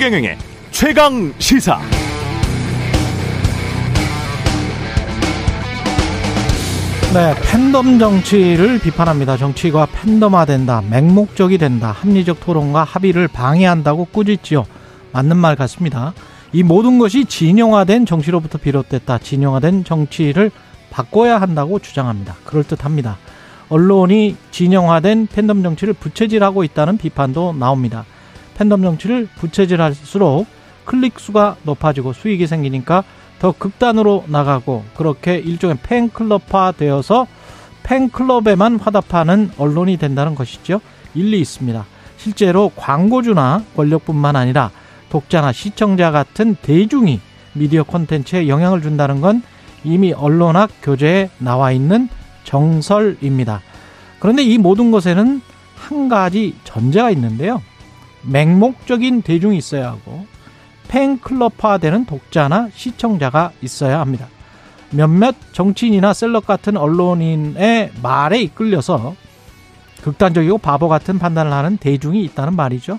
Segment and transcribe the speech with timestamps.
[0.00, 0.38] 최경영의
[0.70, 1.78] 최강 시사.
[7.12, 9.36] 네, 팬덤 정치를 비판합니다.
[9.36, 14.64] 정치가 팬덤화된다, 맹목적이 된다, 합리적 토론과 합의를 방해한다고 꾸짖지요.
[15.12, 16.14] 맞는 말 같습니다.
[16.54, 19.18] 이 모든 것이 진영화된 정치로부터 비롯됐다.
[19.18, 20.50] 진영화된 정치를
[20.88, 22.36] 바꿔야 한다고 주장합니다.
[22.44, 23.18] 그럴듯합니다.
[23.68, 28.06] 언론이 진영화된 팬덤 정치를 부채질하고 있다는 비판도 나옵니다.
[28.60, 30.46] 팬덤 정치를 부채질할수록
[30.84, 33.04] 클릭 수가 높아지고 수익이 생기니까
[33.38, 37.26] 더 극단으로 나가고 그렇게 일종의 팬클럽화 되어서
[37.84, 40.82] 팬클럽에만 화답하는 언론이 된다는 것이죠.
[41.14, 41.86] 일리 있습니다.
[42.18, 44.70] 실제로 광고주나 권력뿐만 아니라
[45.08, 47.18] 독자나 시청자 같은 대중이
[47.54, 49.42] 미디어 콘텐츠에 영향을 준다는 건
[49.84, 52.10] 이미 언론학 교재에 나와 있는
[52.44, 53.62] 정설입니다.
[54.18, 55.40] 그런데 이 모든 것에는
[55.76, 57.62] 한 가지 전제가 있는데요.
[58.22, 60.26] 맹목적인 대중이 있어야 하고
[60.88, 64.26] 팬클럽화되는 독자나 시청자가 있어야 합니다.
[64.90, 69.14] 몇몇 정치인이나 셀럽 같은 언론인의 말에 이끌려서
[70.02, 72.98] 극단적이고 바보 같은 판단을 하는 대중이 있다는 말이죠.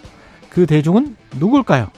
[0.50, 1.90] 그 대중은 누굴까요?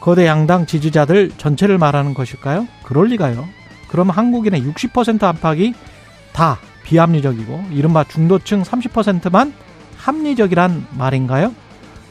[0.00, 2.66] 거대 양당 지지자들 전체를 말하는 것일까요?
[2.84, 3.46] 그럴 리가요.
[3.88, 5.74] 그럼 한국인의 60% 안팎이
[6.32, 9.52] 다 비합리적이고 이른바 중도층 30%만
[9.96, 11.52] 합리적이란 말인가요?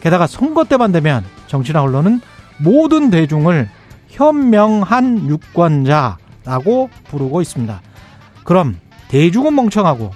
[0.02, 2.22] 게다가 선거 때만 되면 정치나 언론은
[2.58, 3.70] 모든 대중을
[4.08, 7.82] 현명한 유권자라고 부르고 있습니다.
[8.44, 8.78] 그럼
[9.10, 10.12] 대중은 멍청하고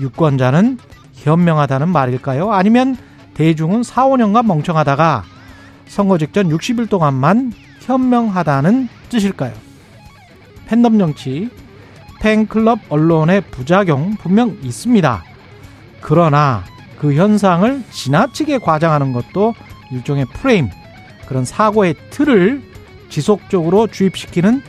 [0.00, 0.78] 유권자는
[1.14, 2.52] 현명하다는 말일까요?
[2.52, 2.96] 아니면
[3.34, 5.24] 대중은 4, 5년간 멍청하다가
[5.86, 9.52] 선거 직전 60일 동안만 현명하다는 뜻일까요?
[10.66, 11.48] 팬덤 정치,
[12.20, 15.24] 팬클럽 언론의 부작용 분명 있습니다.
[16.00, 16.64] 그러나
[16.98, 19.54] 그 현상을 지나치게 과장하는 것도
[19.92, 20.68] 일종의 프레임,
[21.26, 22.62] 그런 사고의 틀을
[23.08, 24.62] 지속적으로 주입시키는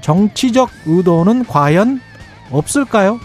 [0.00, 2.00] 정치적 의도는 과연
[2.50, 3.18] 없을까요?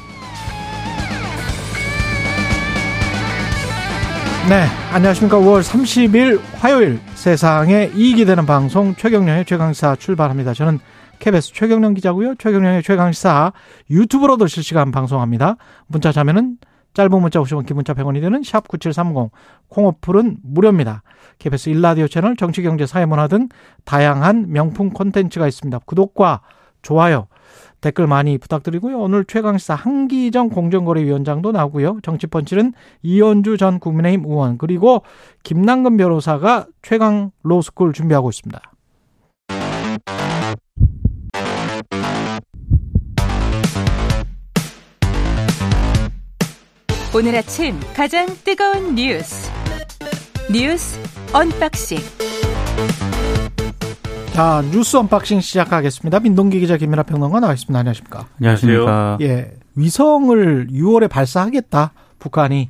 [4.50, 5.38] 네, 안녕하십니까.
[5.38, 10.54] 5월 30일 화요일 세상에 이익이 되는 방송 최경령의 최강시사 출발합니다.
[10.54, 10.80] 저는
[11.20, 12.36] KBS 최경령 기자고요.
[12.36, 13.54] 최경령의 최강시사
[13.90, 15.58] 유튜브로도 실시간 방송합니다.
[15.88, 16.58] 문자 자면은
[16.94, 19.32] 짧은 문자 50원, 긴 문자 100원이 되는 샵 9730,
[19.70, 21.04] 콩어플은 무료입니다.
[21.40, 23.48] KBS 일라디오 채널 정치 경제 사회문화 등
[23.86, 25.80] 다양한 명품 콘텐츠가 있습니다.
[25.86, 26.42] 구독과
[26.82, 27.28] 좋아요,
[27.80, 29.00] 댓글 많이 부탁드리고요.
[29.00, 32.00] 오늘 최강시사 한기정 공정거래위원장도 나오고요.
[32.02, 35.04] 정치펀치는 이언주 전 국민의힘 의원 그리고
[35.44, 38.62] 김남근 변호사가 최강 로스쿨 준비하고 있습니다.
[47.14, 49.52] 오늘 아침 가장 뜨거운 뉴스
[50.50, 50.98] 뉴스
[51.34, 51.98] unboxing
[54.34, 56.22] 자 뉴스 unboxing 시작하겠습니다.
[56.22, 57.78] 민동기 기자 김민아 평론가 나와 있습니다.
[57.78, 58.28] 안녕하십니까?
[58.38, 59.18] 안녕하십니까?
[59.20, 62.70] 예, 위성을 6월에 발사하겠다 북한이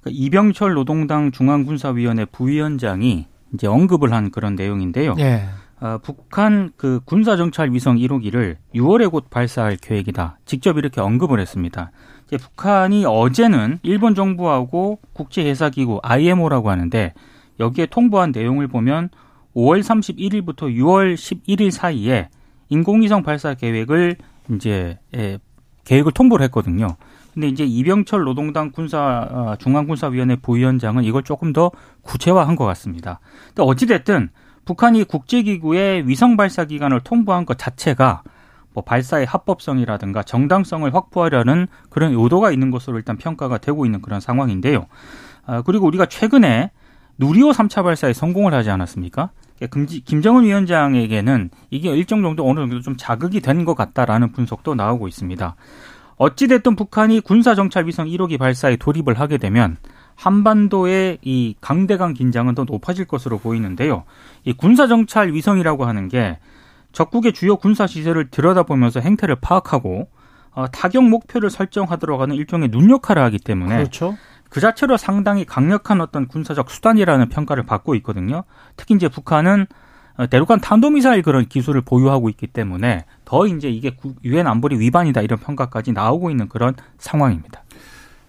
[0.00, 5.14] 그러니까 이병철 노동당 중앙군사위원회 부위원장이 이제 언급을 한 그런 내용인데요.
[5.18, 5.44] 예.
[5.80, 10.38] 어, 북한 그 군사정찰 위성 1호기를 6월에 곧 발사할 계획이다.
[10.46, 11.90] 직접 이렇게 언급을 했습니다.
[12.34, 17.14] 이제 북한이 어제는 일본 정부하고 국제회사기구 IMO라고 하는데
[17.60, 19.10] 여기에 통보한 내용을 보면
[19.54, 22.28] 5월 31일부터 6월 11일 사이에
[22.70, 24.16] 인공위성 발사 계획을
[24.50, 25.38] 이제 예,
[25.84, 26.96] 계획을 통보를 했거든요.
[27.32, 31.70] 근데 이제 이병철 노동당 군사 어, 중앙군사위원회 부위원장은 이걸 조금 더
[32.02, 33.20] 구체화한 것 같습니다.
[33.48, 34.30] 근데 어찌 됐든
[34.64, 38.22] 북한이 국제기구의 위성 발사 기간을 통보한 것 자체가
[38.74, 44.86] 뭐 발사의 합법성이라든가 정당성을 확보하려는 그런 의도가 있는 것으로 일단 평가가 되고 있는 그런 상황인데요.
[45.46, 46.70] 아, 그리고 우리가 최근에
[47.18, 49.30] 누리호 3차 발사에 성공을 하지 않았습니까?
[50.04, 55.54] 김정은 위원장에게는 이게 일정 정도 어느 정도 좀 자극이 된 것 같다라는 분석도 나오고 있습니다.
[56.16, 59.76] 어찌됐든 북한이 군사정찰 위성 1호기 발사에 돌입을 하게 되면
[60.16, 64.04] 한반도의 이 강대강 긴장은 더 높아질 것으로 보이는데요.
[64.44, 66.38] 이 군사정찰 위성이라고 하는 게
[66.94, 70.08] 적국의 주요 군사 시설을 들여다보면서 행태를 파악하고
[70.52, 74.16] 어, 타격 목표를 설정하도록 하는 일종의 눈 역할을 하기 때문에 그렇죠.
[74.48, 78.44] 그 자체로 상당히 강력한 어떤 군사적 수단이라는 평가를 받고 있거든요.
[78.76, 79.66] 특히 이제 북한은
[80.16, 85.40] 어, 대륙간 탄도미사일 그런 기술을 보유하고 있기 때문에 더 이제 이게 유엔 안보리 위반이다 이런
[85.40, 87.64] 평가까지 나오고 있는 그런 상황입니다.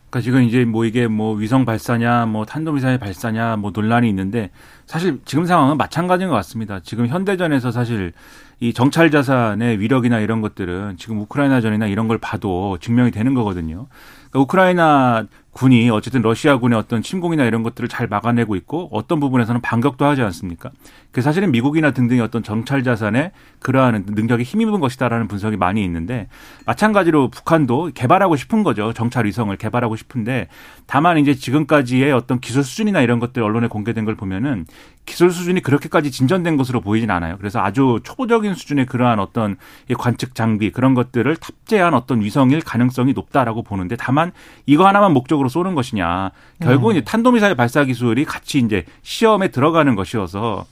[0.09, 4.49] 그러니까 지금 이제 뭐 이게 뭐 위성 발사냐, 뭐 탄도미사일 발사냐, 뭐 논란이 있는데
[4.87, 6.79] 사실 지금 상황은 마찬가지인 것 같습니다.
[6.79, 8.13] 지금 현대전에서 사실
[8.59, 13.87] 이 정찰 자산의 위력이나 이런 것들은 지금 우크라이나 전이나 이런 걸 봐도 증명이 되는 거거든요.
[14.29, 15.25] 그러니까 우크라이나
[15.55, 20.69] 군이 어쨌든 러시아군의 어떤 침공이나 이런 것들을 잘 막아내고 있고 어떤 부분에서는 반격도 하지 않습니까?
[21.11, 26.27] 그 사실은 미국이나 등등의 어떤 정찰 자산에 그러한 능력이 힘입은 것이다라는 분석이 많이 있는데
[26.65, 28.91] 마찬가지로 북한도 개발하고 싶은 거죠.
[28.91, 30.49] 정찰 위성을 개발하고 싶은데
[30.87, 34.65] 다만 이제 지금까지의 어떤 기술 수준이나 이런 것들 언론에 공개된 걸 보면은
[35.05, 37.37] 기술 수준이 그렇게까지 진전된 것으로 보이진 않아요.
[37.37, 39.55] 그래서 아주 초보적인 수준의 그러한 어떤
[39.97, 44.31] 관측 장비 그런 것들을 탑재한 어떤 위성일 가능성이 높다라고 보는데 다만
[44.65, 46.31] 이거 하나만 목적으로 쏘는 것이냐
[46.61, 47.03] 결국은 음.
[47.03, 50.65] 탄도미사일 발사 기술이 같이 이제 시험에 들어가는 것이어서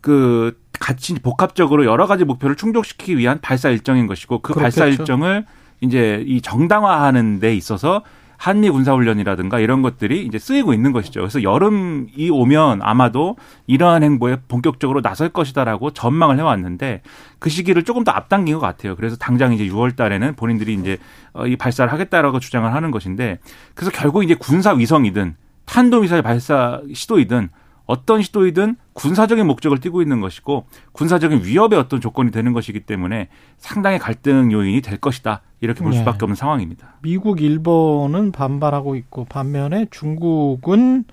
[0.00, 4.80] 그 같이 복합적으로 여러 가지 목표를 충족시키기 위한 발사 일정인 것이고 그 그렇겠죠.
[4.80, 5.44] 발사 일정을
[5.80, 8.02] 이제 이 정당화하는 데 있어서
[8.40, 11.20] 한미 군사훈련이라든가 이런 것들이 이제 쓰이고 있는 것이죠.
[11.20, 17.02] 그래서 여름이 오면 아마도 이러한 행보에 본격적으로 나설 것이다라고 전망을 해왔는데
[17.38, 18.96] 그 시기를 조금 더 앞당긴 것 같아요.
[18.96, 20.96] 그래서 당장 이제 6월 달에는 본인들이 이제
[21.34, 23.40] 어, 이 발사를 하겠다라고 주장을 하는 것인데
[23.74, 27.50] 그래서 결국 이제 군사 위성이든 탄도미사일 발사 시도이든
[27.90, 33.26] 어떤 시도이든 군사적인 목적을 띠고 있는 것이고 군사적인 위협의 어떤 조건이 되는 것이기 때문에
[33.58, 35.42] 상당히 갈등 요인이 될 것이다.
[35.60, 35.98] 이렇게 볼 네.
[35.98, 36.94] 수밖에 없는 상황입니다.
[37.02, 41.04] 미국, 일본은 반발하고 있고 반면에 중국은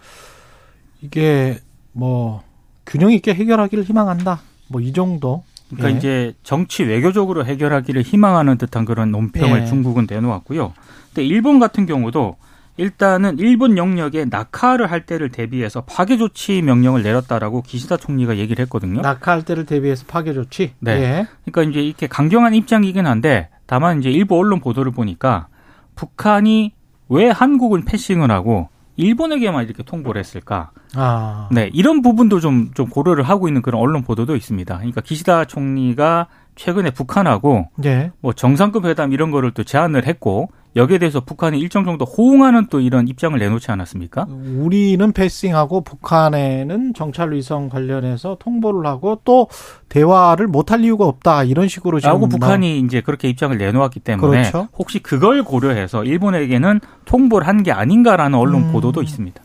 [1.02, 1.58] 이게
[1.94, 2.44] 뭐
[2.86, 4.42] 균형 있게 해결하기를 희망한다.
[4.68, 5.44] 뭐 이 정도.
[5.70, 5.98] 그러니까 예.
[5.98, 9.66] 이제 정치 외교적으로 해결하기를 희망하는 듯한 그런 논평을 예.
[9.66, 10.74] 중국은 내놓았고요.
[11.08, 12.36] 근데 일본 같은 경우도
[12.78, 19.02] 일단은 일본 영역에 낙하를 할 때를 대비해서 파괴 조치 명령을 내렸다라고 기시다 총리가 얘기를 했거든요.
[19.02, 20.74] 낙하할 때를 대비해서 파괴 조치?
[20.80, 20.92] 네.
[20.92, 21.28] 예.
[21.46, 25.48] 그러니까 이제 이렇게 강경한 입장이긴 한데 다만 이제 일부 언론 보도를 보니까
[25.96, 26.74] 북한이
[27.10, 30.72] 왜 한국은 패싱을 하고 일본에게만 이렇게 통보를 했을까?
[30.96, 31.50] 아.
[31.52, 34.76] 네, 이런 부분도 좀, 좀 고려를 하고 있는 그런 언론 보도도 있습니다.
[34.76, 36.28] 그러니까 기시다 총리가
[36.58, 38.12] 최근에 북한하고 네.
[38.20, 42.80] 뭐 정상급 회담 이런 거를 또 제안을 했고 여기에 대해서 북한이 일정 정도 호응하는 또
[42.80, 44.28] 이런 입장을 내놓지 않았습니까?
[44.30, 49.48] 우리는 패싱하고 북한에는 정찰 위성 관련해서 통보를 하고 또
[49.90, 54.68] 대화를 못할 이유가 없다 이런 식으로 지금 라고 북한이 이제 그렇게 입장을 내놓았기 때문에 그렇죠?
[54.78, 58.72] 혹시 그걸 고려해서 일본에게는 통보를 한 게 아닌가라는 언론 음.
[58.72, 59.42] 보도도 있습니다.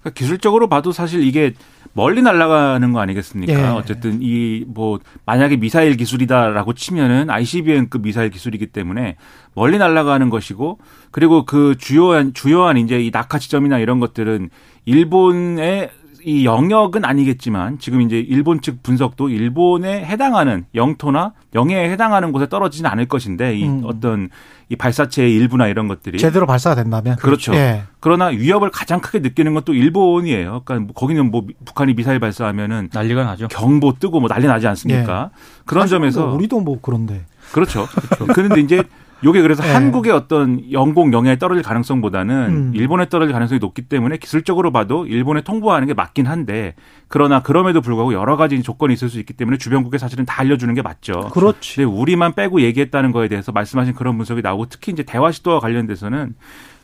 [0.00, 1.52] 그러니까 기술적으로 봐도 사실 이게
[1.92, 3.52] 멀리 날아가는 거 아니겠습니까?
[3.52, 3.64] 예.
[3.66, 9.16] 어쨌든 이 뭐 만약에 미사일 기술이다라고 치면은 ICBM급 미사일 기술이기 때문에
[9.54, 10.78] 멀리 날아가는 것이고
[11.10, 14.50] 그리고 그 주요한 주요한 이제 이 낙하 지점이나 이런 것들은
[14.84, 15.90] 일본의
[16.24, 22.86] 이 영역은 아니겠지만 지금 이제 일본 측 분석도 일본에 해당하는 영토나 영해에 해당하는 곳에 떨어지진
[22.86, 23.82] 않을 것인데 이 음.
[23.84, 24.28] 어떤
[24.68, 27.54] 이 발사체의 일부나 이런 것들이 제대로 발사가 된다면 그렇죠.
[27.54, 27.82] 예.
[27.98, 30.62] 그러나 위협을 가장 크게 느끼는 것도 일본이에요.
[30.64, 33.48] 그러니까 뭐 거기는 뭐 북한이 미사일 발사하면은 난리가 나죠.
[33.48, 35.30] 경보 뜨고 뭐 난리 나지 않습니까?
[35.32, 35.62] 예.
[35.64, 37.86] 그런 점에서 뭐 우리도 뭐 그런데 그렇죠.
[37.86, 38.26] 그렇죠.
[38.32, 38.84] 그런데 이제
[39.22, 39.72] 요게 그래서 네.
[39.72, 42.72] 한국의 어떤 영공 영해에 떨어질 가능성보다는 음.
[42.74, 46.74] 일본에 떨어질 가능성이 높기 때문에 기술적으로 봐도 일본에 통보하는 게 맞긴 한데
[47.08, 50.82] 그러나 그럼에도 불구하고 여러 가지 조건이 있을 수 있기 때문에 주변국에 사실은 다 알려주는 게
[50.82, 51.28] 맞죠.
[51.32, 51.76] 그렇지.
[51.76, 56.34] 근데 우리만 빼고 얘기했다는 거에 대해서 말씀하신 그런 분석이 나오고 특히 이제 대화 시도와 관련돼서는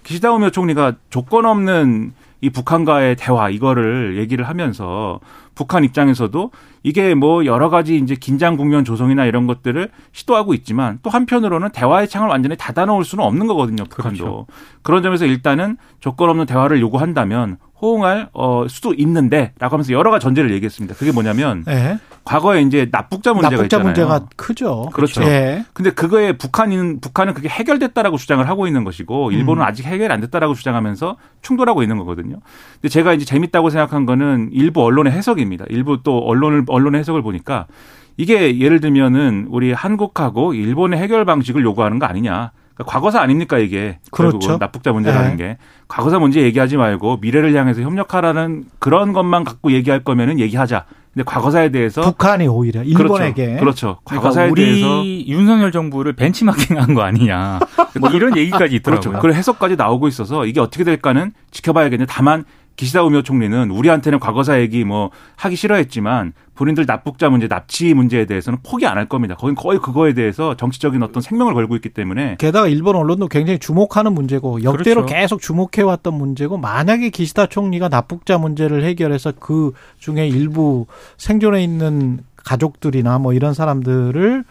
[0.02, 5.20] 기시다 우미오 총리가 조건 없는 이 북한과의 대화 이거를 얘기를 하면서
[5.54, 6.50] 북한 입장에서도
[6.82, 12.08] 이게 뭐 여러 가지 이제 긴장 국면 조성이나 이런 것들을 시도하고 있지만 또 한편으로는 대화의
[12.08, 13.84] 창을 완전히 닫아놓을 수는 없는 거거든요.
[13.84, 14.18] 북한도.
[14.18, 14.46] 그렇죠.
[14.82, 20.52] 그런 점에서 일단은 조건 없는 대화를 요구한다면 호응할 어 수도 있는데라고 하면서 여러 가지 전제를
[20.52, 20.94] 얘기했습니다.
[20.94, 21.98] 그게 뭐냐면 네.
[22.26, 23.84] 과거에 이제 납북자 문제가 납북자 있잖아요.
[23.86, 24.90] 문제가 크죠.
[24.92, 25.20] 그렇죠.
[25.20, 25.64] 네.
[25.72, 29.66] 근데 그거에 북한은 북한은 그게 해결됐다라고 주장을 하고 있는 것이고 일본은 음.
[29.66, 32.40] 아직 해결 안 됐다라고 주장하면서 충돌하고 있는 거거든요.
[32.74, 35.66] 근데 제가 이제 재밌다고 생각한 거는 일부 언론의 해석입니다.
[35.68, 37.68] 일부 또 언론을 언론의 해석을 보니까
[38.16, 42.50] 이게 예를 들면은 우리 한국하고 일본의 해결 방식을 요구하는 거 아니냐.
[42.74, 44.58] 그러니까 과거사 아닙니까 이게 그렇죠.
[44.58, 45.36] 납북자 문제라는 네.
[45.36, 50.86] 게 과거사 문제 얘기하지 말고 미래를 향해서 협력하라는 그런 것만 갖고 얘기할 거면은 얘기하자.
[51.16, 53.00] 근데 과거사에 대해서 북한이 오히려 그렇죠.
[53.00, 53.60] 일본에게 그렇죠.
[53.60, 53.98] 그렇죠.
[54.04, 57.58] 과거사에 그러니까 우리 대해서 윤석열 정부를 벤치마킹한 거 아니냐.
[57.98, 59.00] 뭐 이런 얘기까지 있더라고요.
[59.00, 59.22] 그렇죠.
[59.22, 62.44] 그런 해석까지 나오고 있어서 이게 어떻게 될까는 지켜봐야겠는데 다만
[62.76, 68.58] 기시다 우미오 총리는 우리한테는 과거사 얘기 뭐 하기 싫어했지만 본인들 납북자 문제, 납치 문제에 대해서는
[68.62, 69.34] 포기 안 할 겁니다.
[69.34, 74.12] 거긴 거의 그거에 대해서 정치적인 어떤 생명을 걸고 있기 때문에 게다가 일본 언론도 굉장히 주목하는
[74.12, 75.14] 문제고 역대로 그렇죠.
[75.14, 80.86] 계속 주목해 왔던 문제고 만약에 기시다 총리가 납북자 문제를 해결해서 그 중에 일부
[81.18, 84.44] 생존해 있는 가족들이나 뭐 이런 사람들을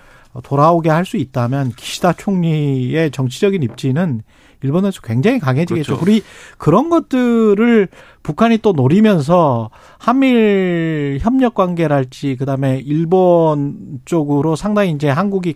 [0.44, 4.22] 돌아오게 할 수 있다면 기시다 총리의 정치적인 입지는
[4.66, 5.96] 일본에서 굉장히 강해지겠죠.
[5.96, 6.02] 그렇죠.
[6.02, 6.24] 우리
[6.58, 7.88] 그런 것들을
[8.24, 9.70] 북한이 또 노리면서
[10.00, 15.56] 한미일 협력 관계랄지 그다음에 일본 쪽으로 상당히 이제 한국이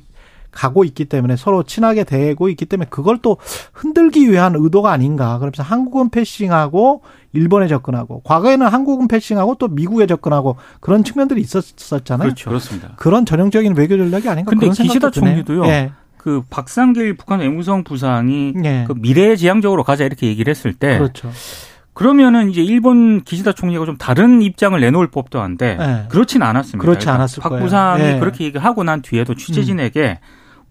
[0.52, 3.38] 가고 있기 때문에 서로 친하게 대고 있기 때문에 그걸 또
[3.72, 5.38] 흔들기 위한 의도가 아닌가.
[5.38, 12.30] 그러면서 한국은 패싱하고 일본에 접근하고 과거에는 한국은 패싱하고 또 미국에 접근하고 그런 측면들이 있었잖아요.
[12.30, 12.50] 그렇죠.
[12.50, 12.94] 그렇습니다.
[12.98, 14.50] 그런 전형적인 외교 전략이 아닌가.
[14.50, 15.44] 근데 그런 기시다 생각도 드네요.
[15.44, 15.66] 총리도요.
[15.66, 15.92] 예.
[16.20, 18.84] 그 박상길 북한 외무성 부상이 예.
[18.86, 21.32] 그 미래지향적으로 가자 이렇게 얘기를 했을 때 그렇죠.
[21.94, 26.08] 그러면은 이제 일본 기시다 총리가 좀 다른 입장을 내놓을 법도 한데 예.
[26.10, 26.82] 그렇진 않았습니다.
[26.82, 27.64] 그렇지 그러니까 않았을 박 거예요.
[27.64, 28.14] 부상이 예.
[28.16, 28.20] 음.
[28.20, 30.20] 그렇게 얘기하고 난 뒤에도 취재진에게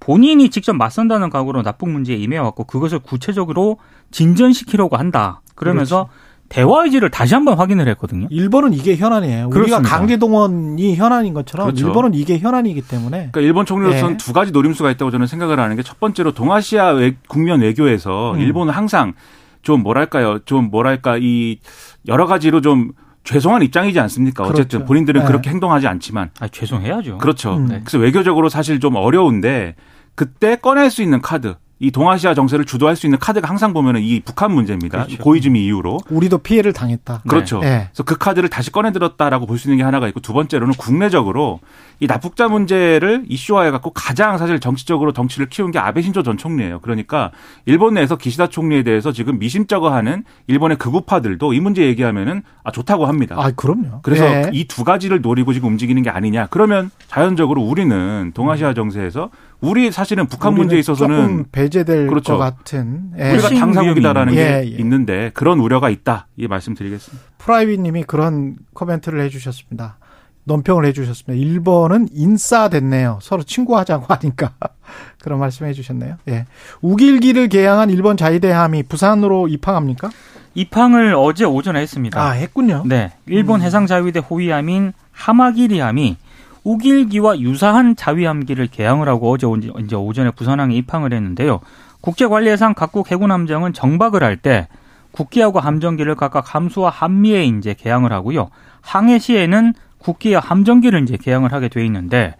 [0.00, 3.78] 본인이 직접 맞선다는 각오로 납북 문제에 임해왔고 그것을 구체적으로
[4.10, 5.40] 진전시키려고 한다.
[5.54, 6.08] 그러면서
[6.48, 8.26] 대화 의지를 다시 한번 확인을 했거든요.
[8.30, 9.48] 일본은 이게 현안이에요.
[9.48, 9.96] 우리가 그렇습니다.
[9.96, 11.86] 강제동원이 현안인 것처럼 그렇죠.
[11.86, 14.16] 일본은 이게 현안이기 때문에 그러니까 일본 총리로서는 예.
[14.16, 18.40] 두 가지 노림수가 있다고 저는 생각을 하는 게 첫 번째로 동아시아 외, 국면 외교에서 음.
[18.40, 19.14] 일본은 항상
[19.62, 21.58] 좀 뭐랄까요, 좀 뭐랄까 이
[22.06, 22.92] 여러 가지로 좀
[23.24, 24.44] 죄송한 입장이지 않습니까?
[24.44, 24.84] 어쨌든 그렇죠.
[24.86, 25.26] 본인들은 네.
[25.26, 27.18] 그렇게 행동하지 않지만 아, 죄송해야죠.
[27.18, 27.56] 그렇죠.
[27.56, 27.66] 음.
[27.66, 27.80] 네.
[27.84, 29.74] 그래서 외교적으로 사실 좀 어려운데
[30.14, 34.20] 그때 꺼낼 수 있는 카드, 이 동아시아 정세를 주도할 수 있는 카드가 항상 보면은 이
[34.20, 35.04] 북한 문제입니다.
[35.04, 35.22] 그렇죠.
[35.22, 35.98] 고이즈미 이후로.
[36.10, 37.22] 우리도 피해를 당했다.
[37.28, 37.60] 그렇죠.
[37.60, 37.88] 네.
[37.90, 41.60] 그래서 그 카드를 다시 꺼내 들었다라고 볼 수 있는 게 하나가 있고 두 번째로는 국내적으로
[42.00, 46.80] 이 납북자 문제를 이슈화해 갖고 가장 사실 정치적으로 정치를 키운 게 아베 신조 전 총리예요.
[46.80, 47.32] 그러니까
[47.66, 53.34] 일본 내에서 기시다 총리에 대해서 지금 미심쩍어하는 일본의 극우파들도 이 문제 얘기하면은 아 좋다고 합니다.
[53.38, 54.00] 아, 그럼요.
[54.02, 54.50] 그래서 예.
[54.52, 56.46] 이두 가지를 노리고 지금 움직이는 게 아니냐.
[56.50, 62.34] 그러면 자연적으로 우리는 동아시아 정세에서 우리 사실은 북한 문제에 있어서는 조금 배제될 그렇죠.
[62.34, 63.32] 것 같은 예.
[63.32, 64.66] 우리가 당사국이다라는 위험이 게 있는.
[64.66, 64.80] 예, 예.
[64.80, 66.28] 있는데 그런 우려가 있다.
[66.36, 67.24] 이 말씀드리겠습니다.
[67.38, 69.98] 프라이빗님이 그런 코멘트를 해주셨습니다.
[70.44, 71.34] 논평을 해주셨습니다.
[71.44, 73.18] 일본은 인싸됐네요.
[73.20, 74.52] 서로 친구하자고 하니까
[75.22, 76.16] 그런 말씀해 주셨네요.
[76.28, 76.46] 예.
[76.80, 80.10] 우길기를 개항한 일본 자위대함이 부산으로 입항합니까?
[80.54, 82.20] 입항을 어제 오전에 했습니다.
[82.20, 82.82] 아 했군요.
[82.86, 83.66] 네, 일본 음.
[83.66, 86.16] 해상자위대 호위함인 하마기리함이
[86.64, 91.60] 우길기와 유사한 자위함기를 개항을 하고 어제 온- 이제 오전에 부산항에 입항을 했는데요.
[92.00, 94.68] 국제관리해상 각국 해군 함정은 정박을 할 때
[95.10, 98.50] 국기하고 함정기를 각각 함수와 함미에 이제 개항을 하고요.
[98.82, 102.34] 항해 시에는 국기와 함정기를 이제 개항을 하게 돼 있는데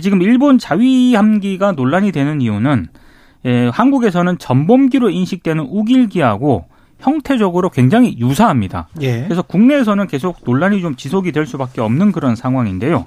[0.00, 2.86] 지금 일본 자위함기가 논란이 되는 이유는
[3.46, 6.64] 예, 한국에서는 전범기로 인식되는 우길기하고
[7.00, 8.88] 형태적으로 굉장히 유사합니다.
[9.02, 9.24] 예.
[9.24, 13.04] 그래서 국내에서는 계속 논란이 좀 지속이 될 수밖에 없는 그런 상황인데요.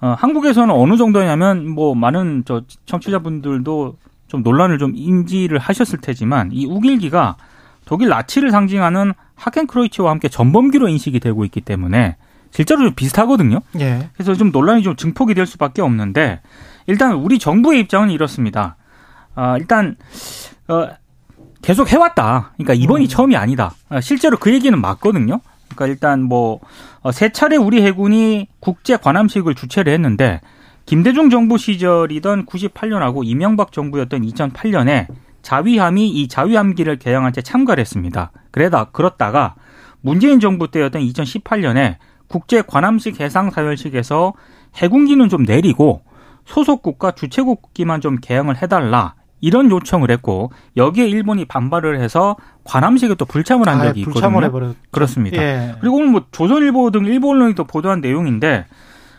[0.00, 3.96] 어, 한국에서는 어느 정도냐면 뭐 많은 저 청취자분들도
[4.28, 7.36] 좀 논란을 좀 인지를 하셨을 테지만 이 우길기가
[7.84, 12.16] 독일 나치를 상징하는 하켄크로이츠와 함께 전범기로 인식이 되고 있기 때문에
[12.50, 13.60] 실제로 좀 비슷하거든요.
[13.80, 14.08] 예.
[14.14, 16.40] 그래서 좀 논란이 좀 증폭이 될 수밖에 없는데
[16.86, 18.76] 일단 우리 정부의 입장은 이렇습니다.
[19.34, 19.96] 아, 일단
[20.68, 20.88] 어,
[21.62, 22.52] 계속 해왔다.
[22.54, 23.08] 그러니까 이번이 음.
[23.08, 23.72] 처음이 아니다.
[23.88, 25.40] 아, 실제로 그 얘기는 맞거든요.
[25.68, 26.60] 그러니까 일단 뭐
[27.12, 30.40] 세 차례 우리 해군이 국제 관함식을 주최를 했는데
[30.84, 35.06] 김대중 정부 시절이던 98년하고 이명박 정부였던 2008년에
[35.42, 38.32] 자위함이 이 자위함기를 개항한 채 참가를 했습니다.
[38.50, 39.54] 그러다 그렇다가
[40.02, 41.96] 문재인 정부 때였던 2018년에
[42.28, 44.34] 국제 관함식 해상 사열식에서
[44.76, 46.02] 해군기는 좀 내리고
[46.44, 53.68] 소속국가 주최국기만 좀 개항을 해달라 이런 요청을 했고 여기에 일본이 반발을 해서 관함식에 또 불참을
[53.68, 54.12] 한 아, 적이 있거든요.
[54.12, 54.76] 불참을 해버렸.
[54.90, 55.42] 그렇습니다.
[55.42, 55.74] 예.
[55.80, 58.66] 그리고 오늘 뭐 조선일보 등 일본 언론이 또 보도한 내용인데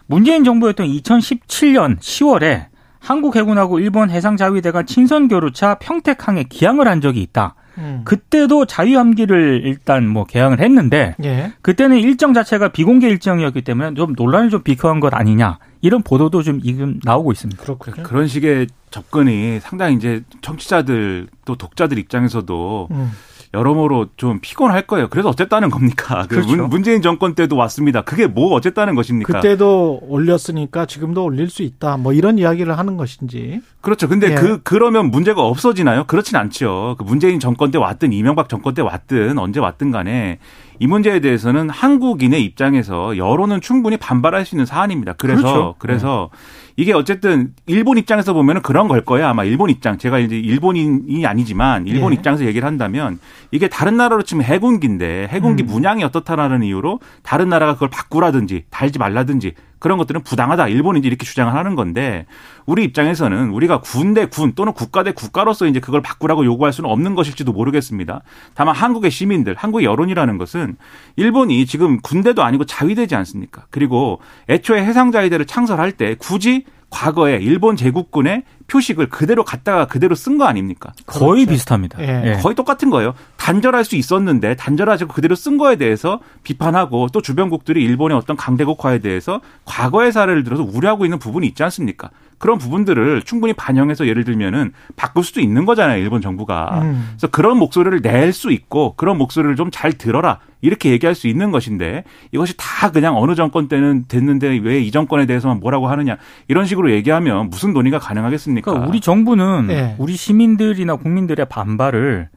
[0.05, 2.65] 문재인 정부였던 2017년 10월에
[2.99, 7.55] 한국 해군하고 일본 해상자위대가 친선 교류차 평택항에 기항을 한 적이 있다.
[7.77, 8.01] 음.
[8.03, 11.53] 그때도 자유함기를 일단 뭐 개항을 했는데 예.
[11.61, 16.61] 그때는 일정 자체가 비공개 일정이었기 때문에 좀 논란이 좀 비켜한 것 아니냐 이런 보도도 좀
[16.61, 17.61] 지금 나오고 있습니다.
[17.61, 18.03] 그렇군요.
[18.03, 23.11] 그런 식의 접근이 상당히 이제 청취자들 또 독자들 입장에서도 음.
[23.53, 25.09] 여러모로 좀 피곤할 거예요.
[25.09, 26.21] 그래서 어쨌다는 겁니까?
[26.29, 26.55] 그 그렇죠.
[26.55, 28.01] 문- 문재인 정권 때도 왔습니다.
[28.01, 29.41] 그게 뭐 어쨌다는 것입니까?
[29.41, 31.97] 그때도 올렸으니까 지금도 올릴 수 있다.
[31.97, 33.59] 뭐 이런 이야기를 하는 것인지.
[33.81, 34.07] 그렇죠.
[34.07, 34.35] 근데 예.
[34.35, 36.05] 그 그러면 문제가 없어지나요?
[36.05, 36.95] 그렇진 않죠.
[36.97, 40.39] 그 문재인 정권 때 왔든 이명박 정권 때 왔든 언제 왔든 간에
[40.81, 45.13] 이 문제에 대해서는 한국인의 입장에서 여론은 충분히 반발할 수 있는 사안입니다.
[45.13, 45.75] 그래서 그렇죠.
[45.77, 46.29] 그래서
[46.75, 49.27] 이게 어쨌든 일본 입장에서 보면은 그런 걸 거예요.
[49.27, 50.00] 아마 일본 입장.
[50.00, 52.15] 제가 이제 일본인이 아니지만 일본 예.
[52.15, 53.19] 입장에서 얘기를 한다면
[53.51, 55.67] 이게 다른 나라로 치면 해군기인데 해군기 음.
[55.67, 60.69] 문양이 어떻다라는 이유로 다른 나라가 그걸 바꾸라든지 달지 말라든지 그런 것들은 부당하다.
[60.69, 62.27] 일본인지 이렇게 주장을 하는 건데
[62.65, 66.89] 우리 입장에서는 우리가 군 대 군 또는 국가 대 국가로서 이제 그걸 바꾸라고 요구할 수는
[66.89, 68.21] 없는 것일지도 모르겠습니다.
[68.53, 70.77] 다만 한국의 시민들, 한국의 여론이라는 것은
[71.15, 73.65] 일본이 지금 군대도 아니고 자위대지 않습니까?
[73.71, 80.45] 그리고 애초에 해상자위대를 창설할 때 굳이 과거에 일본 제국군의 표식을 그대로 갖다가 그대로 쓴 거
[80.45, 80.93] 아닙니까?
[81.07, 81.51] 거의 그렇죠.
[81.51, 81.98] 비슷합니다.
[82.01, 82.38] 예.
[82.41, 83.13] 거의 똑같은 거예요.
[83.38, 89.00] 단절할 수 있었는데 단절하지 고 그대로 쓴 거에 대해서 비판하고 또 주변국들이 일본의 어떤 강대국화에
[89.00, 92.12] 대해서 과거의 사례를 들어서 우려하고 있는 부분이 있지 않습니까?
[92.41, 96.01] 그런 부분들을 충분히 반영해서 예를 들면은 바꿀 수도 있는 거잖아요.
[96.01, 96.81] 일본 정부가.
[96.81, 97.10] 음.
[97.12, 100.39] 그래서 그런 목소리를 낼 수 있고 그런 목소리를 좀 잘 들어라.
[100.60, 105.25] 이렇게 얘기할 수 있는 것인데 이것이 다 그냥 어느 정권 때는 됐는데 왜 이 정권에
[105.25, 106.17] 대해서만 뭐라고 하느냐
[106.48, 108.69] 이런 식으로 얘기하면 무슨 논의가 가능하겠습니까?
[108.71, 109.95] 그러니까 우리 정부는 네.
[110.00, 112.29] 우리 시민들이나 국민들의 반발을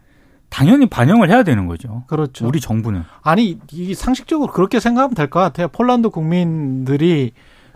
[0.50, 2.04] 당연히 반영을 해야 되는 거죠.
[2.06, 2.46] 그렇죠.
[2.46, 3.02] 우리 정부는.
[3.22, 5.66] 아니, 이 상식적으로 그렇게 생각하면 될 것 같아요.
[5.68, 7.32] 폴란드 국민들이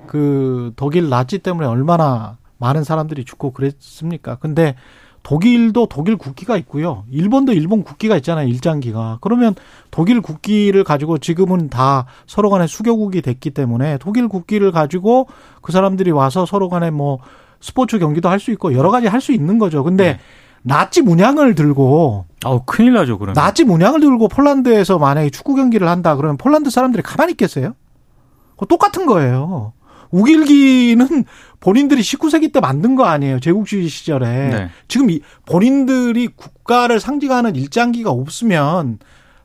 [0.08, 4.36] 그 독일 나치 때문에 얼마나 많은 사람들이 죽고 그랬습니까?
[4.36, 4.74] 근데
[5.22, 7.04] 독일도 독일 국기가 있고요.
[7.10, 8.48] 일본도 일본 국기가 있잖아요.
[8.48, 9.18] 일장기가.
[9.20, 9.54] 그러면
[9.90, 15.28] 독일 국기를 가지고 지금은 다 서로 간에 수교국이 됐기 때문에 독일 국기를 가지고
[15.60, 17.18] 그 사람들이 와서 서로 간에 뭐
[17.60, 19.84] 스포츠 경기도 할 수 있고 여러 가지 할 수 있는 거죠.
[19.84, 20.20] 근데 네.
[20.62, 26.16] 나치 문양을 들고 아우 큰일 나죠 그러면 나치 문양을 들고 폴란드에서 만약에 축구 경기를 한다
[26.16, 27.74] 그러면 폴란드 사람들이 가만히 있겠어요?
[28.56, 29.72] 그 똑같은 거예요.
[30.10, 31.24] 우길기는
[31.60, 33.40] 본인들이 19세기 때 만든 거 아니에요.
[33.40, 34.26] 제국주의 시절에.
[34.48, 34.68] 네.
[34.86, 38.98] 지금 이 본인들이 국가를 상징하는 일장기가 없으면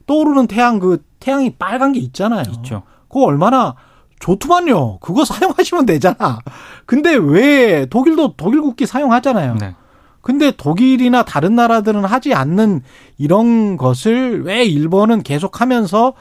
[0.05, 2.43] 떠오르는 태양 그 태양이 빨간 게 있잖아요.
[2.57, 2.83] 있죠.
[3.07, 3.75] 그거 얼마나
[4.19, 4.99] 좋더만요.
[4.99, 6.39] 그거 사용하시면 되잖아.
[6.85, 9.55] 근데 왜 독일도 독일 국기 사용하잖아요.
[9.55, 9.75] 네.
[10.21, 12.81] 근데 독일이나 다른 나라들은 하지 않는
[13.17, 16.13] 이런 것을 왜 일본은 계속 하면서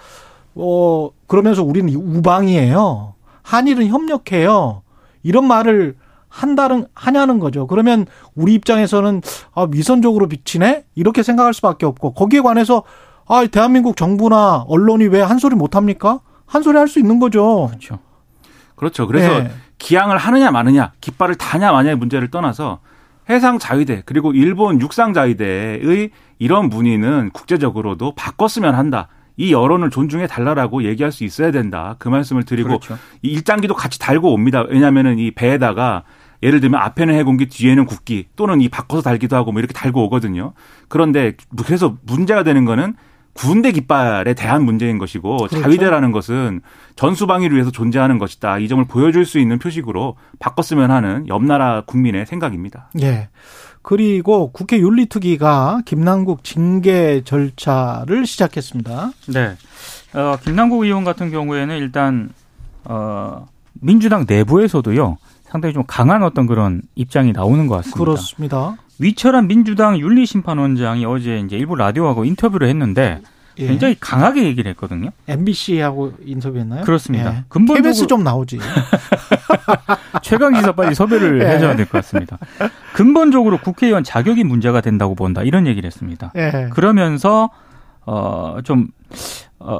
[0.56, 3.14] 어 그러면서 우리는 우방이에요.
[3.42, 4.82] 한일은 협력해요.
[5.22, 5.96] 이런 말을
[6.28, 7.66] 한다는 하냐는 거죠.
[7.66, 9.20] 그러면 우리 입장에서는
[9.54, 12.84] 아 위선적으로 비치네 이렇게 생각할 수밖에 없고 거기에 관해서
[13.28, 16.20] 아 대한민국 정부나 언론이 왜 한 소리 못 합니까?
[16.46, 17.68] 한 소리 할 수 있는 거죠.
[17.68, 17.98] 그렇죠.
[18.76, 19.06] 그렇죠.
[19.06, 19.50] 그래서 네.
[19.78, 22.80] 기양을 하느냐 마느냐, 깃발을 다냐 마냐의 문제를 떠나서
[23.30, 29.08] 해상 자위대 그리고 일본 육상 자위대의 이런 문의는 국제적으로도 바꿨으면 한다.
[29.36, 31.96] 이 여론을 존중해 달라라고 얘기할 수 있어야 된다.
[31.98, 32.98] 그 말씀을 드리고 그렇죠.
[33.22, 34.64] 이 일장기도 같이 달고 옵니다.
[34.68, 36.04] 왜냐하면은 이 배에다가
[36.42, 40.54] 예를 들면 앞에는 해군기 뒤에는 국기 또는 이 바꿔서 달기도 하고 뭐 이렇게 달고 오거든요.
[40.88, 41.34] 그런데
[41.64, 42.94] 그래서 문제가 되는 거는
[43.34, 45.60] 군대 깃발에 대한 문제인 것이고 그렇죠.
[45.60, 46.60] 자위대라는 것은
[46.96, 48.58] 전수방위를 위해서 존재하는 것이다.
[48.58, 52.90] 이 점을 보여줄 수 있는 표식으로 바꿨으면 하는 옆 나라 국민의 생각입니다.
[53.00, 53.30] 예.
[53.82, 59.10] 그리고 국회 윤리특위가 김남국 징계 절차를 시작했습니다.
[59.28, 59.56] 네.
[60.14, 62.30] 어, 김남국 의원 같은 경우에는 일단
[62.84, 65.18] 어, 민주당 내부에서도요.
[65.44, 67.98] 상당히 좀 강한 어떤 그런 입장이 나오는 것 같습니다.
[67.98, 68.76] 그렇습니다.
[68.98, 73.20] 위철한 민주당 윤리심판원장이 어제 이제 일부 라디오하고 인터뷰를 했는데
[73.58, 73.66] 예.
[73.66, 75.10] 굉장히 강하게 얘기를 했거든요.
[75.28, 76.84] MBC하고 인터뷰했나요?
[76.84, 77.34] 그렇습니다.
[77.34, 77.44] 예.
[77.48, 78.58] 근본적으로 KBS 좀 나오지.
[80.22, 81.46] 최강 기사 빨리 섭외를 예.
[81.50, 82.38] 해줘야 될 것 같습니다.
[82.94, 86.32] 근본적으로 국회의원 자격이 문제가 된다고 본다 이런 얘기를 했습니다.
[86.36, 86.68] 예.
[86.72, 87.50] 그러면서
[88.04, 88.88] 어좀
[89.58, 89.78] 어,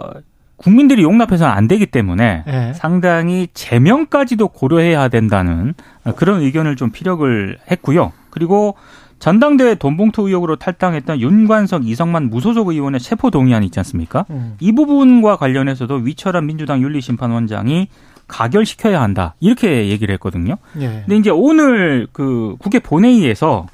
[0.56, 2.72] 국민들이 용납해서는 안 되기 때문에 예.
[2.74, 5.74] 상당히 제명까지도 고려해야 된다는
[6.16, 8.12] 그런 의견을 좀 피력을 했고요.
[8.30, 8.76] 그리고
[9.22, 14.26] 전당대회 돈봉투 의혹으로 탈당했던 윤관석, 이성만 무소속 의원의 체포 동의안 있지 않습니까?
[14.30, 14.56] 음.
[14.58, 17.86] 이 부분과 관련해서도 위철한 민주당 윤리심판원장이
[18.26, 19.36] 가결시켜야 한다.
[19.38, 20.56] 이렇게 얘기를 했거든요.
[20.80, 21.04] 예.
[21.06, 23.68] 근데 이제 오늘 그 국회 본회의에서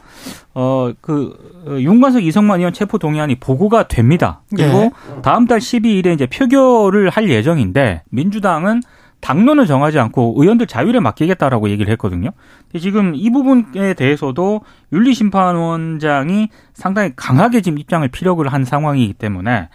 [0.52, 4.42] 어그 어, 윤관석 이성만 의원 체포 동의안이 보고가 됩니다.
[4.54, 4.78] 그리고
[5.16, 5.22] 예.
[5.22, 8.82] 다음 달 12일에 이제 표결을 할 예정인데 민주당은
[9.20, 12.30] 당론을 정하지 않고 의원들 자율에 맡기겠다라고 얘기를 했거든요.
[12.78, 19.68] 지금 이 부분에 대해서도 윤리심판원장이 상당히 강하게 지금 입장을 피력을 한 상황이기 때문에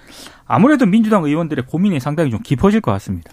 [0.46, 3.32] 아무래도 민주당 의원들의 고민이 상당히 좀 깊어질 것 같습니다.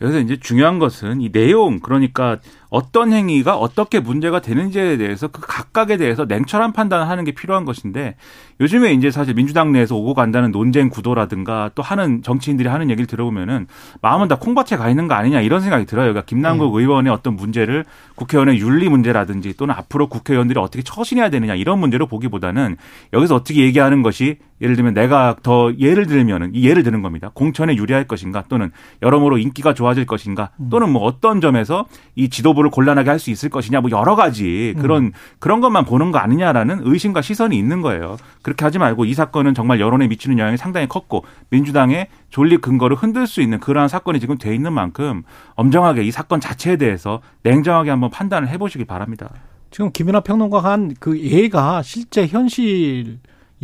[0.00, 2.38] 여기서 이제 중요한 것은 이 내용 그러니까
[2.70, 8.16] 어떤 행위가 어떻게 문제가 되는지에 대해서 그 각각에 대해서 냉철한 판단을 하는 게 필요한 것인데
[8.60, 13.66] 요즘에 이제 사실 민주당 내에서 오고 간다는 논쟁 구도라든가 또 하는 정치인들이 하는 얘기를 들어보면은
[14.02, 16.06] 마음은 다 콩밭에 가 있는 거 아니냐 이런 생각이 들어요.
[16.06, 16.82] 그러니까 김남국 네.
[16.82, 17.84] 의원의 어떤 문제를
[18.16, 22.76] 국회의원의 윤리 문제라든지 또는 앞으로 국회의원들이 어떻게 처신해야 되느냐 이런 문제로 보기보다는
[23.12, 27.30] 여기서 어떻게 얘기하는 것이 예를 들면 내가 더 예를 들면은 이 예를 드는 겁니다.
[27.32, 30.68] 공천에 유리할 것인가 또는 여러모로 인기가 좋아질 것인가 음.
[30.68, 34.74] 또는 뭐 어떤 점에서 이 지도부 를 곤란하게 할 수 있을 것이냐 뭐 여러 가지
[34.78, 35.12] 그런 음.
[35.38, 38.16] 그런 것만 보는 거 아니냐라는 의심과 시선이 있는 거예요.
[38.42, 43.26] 그렇게 하지 말고 이 사건은 정말 여론에 미치는 영향이 상당히 컸고 민주당의 존립 근거를 흔들
[43.26, 45.22] 수 있는 그러한 사건이 지금 돼 있는 만큼
[45.54, 49.30] 엄정하게 이 사건 자체에 대해서 냉정하게 한번 판단을 해보시기 바랍니다.
[49.70, 53.18] 지금 김연아 평론가가 한 그 예가 실제 현실일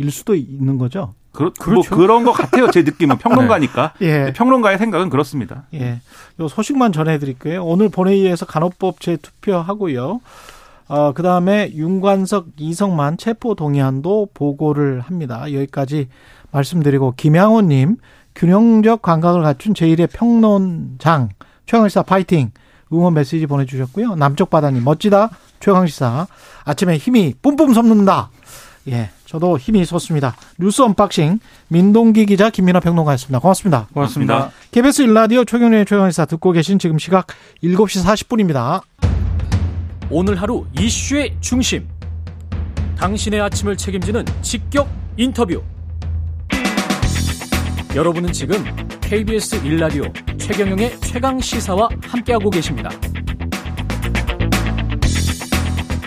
[0.09, 1.13] 수도 있는 거죠.
[1.35, 1.89] 그렇, 뭐 그렇죠.
[1.95, 2.71] 뭐 그런 것 같아요.
[2.71, 3.93] 제 느낌은 평론가니까.
[3.99, 4.07] 네.
[4.27, 4.33] 예.
[4.33, 5.63] 평론가의 생각은 그렇습니다.
[5.73, 6.01] 예.
[6.39, 7.63] 요 소식만 전해드릴게요.
[7.63, 10.21] 오늘 본회의에서 간호법 재투표하고요.
[10.87, 15.51] 어, 그 다음에 윤관석, 이성만 체포 동의안도 보고를 합니다.
[15.51, 16.07] 여기까지
[16.51, 17.97] 말씀드리고 김양호님
[18.35, 21.29] 균형적 감각을 갖춘 제1의 평론장
[21.65, 22.51] 최강시사 파이팅.
[22.93, 24.15] 응원 메시지 보내주셨고요.
[24.15, 26.27] 남쪽 바다님 멋지다 최강시사
[26.65, 28.29] 아침에 힘이 뿜뿜 솟는다.
[28.89, 30.33] 예, 저도 힘이 솟습니다.
[30.57, 33.39] 뉴스 unboxing 민동기 기자 김민아 평론가였습니다.
[33.39, 33.87] 고맙습니다.
[33.93, 34.49] 고맙습니다.
[34.71, 37.27] KBS 1라디오 최경영의 최강시사 듣고 계신 지금 시각
[37.61, 38.81] 7시 40분입니다.
[40.09, 41.85] 오늘 하루 이슈의 중심.
[42.97, 45.61] 당신의 아침을 책임지는 직격 인터뷰.
[47.93, 48.63] 여러분은 지금
[49.01, 50.05] KBS 일라디오
[50.37, 52.89] 최경영의 최강 시사와 함께하고 계십니다.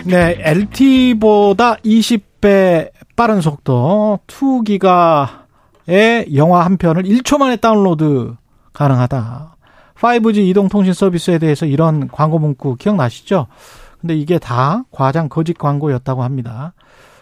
[0.05, 2.89] 네, LTE보다 20배
[3.19, 8.35] 빠른 속도 2기가의 영화 한 편을 1초 만에 다운로드
[8.71, 9.57] 가능하다.
[9.95, 13.47] 5G 이동통신 서비스에 대해서 이런 광고 문구 기억나시죠?
[13.99, 16.71] 근데 이게 다 과장 거짓 광고였다고 합니다.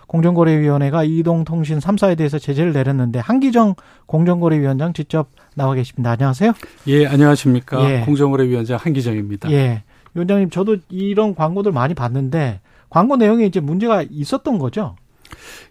[0.05, 3.73] 공정거래위원회가 이동통신 3사에 대해서 제재를 내렸는데 한기정
[4.05, 6.12] 공정거래위원장 직접 나와 계십니다.
[6.12, 6.53] 안녕하세요.
[6.89, 7.89] 예, 안녕하십니까.
[7.89, 8.01] 예.
[8.01, 9.49] 공정거래위원장 한기정입니다.
[9.49, 9.81] 예.
[10.13, 14.95] 위원장님, 저도 이런 광고들 많이 봤는데 광고 내용에 이제 문제가 있었던 거죠?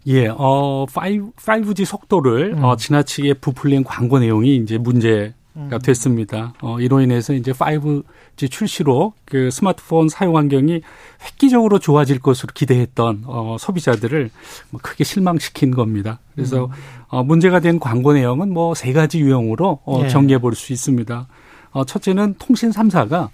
[0.07, 2.65] 예, 어, 5, 5G 속도를 음.
[2.65, 5.71] 어, 지나치게 부풀린 광고 내용이 이제 문제가 음.
[5.83, 6.53] 됐습니다.
[6.61, 10.81] 어, 이로 인해서 이제 5G 출시로 그 스마트폰 사용 환경이
[11.25, 14.31] 획기적으로 좋아질 것으로 기대했던 어, 소비자들을
[14.71, 16.21] 뭐 크게 실망시킨 겁니다.
[16.35, 16.71] 그래서 음.
[17.09, 20.09] 어, 문제가 된 광고 내용은 뭐 세 가지 유형으로 어, 예.
[20.09, 21.27] 정리해 볼 수 있습니다.
[21.73, 23.29] 어, 첫째는 통신 3사가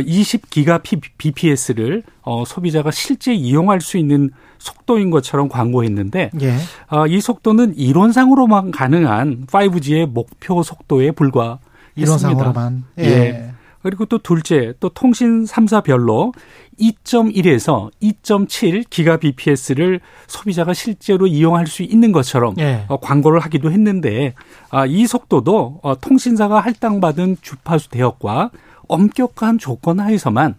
[0.00, 0.82] 20기가
[1.18, 6.56] bps를 어, 소비자가 실제 이용할 수 있는 속도인 것처럼 광고했는데 예.
[6.88, 11.60] 어, 이 속도는 이론상으로만 가능한 5G의 목표 속도에 불과했습니다.
[11.96, 12.84] 이론상으로만.
[12.98, 13.04] 예.
[13.04, 13.50] 예.
[13.82, 16.32] 그리고 또 둘째, 또 통신 3사별로
[16.80, 22.86] 2.1에서 2.7 기가 bps를 소비자가 실제로 이용할 수 있는 것처럼 예.
[22.88, 24.34] 어, 광고를 하기도 했는데
[24.70, 28.50] 아, 이 속도도 어, 통신사가 할당받은 주파수 대역과
[28.88, 30.56] 엄격한 조건 하에서만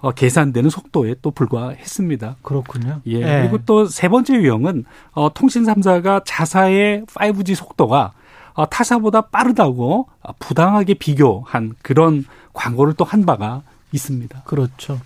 [0.00, 2.36] 어, 계산되는 속도에 또 불과했습니다.
[2.42, 3.00] 그렇군요.
[3.06, 3.20] 예.
[3.20, 8.12] 그리고 또 세 번째 유형은 어, 통신 3사가 자사의 5G 속도가
[8.54, 13.62] 어, 타사보다 빠르다고 어, 부당하게 비교한 그런 광고를 또 한 바가
[13.92, 14.42] 있습니다.
[14.44, 15.00] 그렇죠.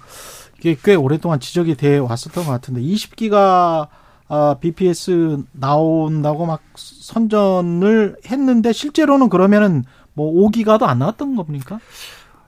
[0.58, 3.88] 이게 꽤 오랫동안 지적이 돼 왔었던 것 같은데 20기가
[4.28, 11.80] 아, BPS 나온다고 막 선전을 했는데 실제로는 그러면은 뭐 5기가도 안 나왔던 겁니까?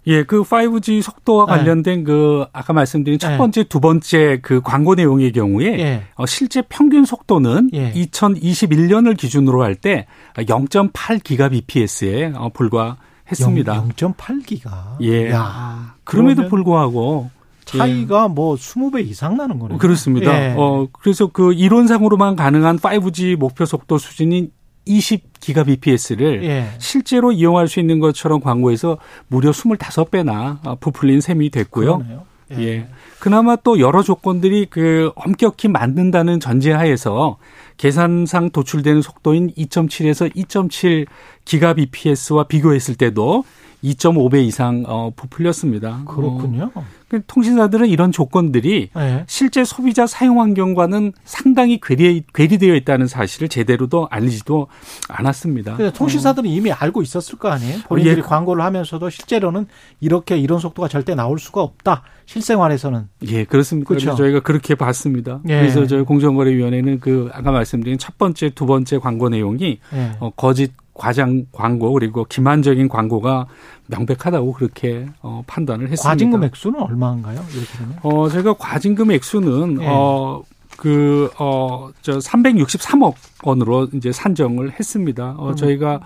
[0.07, 1.53] 예, 그 5G 속도와 네.
[1.53, 3.39] 관련된 그 아까 말씀드린 첫 네.
[3.39, 6.03] 번째, 두 번째 그 광고 내용의 경우에 예.
[6.17, 7.93] 어, 실제 평균 속도는 예.
[7.93, 13.85] 2021년을 기준으로 할 때 0.8기가 bps에 어, 불과했습니다.
[13.89, 14.71] 0.8기가.
[15.03, 15.31] 예.
[15.31, 17.31] 야, 그럼에도 불구하고
[17.65, 19.79] 차이가 뭐 20배 이상 나는 거네요.
[19.79, 20.33] 그렇습니다.
[20.51, 20.55] 예.
[20.57, 24.51] 어, 그래서 그 이론상으로만 가능한 5G 목표 속도 수준인
[24.87, 26.69] 20기가 bps를 예.
[26.79, 31.99] 실제로 이용할 수 있는 것처럼 광고해서 무려 25배나 어, 부풀린 셈이 됐고요.
[31.99, 32.27] 그러네요.
[32.59, 32.89] 예.
[33.19, 37.39] 그나마 또 여러 조건들이 그 엄격히 맞는다는 전제하에서
[37.79, 41.07] 계산상 도출되는 속도인 2.7에서 2.7
[41.45, 43.45] 기가 bps와 비교했을 때도
[43.85, 46.03] 2.5배 이상 어 부풀렸습니다.
[46.07, 46.71] 그렇군요.
[46.75, 49.25] 어, 그 통신사들은 이런 조건들이 예.
[49.29, 54.69] 실제 소비자 사용 환경과는 상당히 괴리, 괴리되어 있다는 사실을 제대로도 알리지도
[55.09, 55.77] 않았습니다.
[55.93, 57.81] 통신사들은 이미 알고 있었을 거 아니에요?
[57.87, 58.21] 본인들이 예.
[58.23, 59.67] 광고를 하면서도 실제로는
[60.01, 62.03] 이렇게 이런 속도가 절대 나올 수가 없다.
[62.27, 63.09] 실생활에서는.
[63.29, 63.87] 예, 그렇습니다.
[63.87, 64.15] 그렇죠.
[64.15, 65.41] 저희가 그렇게 봤습니다.
[65.49, 65.61] 예.
[65.61, 70.13] 그래서 저희 공정거래위원회는 그 아까 말씀드린 첫 번째, 두 번째 광고 내용이 예.
[70.21, 73.47] 어, 거짓 과장 광고 그리고 기만적인 광고가
[73.89, 76.09] 명백하다고 그렇게 어, 판단을 했습니다.
[76.09, 77.45] 과징금 액수는 얼마인가요?
[77.53, 77.99] 이렇게 되면?
[78.03, 79.87] 어, 저희가 과징금 액수는 예.
[79.89, 80.43] 어,
[80.77, 85.35] 그, 어, 저 363억 원으로 이제 산정을 했습니다.
[85.37, 85.57] 어, 음.
[85.57, 86.01] 저희가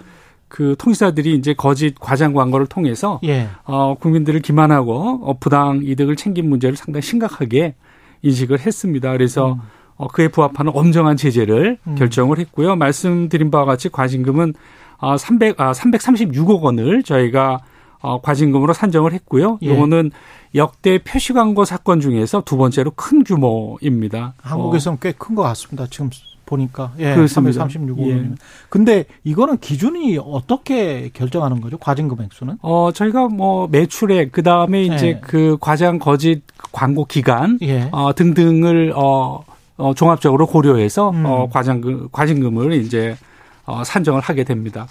[0.49, 3.49] 그 통신사들이 이제 거짓 과장 광고를 통해서 예.
[3.65, 7.75] 어, 국민들을 기만하고 어, 부당 이득을 챙긴 문제를 상당히 심각하게
[8.23, 9.13] 인식을 했습니다.
[9.13, 9.61] 그래서 음.
[9.99, 11.95] 어, 그에 부합하는 엄정한 제재를 음.
[11.97, 12.77] 결정을 했고요.
[12.77, 14.55] 말씀드린 바와 같이 과징금은
[14.99, 17.61] 아, 300, 아, 336억 원을 저희가
[18.01, 19.59] 어, 과징금으로 산정을 했고요.
[19.63, 19.69] 예.
[19.71, 20.13] 요거는
[20.55, 24.35] 역대 표시 광고 사건 중에서 두 번째로 큰 규모입니다.
[24.41, 25.87] 한국에서는 꽤큰 것 같습니다.
[25.91, 26.09] 지금
[26.47, 26.93] 보니까.
[26.99, 27.15] 예.
[27.15, 27.67] 그렇습니다.
[27.67, 28.13] 336억 예.
[28.13, 28.39] 원이면.
[28.69, 31.77] 근데 이거는 기준이 어떻게 결정하는 거죠?
[31.77, 32.59] 과징금 액수는?
[32.63, 35.21] 어, 저희가 뭐 매출액, 그 다음에 이제 예.
[35.21, 37.89] 그 과장 거짓 광고 기간, 예.
[37.93, 39.45] 어, 등등을 어,
[39.79, 41.25] 어, 종합적으로 고려해서 음.
[41.25, 43.17] 어, 과장금, 과징금을 이제
[43.65, 44.87] 어, 산정을 하게 됩니다.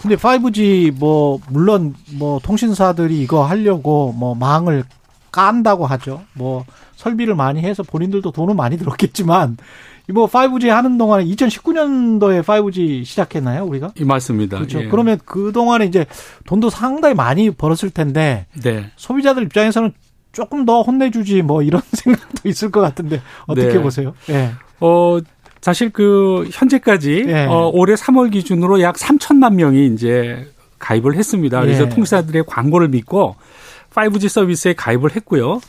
[0.00, 4.84] 근데 5G 뭐 물론 뭐 통신사들이 이거 하려고 뭐 망을
[5.32, 6.22] 깐다고 하죠.
[6.34, 6.64] 뭐
[6.96, 9.56] 설비를 많이 해서 본인들도 돈은 많이 들었겠지만
[10.10, 13.92] 이뭐 5G 하는 동안에 2019년도에 5G 시작했나요, 우리가?
[13.96, 14.56] 이 맞습니다.
[14.58, 14.82] 그렇죠.
[14.82, 14.88] 예.
[14.88, 16.06] 그러면 그 동안에 이제
[16.46, 18.90] 돈도 상당히 많이 벌었을 텐데 네.
[18.96, 19.92] 소비자들 입장에서는
[20.32, 23.82] 조금 더 혼내주지 뭐 이런 생각도 있을 것 같은데 어떻게 네.
[23.82, 24.14] 보세요?
[24.30, 24.50] 예.
[24.80, 25.18] 어,
[25.60, 27.46] 사실 그 현재까지 예.
[27.46, 30.46] 어, 올해 3월 기준으로 약 3천만 명이 이제
[30.78, 31.60] 가입을 했습니다.
[31.60, 31.88] 그래서 예.
[31.88, 33.36] 통신사들의 광고를 믿고
[33.90, 35.60] 5G 서비스에 가입을 했고요.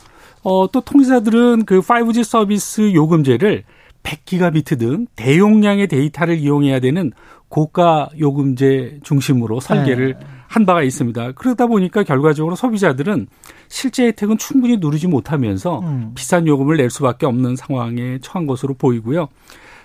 [0.42, 3.64] 어, 또 통신사들은 그 5G 서비스 요금제를
[4.02, 7.12] 100기가비트 등 대용량의 데이터를 이용해야 되는
[7.48, 10.26] 고가 요금제 중심으로 설계를 네.
[10.50, 11.30] 한 바가 있습니다.
[11.32, 13.28] 그러다 보니까 결과적으로 소비자들은
[13.68, 16.10] 실제 혜택은 충분히 누리지 못하면서 음.
[16.16, 19.28] 비싼 요금을 낼 수밖에 없는 상황에 처한 것으로 보이고요.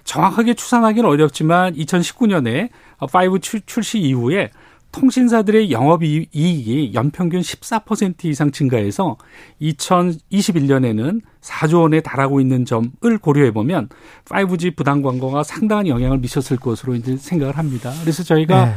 [0.06, 4.50] 정확하게 추산하기는 어렵지만 2019년에 5 출- 출시 이후에
[4.92, 9.18] 통신사들의 영업이익이 연평균 14% 이상 증가해서
[9.62, 12.90] 2021년에는 4조 원에 달하고 있는 점을
[13.22, 13.90] 고려해 보면
[14.26, 17.92] 5G 부당 광고가 상당한 영향을 미쳤을 것으로 이제 생각을 합니다.
[18.02, 18.74] 그래서 저희가 네.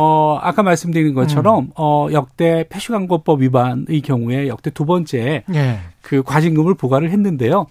[0.00, 5.78] 어, 아까 말씀드린 것처럼, 어, 역대 폐시광고법 위반의 경우에 역대 두 번째 예.
[6.02, 7.66] 그 과징금을 부과를 했는데요.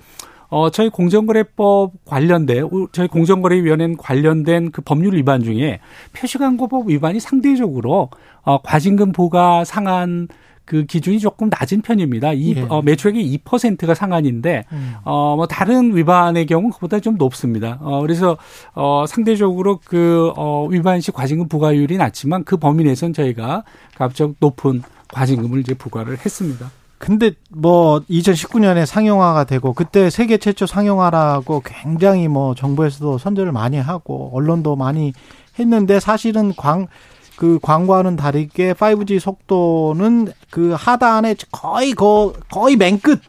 [0.50, 5.80] 어, 저희 공정거래법 관련된, 우- 저희 공정거래위원회는 관련된 그 법률 위반 중에
[6.14, 8.10] 표시광고법 위반이 상대적으로,
[8.44, 10.28] 어, 과징금 부과 상한
[10.68, 12.34] 그 기준이 조금 낮은 편입니다.
[12.34, 12.66] 이, 예.
[12.70, 14.96] 어, 매출액의 2%가 상한인데, 음.
[15.06, 17.80] 어, 뭐, 다른 위반의 경우는 그보다 좀 높습니다.
[17.82, 18.38] 어, 그래서,
[18.76, 23.64] 어, 상대적으로 그, 어, 위반 시 과징금 부과율이 낮지만 그 범위 내에선 저희가
[23.96, 26.70] 가급적 높은 과징금을 이제 부과를 했습니다.
[26.98, 34.32] 근데 뭐 2019년에 상용화가 되고 그때 세계 최초 상용화라고 굉장히 뭐 정부에서도 선전을 많이 하고
[34.34, 35.14] 언론도 많이
[35.60, 36.88] 했는데 사실은 광
[37.38, 43.22] 그 광고와는 다르게 5G 속도는 그 하단에 거의 거 거의 맨 끝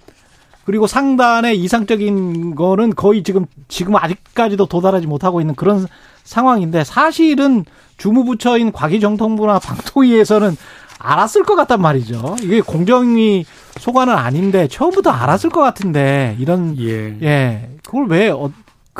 [0.64, 5.86] 그리고 상단에 이상적인 거는 거의 지금 지금 아직까지도 도달하지 못하고 있는 그런
[6.24, 7.64] 상황인데 사실은
[7.96, 10.56] 주무부처인 과기정통부나 방통위에서는
[10.98, 12.36] 알았을 것 같단 말이죠.
[12.42, 13.46] 이게 공정위
[13.78, 17.16] 소관은 아닌데 처음부터 알았을 것 같은데 이런 예.
[17.22, 18.42] 예 그걸 왜그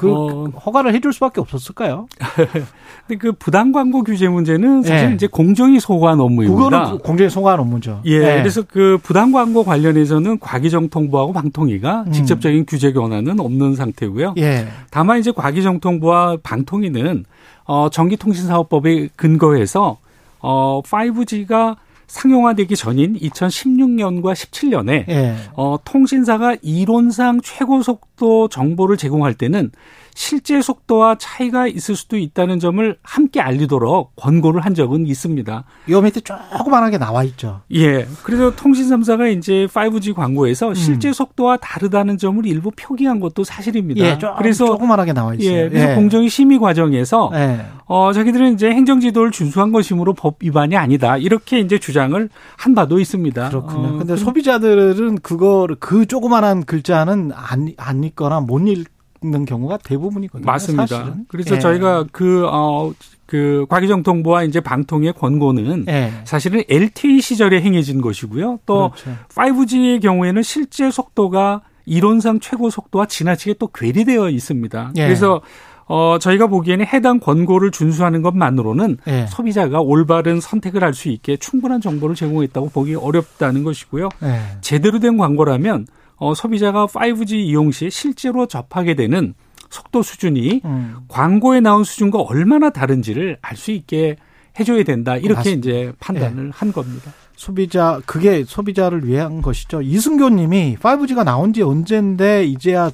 [0.05, 0.49] 어.
[0.65, 2.09] 허가를 해줄 수밖에 없었을까요?
[3.09, 5.15] 근데 그 부당 광고 규제 문제는 사실 예.
[5.15, 6.63] 이제 공정위 소관 업무입니다.
[6.63, 8.03] 그거는 공정위 소관 업무죠.
[8.05, 12.13] 예, 그래서 그 부당 광고 관련해서는 과기정통부하고 방통위가 음.
[12.13, 14.35] 직접적인 규제 권한은 없는 상태고요.
[14.37, 14.69] 예.
[14.91, 17.25] 다만 이제 과기정통부와 방통위는
[17.65, 19.97] 어 전기통신사업법에 근거해서
[20.41, 21.77] 어 5G가
[22.09, 25.35] 상용화되기 전인 2016년과 17년에 예.
[25.55, 29.71] 어, 통신사가 이론상 최고 속도 정보를 제공할 때는
[30.19, 35.65] 실제 속도와 차이가 있을 수도 있다는 점을 함께 알리도록 권고를 한 적은 있습니다.
[35.91, 37.61] 요 밑에 조그만하게 나와 있죠.
[37.73, 38.05] 예.
[38.25, 40.15] 그래서 통신 3사가 이제 5G 음.
[40.15, 44.05] 광고에서 실제 속도와 다르다는 점을 일부 표기한 것도 사실입니다.
[44.05, 45.57] 예, 조, 그래서 조그만하게 나와 있어요.
[45.57, 47.67] 예, 그래서 공정위 심의 과정에서 예.
[47.87, 51.17] 어, 자기들은 이제 행정 지도를 준수한 것이므로 법 위반이 아니다.
[51.17, 53.51] 이렇게 이제 주장을 한 바도 있습니다.
[53.51, 53.89] 그렇군요.
[53.89, 60.47] 어, 근데 소비자들은 그거를 그 조그만한 글자는 안, 안 읽거나 못 읽 는 경우가 대부분이거든요.
[60.47, 60.87] 맞습니다.
[60.87, 61.25] 사실은.
[61.29, 61.59] 그래서 예.
[61.59, 62.93] 저희가 그, 어,
[63.27, 66.13] 그 과기정통부와 이제 방통의 권고는 예.
[66.25, 68.61] 사실은 LTE 시절에 행해진 것이고요.
[68.65, 69.19] 또 그렇죠.
[69.35, 74.93] 5G의 경우에는 실제 속도가 이론상 최고 속도와 지나치게 또 괴리되어 있습니다.
[74.97, 75.05] 예.
[75.05, 75.41] 그래서
[75.87, 79.27] 어 저희가 보기에는 해당 권고를 준수하는 것만으로는 예.
[79.27, 84.11] 소비자가 올바른 선택을 할 수 있게 충분한 정보를 제공했다고 보기 어렵다는 것이고요.
[84.23, 84.41] 예.
[84.61, 85.87] 제대로 된 광고라면
[86.19, 89.35] 어 소비자가 5G 이용 시 실제로 접하게 되는
[89.71, 90.97] 속도 수준이 음.
[91.09, 94.17] 광고에 나온 수준과 얼마나 다른지를 알 수 있게
[94.59, 95.17] 해줘야 된다.
[95.17, 95.59] 이렇게 맞습니다.
[95.69, 97.13] 이제 판단을 한 겁니다.
[97.37, 99.83] 소비자 그게 소비자를 위한 것이죠.
[99.83, 102.91] 이승교님이 5G가 나온 지 언젠데 이제야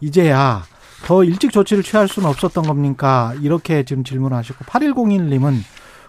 [0.00, 0.62] 이제야
[1.04, 3.34] 더 일찍 조치를 취할 수는 없었던 겁니까?
[3.42, 5.58] 이렇게 지금 질문하시고 8101님은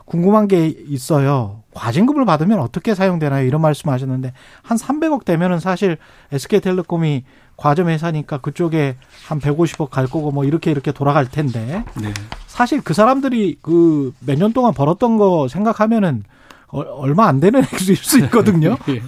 [0.06, 1.62] 궁금한 게 있어요.
[1.74, 3.46] 과징금을 받으면 어떻게 사용되나요?
[3.48, 5.98] 이런 말씀 하셨는데 한 300억 되면은 사실
[6.32, 7.24] SK텔레콤이
[7.58, 8.96] 과점 회사니까 그쪽에
[9.28, 12.14] 한 150억 갈 거고 뭐 이렇게 이렇게 돌아갈 텐데 네.
[12.48, 16.24] 사실 그 사람들이 그 몇 년 동안 벌었던 거 생각하면은
[16.68, 18.78] 어, 얼마 안 되는 액수일 수 있거든요.
[18.90, 19.02] 예.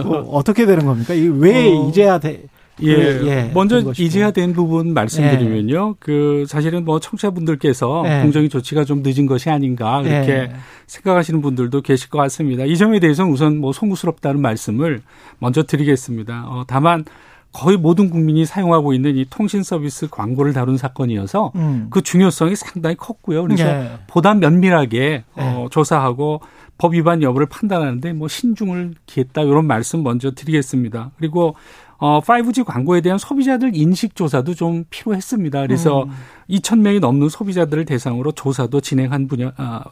[0.00, 1.12] 어, 떻게 되는 겁니까?
[1.14, 2.44] 왜 어, 이제야 돼?
[2.82, 2.88] 예.
[2.88, 4.04] 예, 먼저 된 것이고.
[4.04, 5.96] 이제야 된 부분 말씀드리면요.
[6.00, 8.22] 그 사실은 뭐 청취자분들께서 예.
[8.22, 10.52] 공정위 조치가 좀 늦은 것이 아닌가 이렇게 예.
[10.86, 12.64] 생각하시는 분들도 계실 것 같습니다.
[12.64, 15.02] 이 점에 대해서는 우선 뭐 송구스럽다는 말씀을
[15.38, 16.44] 먼저 드리겠습니다.
[16.48, 17.04] 어, 다만
[17.52, 21.86] 거의 모든 국민이 사용하고 있는 이 통신 서비스 광고를 다룬 사건이어서 음.
[21.88, 23.44] 그 중요성이 상당히 컸고요.
[23.44, 23.92] 그래서 예.
[24.08, 26.40] 보다 면밀하게 어, 조사하고
[26.76, 31.12] 법 위반 여부를 판단하는데 뭐 신중을 기했다 이런 말씀 먼저 드리겠습니다.
[31.16, 31.54] 그리고
[31.98, 35.62] 어 5G 광고에 대한 소비자들 인식 조사도 좀 필요했습니다.
[35.62, 36.10] 그래서 음.
[36.50, 39.84] 2천 명이 넘는 소비자들을 대상으로 조사도 진행한 분야 아,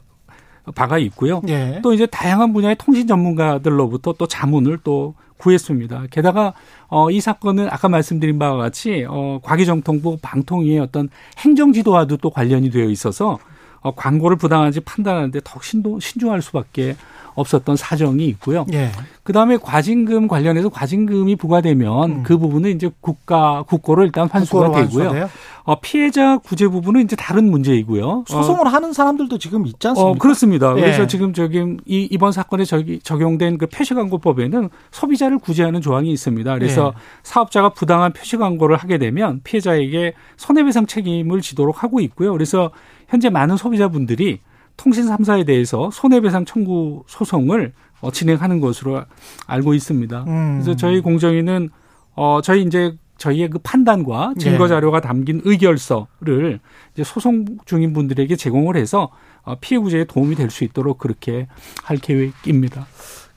[0.75, 1.43] 바가 있고요.
[1.49, 1.81] 예.
[1.83, 6.05] 또 이제 다양한 분야의 통신 전문가들로부터 또 자문을 또 구했습니다.
[6.11, 6.55] 게다가
[6.89, 12.89] 어, 이 사건은 아까 말씀드린 바와 같이 어, 과기정통부 방통위의 어떤 행정지도와도 또 관련이 되어
[12.89, 13.39] 있어서
[13.81, 16.95] 어, 광고를 부당한지 판단하는데 더욱 신도, 신중할 수밖에
[17.35, 18.67] 없었던 사정이 있고요.
[18.73, 18.91] 예.
[19.23, 22.23] 그 다음에 과징금 관련해서 과징금이 부과되면 음.
[22.23, 25.29] 그 부분은 이제 국가 국고로 일단 환수가 되고요.
[25.65, 28.05] 어, 피해자 구제 부분은 이제 다른 문제이고요.
[28.05, 30.11] 어, 소송을 하는 사람들도 지금 있지 않습니까?
[30.11, 30.77] 어, 그렇습니다.
[30.77, 30.81] 예.
[30.81, 36.55] 그래서 지금 저기 이, 이번 사건에 저기 적용된 그 표시 광고법에는 소비자를 구제하는 조항이 있습니다.
[36.55, 37.01] 그래서 예.
[37.23, 42.33] 사업자가 부당한 표시 광고를 하게 되면 피해자에게 손해배상 책임을 지도록 하고 있고요.
[42.33, 42.71] 그래서
[43.09, 44.41] 현재 많은 소비자분들이
[44.77, 49.05] 통신 3사에 대해서 손해배상 청구 소송을 어, 진행하는 것으로
[49.47, 50.25] 알고 있습니다.
[50.27, 50.61] 음.
[50.61, 51.71] 그래서 저희 공정위는
[52.15, 54.69] 어 저희 이제 저희의 그 판단과 증거 예.
[54.69, 56.59] 자료가 담긴 의결서를
[56.93, 59.11] 이제 소송 중인 분들에게 제공을 해서
[59.45, 61.47] 어, 피해 구제에 도움이 될 수 있도록 그렇게
[61.85, 62.87] 할 계획입니다.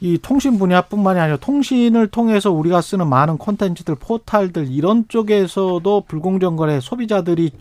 [0.01, 6.79] 이 통신 분야뿐만이 아니라 통신을 통해서 우리가 쓰는 많은 콘텐츠들, 포탈들 이런 쪽에서도 불공정 거래
[6.79, 7.51] 소비자들이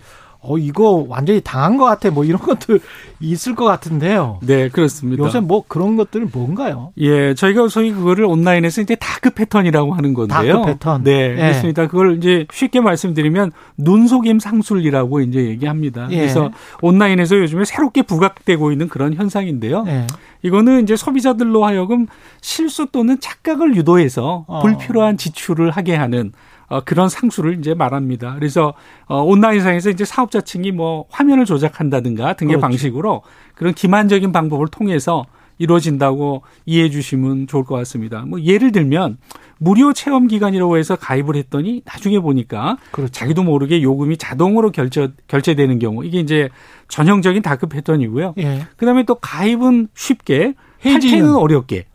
[0.44, 2.80] 어 이거 완전히 당한 것 같아 뭐 이런 것들
[3.20, 4.40] 있을 것 같은데요.
[4.42, 5.24] 네, 그렇습니다.
[5.24, 6.92] 요새 뭐 그런 것들은 뭔가요?
[6.98, 10.57] 예, 저희가 소위 그거를 온라인에서 이제 dark pattern이라고 하는 건데요.
[10.56, 11.04] dark pattern.
[11.04, 11.37] 네, 예.
[11.37, 11.87] 그렇습니다.
[11.87, 16.09] 그걸 이제 쉽게 말씀드리면 눈속임 상술이라고 이제 얘기합니다.
[16.11, 16.16] 예.
[16.16, 16.50] 그래서
[16.83, 19.85] 온라인에서 요즘에 새롭게 부각되고 있는 그런 현상인데요.
[19.87, 20.07] 예.
[20.42, 22.07] 이거는 이제 소비자들로 하여금
[22.42, 24.61] 실수 또는 착각을 유도해서 어.
[24.61, 26.33] 불필요한 지출을 하게 하는
[26.68, 28.35] 어, 그런 상술을 이제 말합니다.
[28.35, 28.74] 그래서
[29.07, 32.61] 어, 온라인상에서 이제 사업자 측이 뭐 화면을 조작한다든가 등의 그렇죠.
[32.61, 33.22] 방식으로
[33.55, 35.27] 그런 기만적인 방법을 통해서
[35.59, 38.24] 이루어진다고 이해해 주시면 좋을 것 같습니다.
[38.27, 39.18] 뭐 예를 들면
[39.59, 43.12] 무료 체험 기간이라고 해서 가입을 했더니 나중에 보니까 그렇죠.
[43.12, 46.48] 자기도 모르게 요금이 자동으로 결제 결제되는 경우 이게 이제
[46.88, 48.35] 전형적인 다크 패턴이고요.
[48.38, 48.66] 예.
[48.77, 51.35] 그다음에 또 가입은 쉽게 해지는.
[51.37, 51.87] 어렵게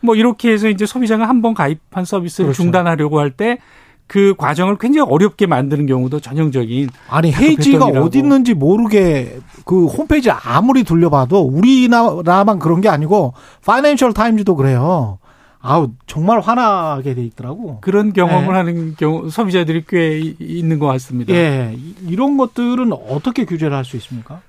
[0.00, 2.62] 뭐 이렇게 해서 이제 소비자가 한 번 가입한 서비스를 그렇죠.
[2.62, 3.58] 중단하려고 할 때
[4.12, 7.98] 그 과정을 굉장히 어렵게 만드는 경우도 전형적인 아니 패턴이라고.
[8.00, 13.32] 어디 있는지 모르게 그 홈페이지 아무리 돌려봐도 우리나라만 그런 게 아니고
[13.64, 15.18] 파이낸셜 타임즈도 그래요.
[15.62, 17.78] 아우 정말 화나게 돼 있더라고.
[17.80, 18.52] 그런 경험을 네.
[18.52, 21.32] 하는 경우 소비자들이 꽤 이- 있는 것 같습니다.
[21.32, 24.42] 예, 이- 이런 것들은 어떻게 규제를 할 수 있습니까?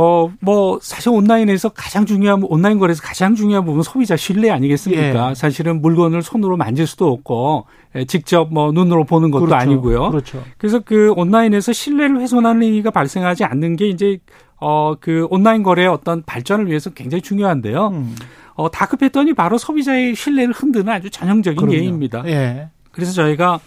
[0.00, 5.30] 어, 뭐, 사실 온라인에서 가장 중요한, 온라인 거래에서 가장 중요한 부분은 소비자 신뢰 아니겠습니까?
[5.30, 5.34] 예.
[5.34, 9.60] 사실은 물건을 손으로 만질 수도 없고, 예, 직접 뭐 눈으로 보는 것도 그렇죠.
[9.60, 10.10] 아니고요.
[10.10, 10.44] 그렇죠.
[10.56, 14.20] 그래서 그 온라인에서 신뢰를 훼손하는 행위가 발생하지 않는 게 이제,
[14.60, 17.88] 어, 그 온라인 거래의 어떤 발전을 위해서 굉장히 중요한데요.
[17.88, 18.14] 음,
[18.54, 21.74] 어, dark pattern이 바로 소비자의 신뢰를 흔드는 아주 전형적인 그럼요.
[21.74, 22.22] 예입니다.
[22.26, 22.68] 예.
[22.92, 23.58] 그래서 저희가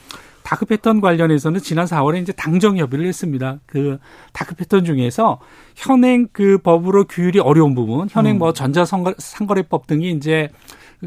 [0.43, 3.60] dark pattern 관련해서는 지난 4월에 이제 당정 협의를 했습니다.
[3.65, 3.99] 그
[4.34, 5.39] dark pattern 중에서
[5.75, 8.39] 현행 그 법으로 규율이 어려운 부분, 현행 음.
[8.39, 10.49] 뭐 전자상거래법 등이 이제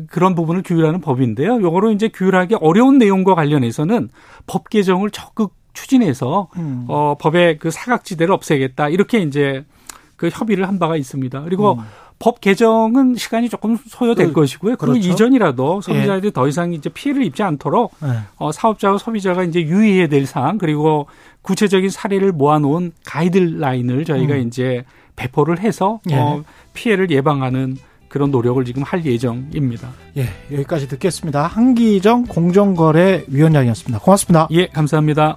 [0.08, 1.60] 그런 부분을 규율하는 법인데요.
[1.62, 4.08] 요거로 이제 규율하기 어려운 내용과 관련해서는
[4.46, 6.84] 법 개정을 적극 추진해서 음.
[6.88, 9.64] 어 법의 그 사각지대를 없애겠다 이렇게 이제
[10.16, 11.42] 그 협의를 한 바가 있습니다.
[11.42, 11.84] 그리고 음.
[12.18, 14.76] 법 개정은 시간이 조금 소요될 그, 것이고요.
[14.76, 15.08] 그 그렇죠.
[15.08, 18.20] 이전이라도 소비자들이 더 이상 이제 피해를 입지 않도록 예.
[18.36, 21.06] 어, 사업자와 소비자가 이제 유의해야 될 사항 그리고
[21.42, 24.46] 구체적인 사례를 모아놓은 가이드라인을 저희가 음.
[24.46, 24.84] 이제
[25.16, 26.16] 배포를 해서 예.
[26.16, 27.76] 어, 피해를 예방하는
[28.08, 29.90] 그런 노력을 지금 할 예정입니다.
[30.16, 31.48] 예, 여기까지 듣겠습니다.
[31.48, 33.98] 한기정 공정거래위원장이었습니다.
[33.98, 34.46] 고맙습니다.
[34.52, 35.36] 예, 감사합니다.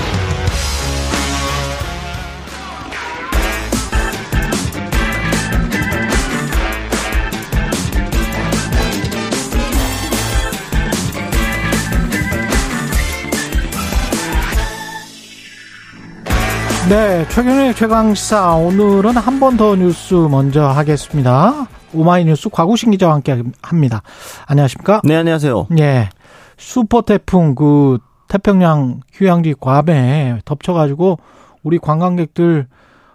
[16.91, 21.67] 네, 최경의 최강시사 오늘은 한 번 더 뉴스 먼저 하겠습니다.
[21.93, 24.01] 오마이뉴스 과구신 기자와 함께 합니다.
[24.45, 25.01] 안녕하십니까?
[25.05, 25.67] 네, 안녕하세요.
[25.79, 26.09] 예.
[26.57, 31.19] 슈퍼 태풍 그 태평양 휴양지 괌에 덮쳐가지고
[31.63, 32.67] 우리 관광객들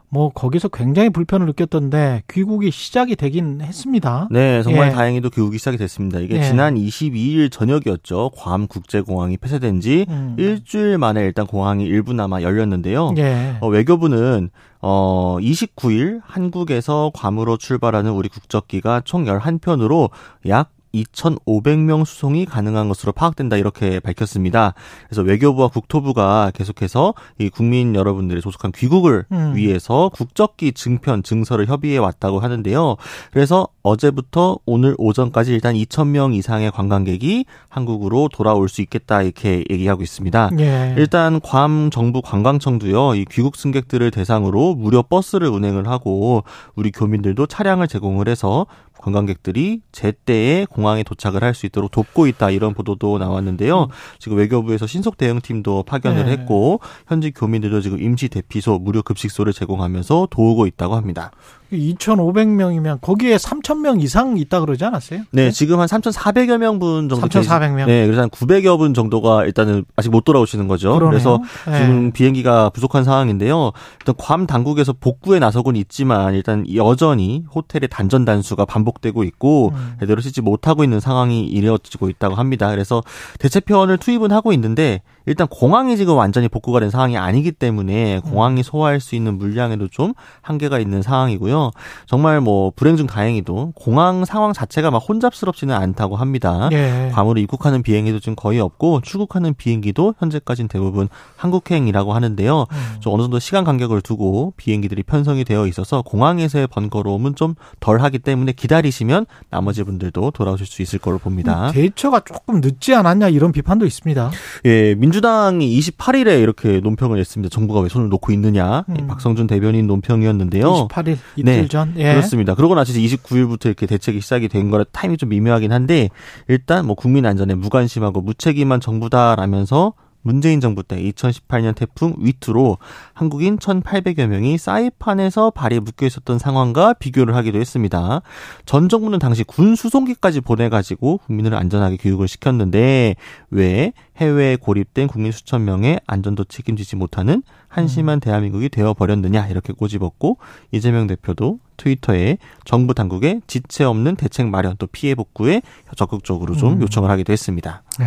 [0.08, 4.28] 뭐 거기서 굉장히 불편을 느꼈던데 귀국이 시작이 되긴 했습니다.
[4.30, 4.92] 네, 정말 예.
[4.92, 6.20] 다행히도 교육이 시작이 됐습니다.
[6.20, 6.42] 이게 예.
[6.42, 8.30] 지난 22일 저녁이었죠.
[8.34, 10.36] 괌 국제공항이 폐쇄된 지 음.
[10.38, 13.14] 일주일 만에 일단 공항이 일부나마 열렸는데요.
[13.18, 13.56] 예.
[13.60, 14.50] 어, 외교부는
[14.80, 20.10] 어 29일 한국에서 괌으로 출발하는 우리 국적기가 총 11편으로
[20.48, 24.74] 약 2,500명 수송이 가능한 것으로 파악된다 이렇게 밝혔습니다.
[25.08, 29.54] 그래서 외교부와 국토부가 계속해서 이 국민 여러분들의 소속한 귀국을 음.
[29.54, 32.96] 위해서 국적기 증편 증서를 협의해 왔다고 하는데요.
[33.32, 40.50] 그래서 어제부터 오늘 오전까지 일단 2,000명 이상의 관광객이 한국으로 돌아올 수 있겠다 이렇게 얘기하고 있습니다.
[40.58, 40.94] 예.
[40.96, 43.14] 일단 괌 정부 관광청도요.
[43.14, 48.66] 이 귀국 승객들을 대상으로 무료 버스를 운행을 하고 우리 교민들도 차량을 제공을 해서
[49.06, 53.88] 관광객들이 제때에 공항에 도착을 할 수 있도록 돕고 있다 이런 보도도 나왔는데요.
[54.18, 56.32] 지금 외교부에서 신속 대응팀도 파견을 네.
[56.32, 61.30] 했고 현지 교민들도 지금 임시 대피소 무료 급식소를 제공하면서 도우고 있다고 합니다.
[61.72, 65.22] 2,500명이면 거기에 3,000명 이상 있다 그러지 않았어요?
[65.30, 67.86] 네, 지금 한 3,400여 명분 정도 3,400명.
[67.86, 70.92] 네, 그래서 한 900여 분 정도가 일단은 아직 못 돌아오시는 거죠.
[70.94, 71.10] 그러네요.
[71.10, 71.78] 그래서 네.
[71.78, 73.72] 지금 비행기가 부족한 상황인데요.
[74.00, 79.94] 일단 괌 당국에서 복구에 나서곤 있지만 일단 여전히 호텔의 단전 단수가 반복되고 있고 음.
[80.00, 82.70] 제대로 쓰지 못하고 있는 상황이 이어지고 있다고 합니다.
[82.70, 83.02] 그래서
[83.38, 89.00] 대체편을 투입은 하고 있는데 일단 공항이 지금 완전히 복구가 된 상황이 아니기 때문에 공항이 소화할
[89.00, 91.72] 수 있는 물량에도 좀 한계가 있는 상황이고요.
[92.06, 96.68] 정말 뭐 불행 중 다행히도 공항 상황 자체가 막 혼잡스럽지는 않다고 합니다.
[96.72, 97.10] 예.
[97.12, 102.60] 괌으로 입국하는 비행기도 지금 거의 없고 출국하는 비행기도 현재까지는 대부분 한국행이라고 하는데요.
[102.70, 103.00] 음.
[103.00, 108.52] 좀 어느 정도 시간 간격을 두고 비행기들이 편성이 되어 있어서 공항에서의 번거로움은 좀 덜하기 때문에
[108.52, 111.70] 기다리시면 나머지 분들도 돌아오실 수 있을 거로 봅니다.
[111.72, 114.30] 대처가 조금 늦지 않았냐 이런 비판도 있습니다.
[114.66, 117.52] 예, 민주 당이 28일에 이렇게 논평을 냈습니다.
[117.52, 118.84] 정부가 왜 손을 놓고 있느냐.
[118.88, 119.06] 이 음.
[119.06, 120.88] 박성준 대변인 논평이었는데요.
[120.88, 121.94] 28일 이틀 네, 전.
[121.96, 122.12] 예.
[122.12, 122.54] 그렇습니다.
[122.54, 126.10] 그러고 나서 이제 29일부터 이렇게 대책이 시작이 된 거라 타임이 좀 미묘하긴 한데
[126.48, 129.94] 일단 뭐 국민 안전에 무관심하고 무책임한 정부다라면서
[130.26, 132.78] 문재인 정부 때 2018년 태풍 위투로
[133.14, 138.22] 한국인 1,800여 명이 사이판에서 발이 묶여 있었던 상황과 비교를 하기도 했습니다.
[138.64, 143.14] 전 정부는 당시 군 수송기까지 보내가지고 국민을 안전하게 교육을 시켰는데
[143.50, 147.44] 왜 해외에 고립된 국민 수천 명의 안전도 책임지지 못하는
[147.76, 150.38] 한심한 대한민국이 되어버렸느냐 이렇게 꼬집었고
[150.72, 155.60] 이재명 대표도 트위터에 정부 당국의 지체 없는 대책 마련 또 피해 복구에
[155.94, 156.82] 적극적으로 좀 음.
[156.82, 157.82] 요청을 하기도 했습니다.
[157.98, 158.06] 네.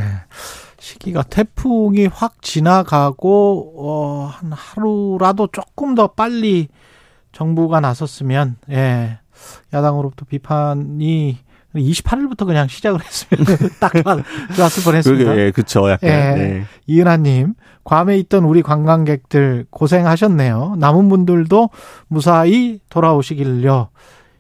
[0.79, 6.69] 시기가 태풍이 확 지나가고 어, 한 하루라도 조금 더 빨리
[7.31, 9.19] 정부가 나섰으면 예.
[9.71, 11.37] 야당으로부터 비판이
[11.75, 13.45] 28일부터 그냥 시작을 했으면
[13.79, 14.23] 딱 좋았-
[14.55, 15.23] 좋았을 뻔했습니다.
[15.23, 16.15] 그러게 예, 그쵸 약간 예.
[16.35, 16.63] 네.
[16.87, 17.53] 이은하님,
[17.83, 20.75] 괌에 있던 우리 관광객들 고생하셨네요.
[20.79, 21.69] 남은 분들도
[22.07, 23.89] 무사히 돌아오시길요.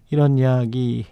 [0.09, 1.05] 이런 이야기.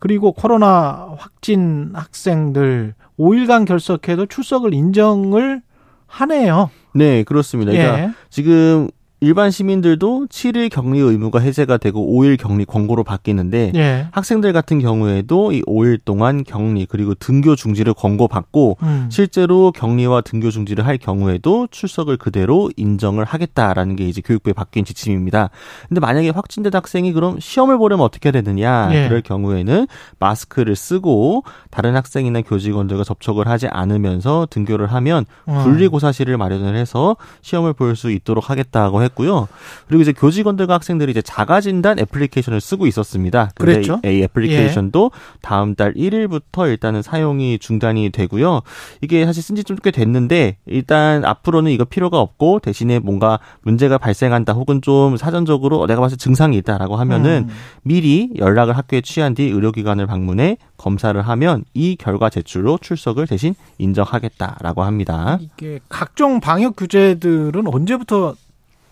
[0.00, 5.62] 그리고 코로나 확진 학생들 5일간 결석해도 출석을 인정을
[6.06, 6.70] 하네요.
[6.94, 7.70] 네 그렇습니다.
[7.70, 8.10] 그러니까 예.
[8.30, 8.88] 지금
[9.20, 14.06] 일반 시민들도 7일 격리 의무가 해제가 되고 5일 격리 권고로 바뀌는데 예.
[14.12, 19.08] 학생들 같은 경우에도 이 5일 동안 격리 그리고 등교 중지를 권고받고 음.
[19.10, 25.50] 실제로 격리와 등교 중지를 할 경우에도 출석을 그대로 인정을 하겠다라는 게 이제 교육부에 바뀐 지침입니다.
[25.88, 28.88] 근데 만약에 확진된 학생이 그럼 시험을 보려면 어떻게 되느냐?
[28.92, 29.06] 예.
[29.06, 29.86] 그럴 경우에는
[30.18, 35.58] 마스크를 쓰고 다른 학생이나 교직원들과 접촉을 하지 않으면서 등교를 하면 음.
[35.62, 39.46] 분리고사실을 마련을 해서 시험을 볼 수 있도록 하겠다고 했고요.
[39.86, 43.50] 그리고 이제 교직원들과 학생들이 이제 자가진단 애플리케이션을 쓰고 있었습니다.
[43.54, 44.00] 그랬죠.
[44.04, 45.10] 이 애플리케이션도
[45.42, 48.62] 다음 달 1일부터 일단은 사용이 중단이 되고요.
[49.02, 53.98] 이게 사실 쓴 지 좀 꽤 됐는데 일단 앞으로는 이거 필요가 없고 대신에 뭔가 문제가
[53.98, 57.54] 발생한다 혹은 좀 사전적으로 내가 봤을 때 증상이 있다라고 하면은 음.
[57.82, 64.82] 미리 연락을 학교에 취한 뒤 의료기관을 방문해 검사를 하면 이 결과 제출로 출석을 대신 인정하겠다라고
[64.82, 65.38] 합니다.
[65.40, 68.34] 이게 각종 방역 규제들은 언제부터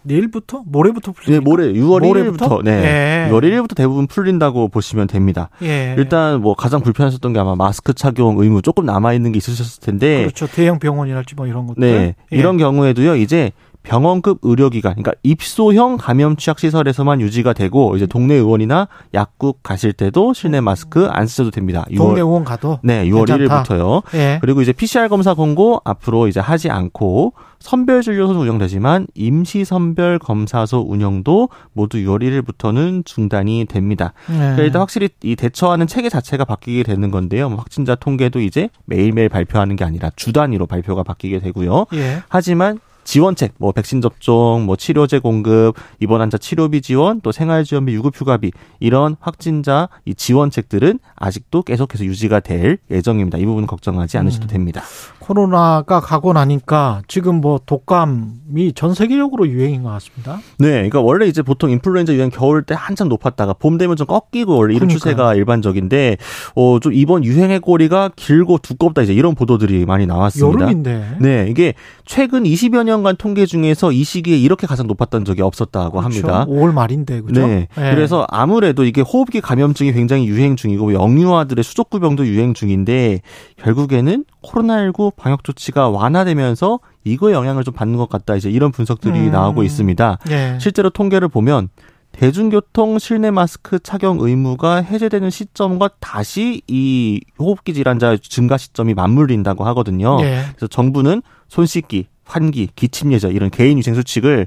[0.03, 1.39] 내일부터 모레부터 풀립니까?
[1.39, 2.59] 네, 모레 6월 모레부터?
[2.59, 3.27] 1일부터 네.
[3.29, 3.31] 예.
[3.31, 5.51] 6월 1일부터 대부분 풀린다고 보시면 됩니다.
[5.63, 5.95] 예.
[5.99, 10.21] 일단 뭐 가장 불편하셨던 게 아마 마스크 착용 의무 조금 남아 있는 게 있으셨을 텐데
[10.23, 10.47] 그렇죠.
[10.47, 11.81] 대형 병원이랄지 뭐 이런 것들.
[11.81, 12.15] 네.
[12.33, 12.37] 예.
[12.37, 13.53] 이런 경우에도 이제
[13.89, 20.34] 병원급 의료기관, 그러니까 입소형 감염 취약 시설에서만 유지가 되고 이제 동네 의원이나 약국 가실 때도
[20.34, 21.86] 실내 마스크 안 쓰셔도 됩니다.
[21.97, 23.62] 동네 의원 가도 네, 6월 괜찮다.
[23.62, 24.03] 1일부터요.
[24.14, 24.39] 예.
[24.43, 30.84] 그리고 이제 PCR 검사 권고 앞으로 이제 하지 않고 선별 진료소 운영되지만 임시 선별 검사소
[30.86, 34.12] 운영도 모두 6월 1일부터는 중단이 됩니다.
[34.28, 34.34] 예.
[34.36, 37.49] 그러니까 일단 확실히 이 대처하는 체계 자체가 바뀌게 되는 건데요.
[37.49, 41.86] 뭐 확진자 통계도 이제 매일매일 발표하는 게 아니라 주 단위로 발표가 바뀌게 되고요.
[41.95, 42.22] 예.
[42.28, 42.80] 하지만
[43.13, 48.51] 지원책, 뭐 백신 접종, 뭐 치료제 공급, 입원 환자 치료비 지원, 또 생활지원비, 유급휴가비
[48.81, 53.39] 이런 확진자 이 지원책들은 아직도 계속해서 유지가 될 예정입니다.
[53.39, 54.49] 이 부분 걱정하지 않으셔도 음.
[54.49, 54.83] 됩니다.
[55.21, 60.41] 코로나가 가고 나니까 지금 뭐 독감이 전 세계적으로 유행인 것 같습니다.
[60.59, 64.55] 네, 그러니까 원래 이제 보통 인플루엔자 유행 겨울 때 한참 높았다가 봄 되면 좀 꺾이고
[64.55, 64.99] 원래 이런 그러니까요.
[64.99, 66.19] 추세가 일반적인데
[66.55, 70.61] 어 좀 이번 유행의 꼬리가 길고 두껍다 이제 이런 보도들이 많이 나왔습니다.
[70.65, 71.17] 여름인데.
[71.21, 71.73] 네, 이게
[72.05, 76.47] 최근 20여 년간 통계 중에서 이 시기에 이렇게 가장 높았던 적이 없었다고 합니다.
[76.47, 77.47] 5월 말인데 그죠?
[77.47, 77.69] 네.
[77.77, 77.95] 예.
[77.95, 83.21] 그래서 아무래도 이게 호흡기 감염증이 굉장히 유행 중이고 영유아들의 수족구병도 유행 중인데
[83.57, 88.37] 결국에는 코로나19 방역 조치가 완화되면서 이거에 영향을 좀 받는 것 같다.
[88.37, 89.31] 이제 이런 분석들이 음.
[89.31, 90.19] 나오고 있습니다.
[90.31, 90.59] 예.
[90.61, 91.69] 실제로 통계를 보면
[92.13, 100.19] 대중교통 실내 마스크 착용 의무가 해제되는 시점과 다시 이 호흡기 질환자 증가 시점이 맞물린다고 하거든요.
[100.23, 100.43] 예.
[100.51, 104.47] 그래서 정부는 손 씻기, 환기, 기침 예절 이런 개인 위생 수칙을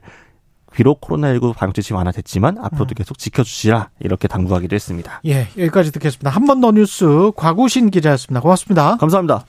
[0.74, 5.20] 비록 코로나19 방역 조치 완화됐지만 앞으로도 계속 지켜주시라 이렇게 당부하기도 했습니다.
[5.26, 6.30] 예, 여기까지 듣겠습니다.
[6.30, 8.40] 한 번 더 뉴스 과구신 기자였습니다.
[8.40, 8.96] 고맙습니다.
[8.98, 9.44] 감사합니다.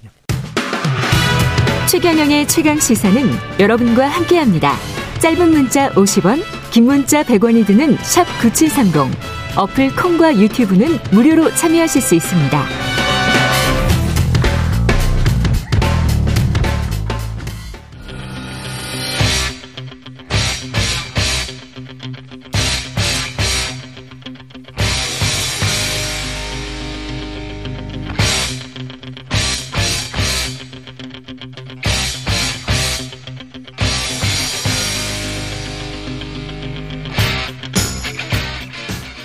[1.89, 3.23] 최경영의 최강 시사는
[3.61, 4.73] 여러분과 함께합니다.
[5.21, 9.03] 짧은 문자 50원, 긴 문자 100원이 드는 샵 9730.
[9.57, 13.02] 어플 콩과 유튜브는 무료로 참여하실 수 있습니다.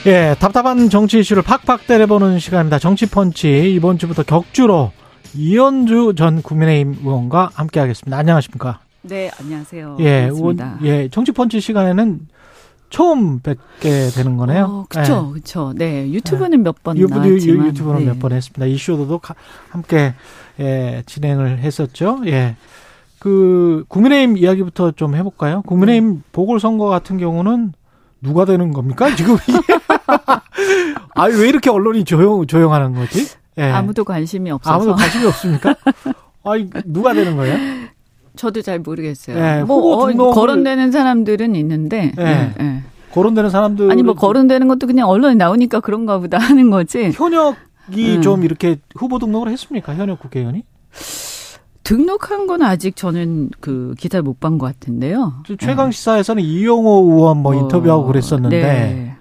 [0.08, 2.80] 예, 답답한 정치 이슈를 팍팍 때려보는 시간입니다.
[2.80, 4.92] 정치펀치 이번 주부터 격주로
[5.36, 8.18] 이현주 전 국민의힘 의원과 함께하겠습니다.
[8.18, 8.80] 안녕하십니까?
[9.02, 9.98] 네, 안녕하세요.
[10.00, 10.78] 예, 반갑습니다.
[10.82, 12.20] 의원, 예, 정치펀치 시간에는
[12.90, 14.64] 처음 뵙게 되는 거네요.
[14.64, 15.74] 어, 그쵸, 그쵸.
[15.76, 17.68] 네, 유튜브는 몇번 유튜브, 나왔지만.
[17.68, 18.06] 유튜브는 네.
[18.06, 18.66] 몇번 했습니다.
[18.66, 19.36] 이슈도도 가-
[19.70, 20.14] 함께
[20.62, 22.22] 예, 진행을 했었죠.
[22.28, 22.56] 예.
[23.20, 25.64] 그 국민의힘 이야기부터 좀 해볼까요?
[25.64, 26.20] 국민의힘 네.
[26.32, 27.74] 보궐선거 같은 경우는
[28.22, 29.14] 누가 되는 겁니까?
[29.16, 29.36] 지금
[31.16, 33.28] 아니 왜 이렇게 언론이 조용 조용하는 거지?
[33.58, 33.64] 예.
[33.72, 34.76] 아무도 관심이 없어서.
[34.76, 35.76] 아무도 관심이 없습니까?
[36.44, 37.58] 아니 누가 되는 거예요?
[38.36, 39.36] 저도 잘 모르겠어요.
[39.36, 42.12] 네, 뭐, 어, 거론되는 사람들은 있는데.
[42.16, 42.24] 네.
[42.24, 42.84] 네, 네.
[43.12, 47.10] 거론되는 사람들 아니, 뭐, 거론되는 것도 그냥 언론에 나오니까 그런가 보다 하는 거지.
[47.14, 48.22] 현역이 음.
[48.22, 49.96] 좀 이렇게 후보 등록을 했습니까?
[49.96, 50.64] 현역 국회의원이?
[51.84, 55.34] 등록한 건 아직 저는 그 기사를 못 본 것 같은데요.
[55.58, 59.17] 최강 시사에서는 이용호 의원 뭐 어, 인터뷰하고 그랬었는데 네.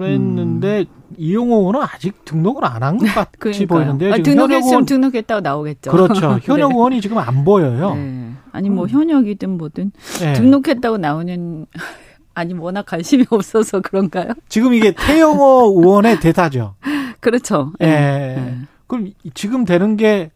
[0.00, 0.84] 그랬는데
[1.16, 3.66] 이용호 의원은 아직 등록을 안 한 것 같이 그러니까요.
[3.68, 4.12] 보이는데요.
[4.14, 5.90] 아, 등록했으면 등록했다고 나오겠죠.
[5.90, 6.38] 그렇죠.
[6.42, 6.74] 현역 네.
[6.74, 7.94] 의원이 지금 안 보여요.
[7.94, 8.32] 네.
[8.52, 10.32] 아니 뭐 현역이든 뭐든 네.
[10.34, 11.66] 등록했다고 나오는
[12.34, 14.32] 아니 워낙 관심이 없어서 그런가요?
[14.48, 16.74] 지금 이게 태영호 의원의 대타죠.
[17.20, 17.72] 그렇죠.
[17.80, 17.86] 예.
[17.86, 18.58] 네.
[18.86, 20.30] 그럼 지금 되는 게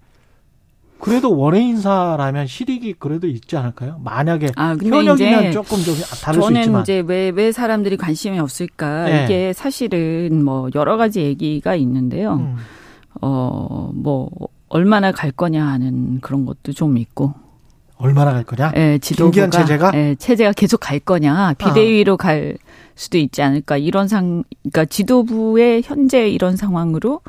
[1.01, 4.01] 그래도 원외 인사라면 실익이 그래도 있지 않을까요?
[4.05, 8.38] 만약에 아, 근데 현역이면 조금 좀 다를 수 저는 있지만 이제 왜, 왜 사람들이 관심이
[8.38, 9.05] 없을까?
[9.05, 9.24] 네.
[9.24, 12.34] 이게 사실은 뭐 여러 가지 얘기가 있는데요.
[12.34, 12.57] 음.
[13.20, 14.30] 어, 뭐,
[14.68, 17.34] 얼마나 갈 거냐 하는 그런 것도 좀 있고.
[17.96, 18.72] 얼마나 갈 거냐?
[18.76, 19.51] 예, 지도부가.
[19.51, 19.90] 체제가?
[19.94, 21.55] 예, 체제가 계속 갈 거냐.
[21.55, 22.57] 비대위로 갈
[22.94, 23.76] 수도 있지 않을까.
[23.76, 27.20] 이런 상, 그러니까 지도부의 현재 이런 상황으로,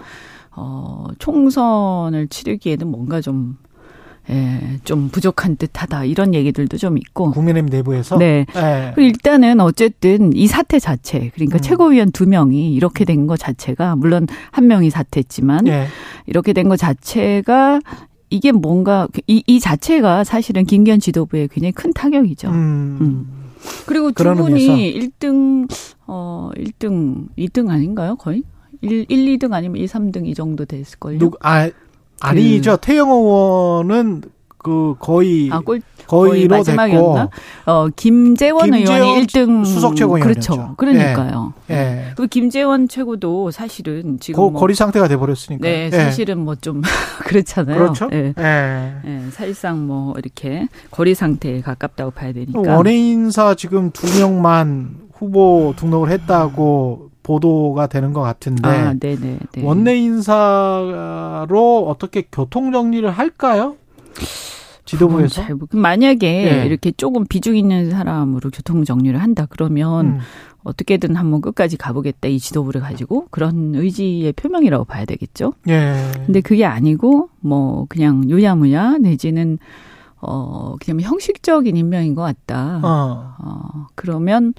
[0.56, 3.58] 어, 총선을 치르기에는 뭔가 좀,
[4.32, 6.06] 예, 좀 부족한 듯 하다.
[6.06, 7.32] 이런 얘기들도 좀 있고.
[7.32, 8.46] 국민의힘 내부에서 네.
[8.56, 8.94] 예.
[8.98, 11.62] 일단은 어쨌든 이 사태 자체, 그러니까 음.
[11.62, 15.88] 최고위원 두 명이 이렇게 된것 자체가, 물론 한 명이 사퇴했지만, 예.
[16.28, 17.82] 이렇게 된것 자체가
[18.30, 22.50] 이게 뭔가 이, 이 자체가 사실은 김기현 지도부에 굉장히 큰 타격이죠.
[22.50, 22.98] 음.
[23.02, 23.42] 음.
[23.86, 25.08] 그리고 두 분이 의미에서.
[25.20, 25.70] 1등
[26.08, 28.16] 어 1등 2등 아닌가요?
[28.16, 28.44] 거의
[28.82, 31.20] 1, 1 2등 아니면 2, 3등 이 정도 됐을걸요.
[31.20, 31.70] 누, 아,
[32.22, 32.78] 아니죠.
[32.78, 34.22] 태영호 의원은
[34.58, 37.30] 그 거의 아, 꼴, 거의로 거의 마지막이었나?
[37.30, 40.52] 됐고 어, 김재원 김재원 의원이 1등 수석 최고위원이었죠.
[40.52, 40.76] 그렇죠.
[40.78, 41.54] 그러니까요.
[41.72, 42.12] 예.
[42.16, 45.68] 그 김재원 최고도 사실은 지금 거, 뭐, 거리 상태가 돼 버렸으니까.
[45.68, 45.90] 네, 예.
[45.92, 46.82] 사실은 뭐좀
[47.26, 47.78] 그렇잖아요.
[47.78, 48.10] 그렇죠.
[48.12, 48.34] 예.
[48.38, 48.94] 예.
[49.06, 52.60] 예, 사실상 뭐 이렇게 거리 상태에 가깝다고 봐야 되니까.
[52.60, 59.38] 원외 인사 지금 두 명만 후보 등록을 했다고 보도가 되는 것 같은데 아, 네, 네,
[59.54, 59.64] 네.
[59.64, 63.76] 원내 인사로 어떻게 교통 정리를 할까요?
[64.86, 65.42] 지도부에서?
[65.44, 66.66] 잘 만약에 예.
[66.66, 70.20] 이렇게 조금 비중 있는 사람으로 교통 정리를 한다 그러면 음.
[70.64, 75.54] 어떻게든 한번 끝까지 가보겠다 이 지도부를 가지고 그런 의지의 표명이라고 봐야 되겠죠.
[75.70, 76.12] 예.
[76.26, 79.58] 근데 그게 아니고 뭐 그냥 유야무야 내지는
[80.22, 82.80] 어, 그냥 형식적인 임명인 것 같다.
[82.84, 83.36] 어.
[83.40, 84.54] 어, 그러면,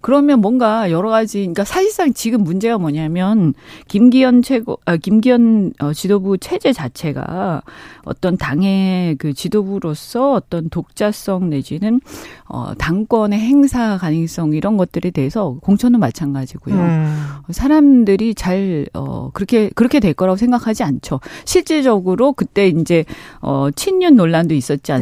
[0.00, 3.54] 그러면 뭔가 여러 가지, 그러니까 사실상 지금 문제가 뭐냐면,
[3.88, 7.62] 김기현 최고, 아, 김기현 어, 지도부 체제 자체가
[8.04, 12.00] 어떤 당의 그 지도부로서 어떤 독자성 내지는,
[12.46, 16.74] 어, 당권의 행사 가능성 이런 것들에 대해서 공천은 마찬가지고요.
[16.76, 17.24] 음.
[17.50, 21.20] 사람들이 잘, 어, 그렇게, 그렇게 될 거라고 생각하지 않죠.
[21.44, 23.04] 실질적으로 그때 이제,
[23.40, 24.99] 어, 친윤 논란도 있었지 않습니까?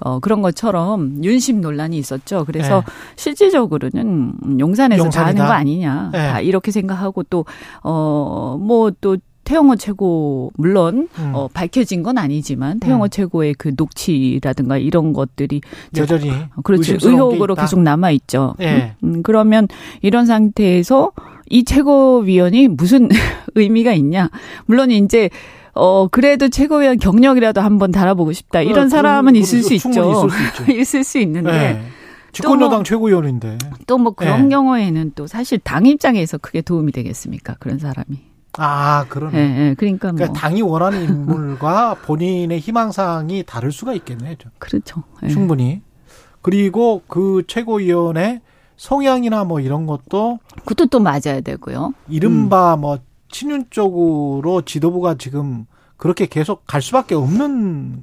[0.00, 2.44] 어, 그런 것처럼 윤심 논란이 있었죠.
[2.44, 2.92] 그래서 네.
[3.16, 5.46] 실질적으로는 용산에서 다 하는 용산이다.
[5.46, 6.10] 거 아니냐.
[6.12, 6.18] 네.
[6.32, 7.44] 다 이렇게 생각하고 또,
[7.82, 11.30] 어, 뭐 또, 태영호 최고 물론 음.
[11.32, 13.08] 어 밝혀진 건 아니지만 태영호 음.
[13.08, 15.60] 최고의 그 녹취라든가 이런 것들이
[15.96, 16.32] 여전히
[16.64, 16.80] 그렇죠.
[16.80, 17.54] 의심스러운 게 의혹으로.
[17.54, 18.54] 계속 남아 있죠.
[18.60, 18.96] 예.
[19.04, 19.68] 음, 그러면
[20.02, 21.12] 이런 상태에서
[21.48, 23.08] 이 최고위원이 무슨
[23.54, 24.30] 의미가 있냐?
[24.66, 25.30] 물론 이제
[25.76, 28.62] 어 그래도 최고위원 경력이라도 한번 달아보고 싶다.
[28.62, 29.88] 이런 어, 사람은 있을 수 있죠.
[29.90, 30.30] 있을
[30.64, 30.70] 수.
[30.72, 31.80] 있을 수 있는데 예.
[32.32, 33.58] 집권여당 또 뭐- 최고위원인데.
[33.86, 34.48] 또 뭐 그런 예.
[34.48, 37.56] 경우에는 또 사실 당 입장에서 크게 도움이 되겠습니까?
[37.58, 38.18] 그런 사람이.
[38.58, 39.38] 아, 그러네.
[39.38, 39.74] 예, 예.
[39.74, 44.34] 그러니까 뭐 그러니까 당이 원하는 인물과 본인의 희망사항이 다를 수가 있겠네요.
[44.36, 44.50] 좀.
[44.58, 45.02] 그렇죠.
[45.24, 45.28] 예.
[45.28, 45.82] 충분히.
[46.40, 48.40] 그리고 그 최고위원의
[48.76, 51.92] 성향이나 뭐 이런 것도 그것도 또 맞아야 되고요.
[52.08, 52.98] 이른바 뭐
[53.28, 55.66] 친윤 쪽으로 지도부가 지금
[55.96, 58.00] 그렇게 계속 갈 수밖에 없는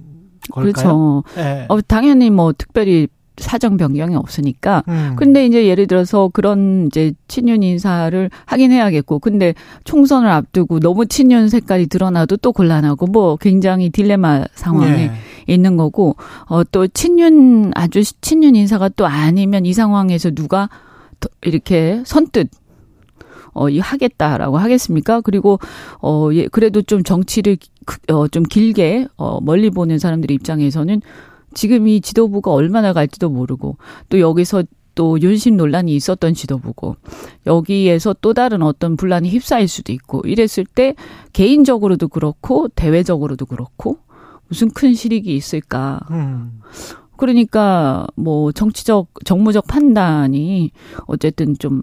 [0.51, 0.74] 걸까요?
[0.74, 1.24] 그렇죠.
[1.38, 1.65] 예.
[1.69, 3.07] 어, 당연히 뭐 특별히
[3.38, 5.15] 사정 변경이 없으니까 음.
[5.17, 9.55] 근데 이제 예를 들어서 그런 이제 친윤 인사를 하긴 해야겠고, 근데
[9.86, 15.11] 총선을 앞두고 너무 친윤 색깔이 드러나도 또 곤란하고, 뭐 굉장히 딜레마 상황에 예.
[15.47, 16.15] 있는 거고,
[16.45, 20.69] 어, 또 친윤, 아주 친윤 인사가 또 아니면 이 상황에서 누가
[21.19, 22.49] 더 이렇게 선뜻
[23.54, 25.22] 어, 이 하겠다라고 하겠습니까?
[25.22, 25.60] 그리고
[26.01, 31.01] 어, 예, 그래도 좀 정치를 그- 어, 좀 길게 어, 멀리 보는 사람들의 입장에서는
[31.54, 33.78] 지금 이 지도부가 얼마나 갈지도 모르고
[34.10, 34.64] 또 여기서
[34.95, 36.95] 또 윤심 논란이 있었던 지도부고
[37.47, 40.95] 여기에서 또 다른 어떤 분란이 휩싸일 수도 있고 이랬을 때
[41.34, 43.97] 개인적으로도 그렇고 대외적으로도 그렇고
[44.49, 45.99] 무슨 큰 실익이 있을까?
[46.12, 46.60] 음.
[47.18, 50.72] 그러니까 뭐 정치적 정무적 판단이
[51.08, 51.82] 어쨌든 좀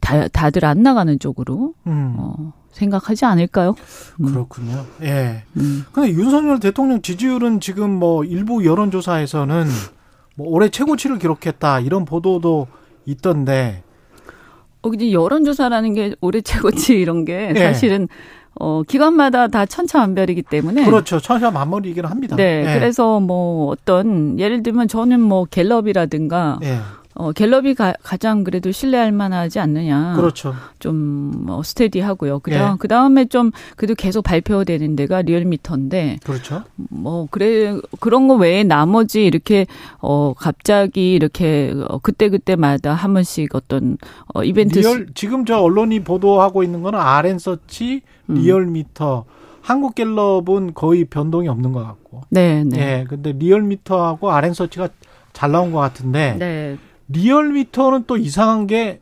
[0.00, 2.14] 다, 다들 안 나가는 쪽으로 음.
[2.18, 3.74] 어, 생각하지 않을까요?
[4.20, 4.26] 음.
[4.26, 4.84] 그렇군요.
[5.02, 5.42] 예.
[5.56, 5.84] 음.
[5.92, 9.66] 근데 윤석열 대통령 지지율은 지금 뭐 일부 여론조사에서는
[10.36, 12.68] 뭐 올해 최고치를 기록했다 이런 보도도
[13.06, 13.82] 있던데
[14.82, 17.60] 어, 근데 여론조사라는 게 올해 최고치 이런 게 예.
[17.60, 18.08] 사실은
[18.60, 21.20] 어, 기관마다 다 천차만별이기 때문에 그렇죠.
[21.20, 22.36] 천차만별이기는 합니다.
[22.36, 22.74] 네, 예.
[22.78, 26.78] 그래서 뭐 어떤 예를 들면 저는 뭐 갤럽이라든가 예.
[27.18, 30.14] 어, 갤럽이 가, 장 그래도 신뢰할 만하지 않느냐.
[30.16, 30.54] 그렇죠.
[30.78, 32.38] 좀 어, steady하고요.
[32.38, 32.76] 그다음 예.
[32.78, 36.62] 그 다음에 좀 그래도 계속 발표되는 데가 리얼미터인데 그렇죠.
[36.76, 39.66] 뭐 그래 그런 거 외에 나머지 이렇게
[39.98, 43.98] 어 갑자기 이렇게 어, 그때 그때마다 한 번씩 어떤
[44.32, 48.34] 어 이벤트 리얼 지금 저 언론이 보도하고 있는 거는 RN서치, 음.
[48.34, 49.24] 리얼미터,
[49.60, 52.22] 한국갤럽은 거의 변동이 없는 것 같고.
[52.30, 52.78] 네, 네.
[52.78, 53.04] 예.
[53.08, 54.88] 근데 리얼미터하고 RN서치가
[55.32, 56.78] 잘 나온 것 같은데 네.
[57.08, 59.00] 리얼미터는 또 이상한 게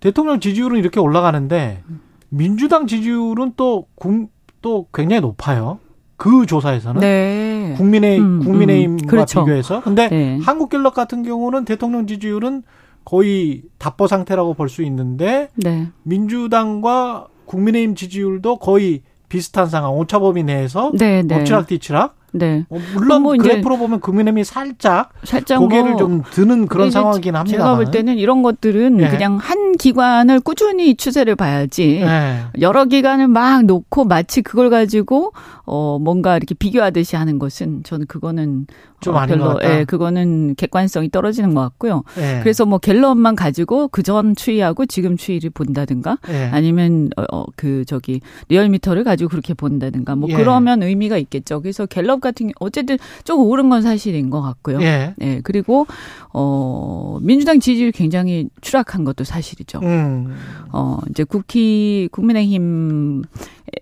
[0.00, 1.82] 대통령 지지율은 이렇게 올라가는데
[2.28, 4.30] 민주당 지지율은 또, 국,
[4.62, 5.78] 또 굉장히 높아요.
[6.16, 7.00] 그 조사에서는.
[7.00, 7.74] 네.
[7.76, 9.44] 국민의, 음, 국민의힘과 음, 그렇죠.
[9.44, 9.82] 비교해서.
[9.82, 10.38] 근데 네.
[10.42, 12.62] 한국갤럽 같은 경우는 대통령 지지율은
[13.04, 15.88] 거의 답보 상태라고 볼 수 있는데 네.
[16.04, 19.94] 민주당과 국민의힘 지지율도 거의 비슷한 상황.
[19.98, 21.34] 오차범위 내에서 네, 네.
[21.34, 22.16] 엎치락뒤치락.
[22.32, 22.64] 네.
[22.70, 27.36] 어, 물론 뭐 이제 그래프로 보면 국민의힘이 살짝 살짝 고개를 뭐 좀 드는 그런 상황이긴
[27.36, 27.56] 합니다.
[27.56, 29.08] 제가 볼 때는 이런 것들은 예.
[29.08, 32.00] 그냥 한 기관을 꾸준히 추세를 봐야지.
[32.04, 32.42] 네.
[32.60, 35.32] 여러 기관을 막 놓고 마치 그걸 가지고
[35.64, 38.66] 어 뭔가 이렇게 비교하듯이 하는 것은 저는 그거는
[39.00, 39.58] 좀 어, 별로.
[39.64, 42.02] 예, 그거는 객관성이 떨어지는 것 같고요.
[42.18, 42.40] 예.
[42.42, 46.50] 그래서 뭐 갤럽만 가지고 그 전 추이하고 지금 추이를 본다든가 예.
[46.52, 50.34] 아니면 어, 어, 그 저기 리얼미터를 가지고 그렇게 본다든가 뭐 예.
[50.34, 51.60] 그러면 의미가 있겠죠.
[51.62, 54.80] 그래서 갤럽 같은 경- 어쨌든 조금 오른 건 사실인 것 같고요.
[54.80, 55.14] 예.
[55.18, 55.86] 네, 그리고
[56.32, 59.80] 어 민주당 지지율이 굉장히 추락한 것도 사실이죠.
[59.82, 60.34] 음.
[60.72, 63.22] 어 이제 국희 국민의힘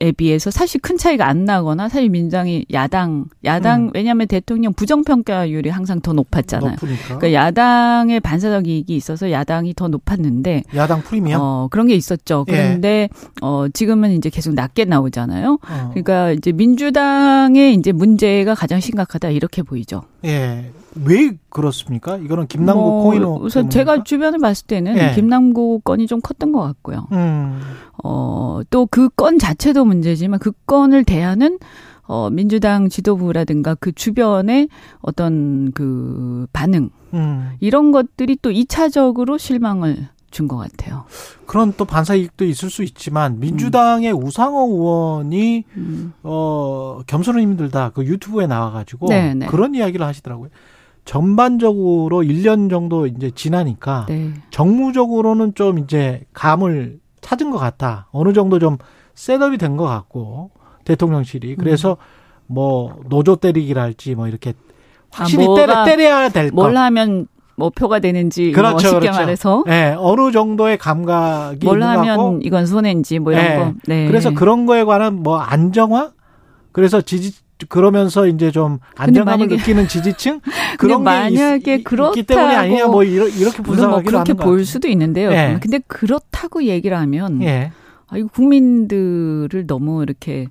[0.00, 3.90] 에 비해서 사실 큰 차이가 안 나거나 사실 민주당이 야당 야당 음.
[3.94, 6.72] 왜냐하면 대통령 부정평가율이 항상 더 높았잖아요.
[6.72, 7.18] 높으니까.
[7.18, 11.40] 그러니까 야당의 반사적 이익이 있어서 야당이 더 높았는데 야당 프리미엄.
[11.42, 12.44] 어 그런 게 있었죠.
[12.48, 12.52] 예.
[12.52, 13.08] 그런데
[13.40, 15.58] 어 지금은 이제 계속 낮게 나오잖아요.
[15.62, 15.88] 어.
[15.90, 20.02] 그러니까 이제 민주당의 이제 문제가 가장 심각하다 이렇게 보이죠.
[20.24, 20.70] 예.
[21.04, 22.16] 왜 그렇습니까?
[22.16, 23.34] 이거는 김남국 뭐 코인호.
[23.42, 23.70] 우선 때문입니까?
[23.70, 25.12] 제가 주변을 봤을 때는 예.
[25.14, 27.06] 김남국 건이 좀 컸던 것 같고요.
[27.12, 27.60] 음.
[28.02, 31.58] 어, 또 그 건 자체도 문제지만 그 건을 대하는
[32.06, 34.68] 어, 민주당 지도부라든가 그 주변의
[35.00, 37.50] 어떤 그 반응 음.
[37.60, 41.04] 이런 것들이 또 2차적으로 실망을 준 것 같아요.
[41.46, 46.12] 그런 또 반사 이익도 있을 수 있지만 민주당의 우상호 의원이 음.
[46.22, 49.46] 어 겸손은 힘들다 그 유튜브에 나와가지고 네, 네.
[49.46, 50.50] 그런 이야기를 하시더라고요.
[51.04, 54.32] 전반적으로 1년 정도 이제 지나니까 네.
[54.50, 58.08] 정무적으로는 좀 이제 감을 찾은 것 같다.
[58.12, 58.78] 어느 정도 좀
[59.14, 60.50] 셋업이 된 것 같고
[60.84, 61.96] 대통령실이 그래서
[62.46, 64.54] 뭐 노조 때리기랄지 뭐 이렇게
[65.10, 66.54] 확실히 아, 때려, 때려야 될 것.
[66.54, 67.26] 뭘 하면
[67.56, 69.18] 뭐 표가 되는지 그렇죠, 뭐 쉽게 그렇죠.
[69.20, 73.56] 말해서 예, 어느 정도의 감각이 뭘 있는 것 같고 하면 이건 손해인지 뭐 이런 네.
[73.58, 73.72] 거.
[73.86, 74.06] 네.
[74.06, 76.12] 그래서 그런 거에 관한 뭐 안정화
[76.72, 77.32] 그래서 지지
[77.68, 80.40] 그러면서 이제 좀 안정감을 만약에- 느끼는 지지층
[80.78, 84.64] 그런 게 만약에 있, 있기 때문이 아니냐 뭐 이렇게 물론 뭐 그렇게 볼.
[84.64, 85.30] 수도 있는데요.
[85.32, 85.58] 예.
[85.60, 87.70] 근데 그렇다고 얘기를 하면 예.
[88.08, 90.46] 아, 이거 국민들을 너무 이렇게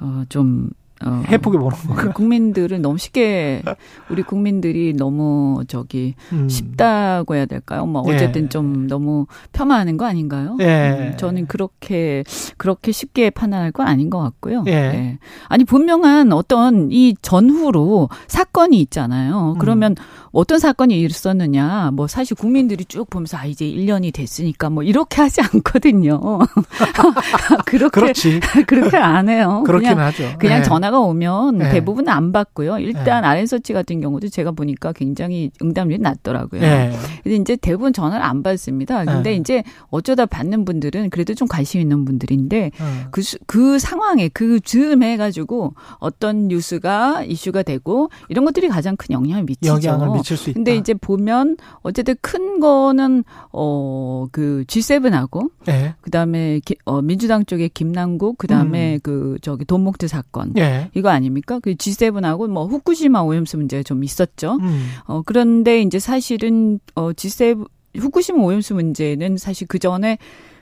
[0.00, 0.68] 어, 좀
[1.04, 2.12] 어, 해프게 보는 거.
[2.12, 3.62] 국민들을 너무 쉽게
[4.10, 6.48] 우리 국민들이 너무 저기 음.
[6.48, 7.86] 쉽다고 해야 될까요?
[7.86, 8.14] 뭐 예.
[8.14, 10.56] 어쨌든 좀 너무 폄하하는 거 아닌가요?
[10.60, 11.10] 예.
[11.12, 12.24] 음, 저는 그렇게
[12.58, 14.64] 그렇게 쉽게 판단할 건 아닌 것 같고요.
[14.66, 15.18] 예.
[15.48, 19.54] 아니 분명한 어떤 이 전후로 사건이 있잖아요.
[19.54, 19.58] 음.
[19.58, 19.94] 그러면
[20.32, 21.90] 어떤 사건이 있었느냐?
[21.94, 26.20] 뭐 사실 국민들이 쭉 보면서 아 이제 1년이 됐으니까 뭐 이렇게 하지 않거든요.
[27.66, 28.40] 그렇게 그렇지.
[28.66, 29.62] 그렇게 안 해요.
[29.66, 30.38] 그렇긴 그냥 하죠.
[30.38, 30.62] 그냥 예.
[30.90, 31.68] 전화가 오면 예.
[31.70, 32.78] 대부분 안 받고요.
[32.80, 36.60] 일단 아랜서치 같은 경우도 제가 보니까 굉장히 응답률이 낮더라고요.
[36.62, 36.92] 예.
[37.22, 39.04] 근데 이제 대부분 전화를 안 받습니다.
[39.04, 39.34] 근데 예.
[39.36, 43.04] 이제 어쩌다 받는 분들은 그래도 좀 관심 있는 분들인데 음.
[43.10, 48.96] 그, 수- 그 상황에 그 즈음 해 가지고 어떤 뉴스가 이슈가 되고 이런 것들이 가장
[48.96, 49.74] 큰 영향을 미치죠.
[49.74, 50.58] 영향을 미칠 수 있다.
[50.58, 55.94] 근데 이제 보면 어쨌든 큰 거는 어그 G7하고 예.
[56.00, 60.79] 그다음에 기- 어 민주당 쪽에 김남국 그다음에 그 저기 돈목트 사건 예.
[60.94, 61.58] 이거 아닙니까?
[61.60, 64.58] 그 G7하고 뭐 후쿠시마 오염수 문제가 좀 있었죠.
[64.60, 64.88] 음.
[65.06, 67.66] 어 그런데 이제 사실은 어 G7
[67.96, 70.18] 후쿠시마 오염수 문제는 사실 그 전에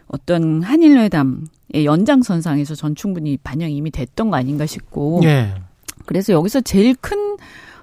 [0.07, 5.55] 어떤 한일 회담의 연장선상에서 전 충분히 반영이 이미 됐던 거 아닌가 싶고 예.
[6.07, 7.37] 그래서 여기서 제일 큰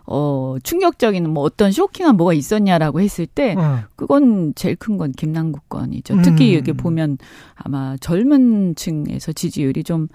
[0.08, 3.80] 어, 충격적인 뭐 어떤 쇼킹한 뭐가 있었냐라고 했을 때 음.
[3.96, 6.14] 그건 제일 큰 건 김남국 건이죠.
[6.16, 6.22] 음.
[6.22, 7.18] 특히 이게 보면
[7.56, 10.08] 아마 젊은 층에서 지지율이 좀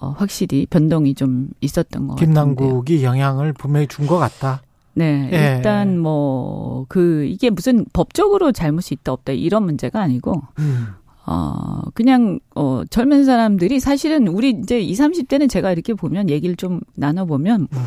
[0.00, 2.26] 어, 확실히 변동이 좀 있었던 것 같아요.
[2.26, 4.62] 김남국이 영향을 분명히 준 것 같다.
[4.94, 5.56] 네, 예.
[5.56, 10.88] 일단 뭐 그 이게 무슨 법적으로 잘못이 있다 없다 이런 문제가 아니고 음.
[11.26, 16.80] 어 그냥 어 젊은 사람들이 사실은 우리 이제 20, 30대는 제가 이렇게 보면 얘기를 좀
[16.94, 17.78] 나눠 보면 음.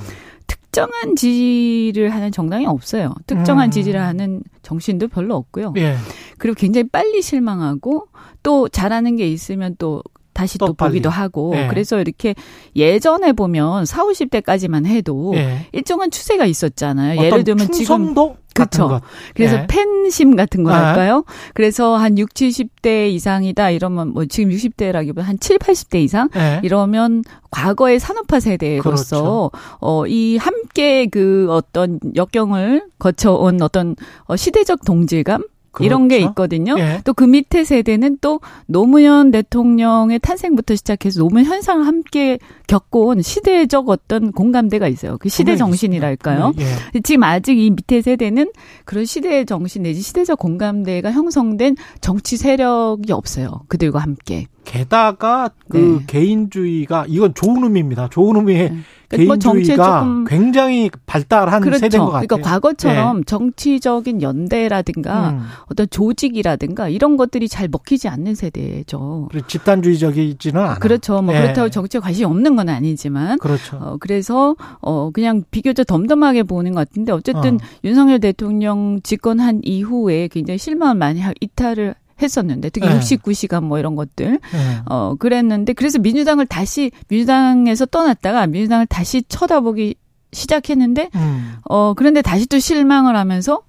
[0.47, 3.13] 특정한 지지를 하는 정당이 없어요.
[3.27, 3.71] 특정한 음.
[3.71, 5.73] 지지를 하는 정신도 별로 없고요.
[5.77, 5.95] 예.
[6.37, 8.07] 그리고 굉장히 빨리 실망하고
[8.43, 10.03] 또 잘하는 게 있으면 또
[10.41, 10.73] 다시 또 또.
[10.73, 11.67] 보기도 하고 예.
[11.67, 12.33] 그래서 이렇게
[12.75, 15.67] 예전에 보면 4, 50대까지만 해도 예.
[15.71, 17.21] 일정한 추세가 있었잖아요.
[17.21, 18.87] 예를 들면 지금 충성도 그쵸.
[18.87, 19.01] 것.
[19.35, 19.67] 그래서 예.
[19.67, 20.87] 팬심 같은 거 아.
[20.87, 21.23] 할까요?
[21.53, 26.59] 그래서 한 6, 70대 이상이다 이러면 뭐 지금 60대라기보다 한 7, 80대 이상 예.
[26.63, 29.51] 이러면 과거의 산업화 세대로서 그렇죠.
[29.79, 35.43] 어, 이 함께 그 어떤 역경을 거쳐온 어떤 어, 시대적 동질감
[35.79, 36.31] 이런 게 그렇죠.
[36.31, 36.75] 있거든요.
[36.77, 37.01] 예.
[37.05, 44.87] 또그 밑에 세대는 또 노무현 대통령의 탄생부터 시작해서 노무현 현상을 함께 겪어온 시대적 어떤 공감대가
[44.87, 45.17] 있어요.
[45.17, 46.53] 그 시대 정신이랄까요?
[46.57, 46.91] 있습니다.
[46.95, 46.99] 예.
[47.01, 48.51] 지금 아직 이 밑에 세대는
[48.83, 53.61] 그런 시대의 정신 내지 시대적 공감대가 형성된 정치 세력이 없어요.
[53.67, 54.47] 그들과 함께.
[54.63, 56.05] 게다가 그 네.
[56.07, 58.09] 개인주의가 이건 좋은 의미입니다.
[58.09, 58.77] 좋은 의미의 네.
[59.17, 61.79] 뭐 정치에 개인주의가 조금 굉장히 발달한 그렇죠.
[61.79, 62.27] 세대인 것 같아요.
[62.27, 65.41] 그러니까 과거처럼 정치적인 연대라든가 음.
[65.67, 69.27] 어떤 조직이라든가 이런 것들이 잘 먹히지 않는 세대죠.
[69.31, 70.79] 그리고 집단주의적이지는 않아.
[70.79, 71.21] 그렇죠.
[71.21, 71.41] 뭐 예.
[71.41, 73.77] 그렇다고 정치에 관심이 없는 건 아니지만 그렇죠.
[73.77, 77.57] 어, 그래서, 어, 그냥 비교적 덤덤하게 보는 것 같은데, 어쨌든 어.
[77.83, 82.99] 윤석열 대통령 집권한 이후에 굉장히 실망을 많이 하, 이탈을 했었는데, 특히 네.
[82.99, 84.81] 69시간 뭐 이런 것들, 예.
[84.85, 89.95] 어, 그랬는데, 그래서 민주당을 다시, 민주당에서 떠났다가 민주당을 다시 쳐다보기
[90.31, 91.55] 시작했는데, 음.
[91.69, 93.61] 어, 그런데 다시 또 실망을 하면서,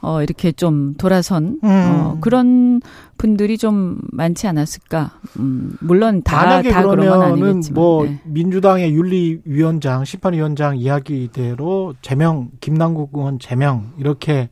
[0.00, 1.68] 어, 이렇게 좀 돌아선, 음.
[1.68, 2.80] 어, 그런
[3.16, 5.12] 분들이 좀 많지 않았을까.
[5.38, 7.74] 음, 물론 다, 만약에 다 그런 건 그러면은 아니겠지만.
[7.74, 8.20] 뭐 네.
[8.24, 14.48] 민주당의 윤리위원장, 심판위원장 이야기대로 제명 김남국 의원 제명 이렇게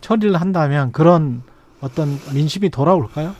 [0.00, 1.42] 처리를 한다면 그런
[1.80, 3.34] 어떤 민심이 돌아올까요?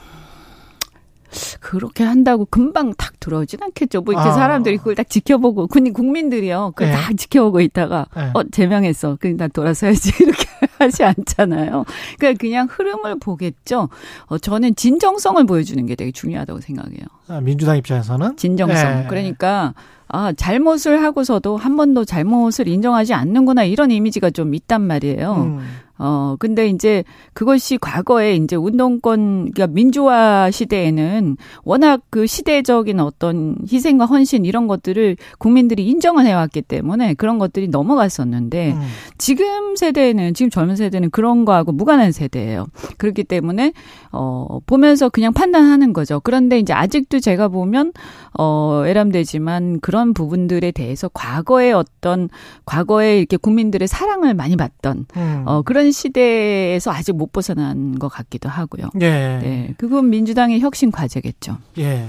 [1.61, 4.03] 그렇게 한다고 금방 탁 들어오진 않겠죠.
[4.03, 4.33] 뭐 이렇게 아.
[4.33, 6.73] 사람들이 그걸 딱 지켜보고, 근데 국민들이요.
[6.75, 6.95] 그걸 네.
[6.95, 8.31] 딱 지켜보고 있다가, 네.
[8.33, 9.17] 어, 제명했어.
[9.21, 10.13] 그냥 나 돌아서야지.
[10.23, 10.47] 이렇게
[10.79, 11.85] 하지 않잖아요.
[12.19, 13.89] 그러니까 그냥 흐름을 보겠죠.
[14.27, 17.05] 어, 저는 진정성을 보여주는 게 되게 중요하다고 생각해요.
[17.29, 19.05] 아, 민주당 입장에서는 진정성.
[19.05, 19.07] 예.
[19.09, 19.75] 그러니까
[20.09, 25.35] 아 잘못을 하고서도 한 번도 잘못을 인정하지 않는구나 이런 이미지가 좀 있단 말이에요.
[25.35, 25.67] 음.
[25.99, 34.05] 어 근데 이제 그것이 과거에 이제 운동권 그러니까 민주화 시대에는 워낙 그 시대적인 어떤 희생과
[34.05, 38.81] 헌신 이런 것들을 국민들이 인정을 해왔기 때문에 그런 것들이 넘어갔었는데 음.
[39.17, 42.67] 지금 세대는 지금 젊은 세대는 그런 거하고 무관한 세대예요.
[42.99, 43.73] 그렇기 때문에
[44.13, 46.21] 어 보면서 그냥 판단하는 거죠.
[46.21, 47.93] 그런데 이제 아직도 제가 보면
[48.39, 52.29] 어 애람되지만 그런 부분들에 대해서 과거의 어떤
[52.67, 55.43] 과거에 이렇게 국민들의 사랑을 많이 받던 음.
[55.47, 58.91] 어 그런 시대에서 아직 못 벗어난 것 같기도 하고요.
[59.01, 59.09] 예.
[59.09, 61.59] 네, 그건 민주당의 혁신 과제겠죠.
[61.79, 62.07] 예.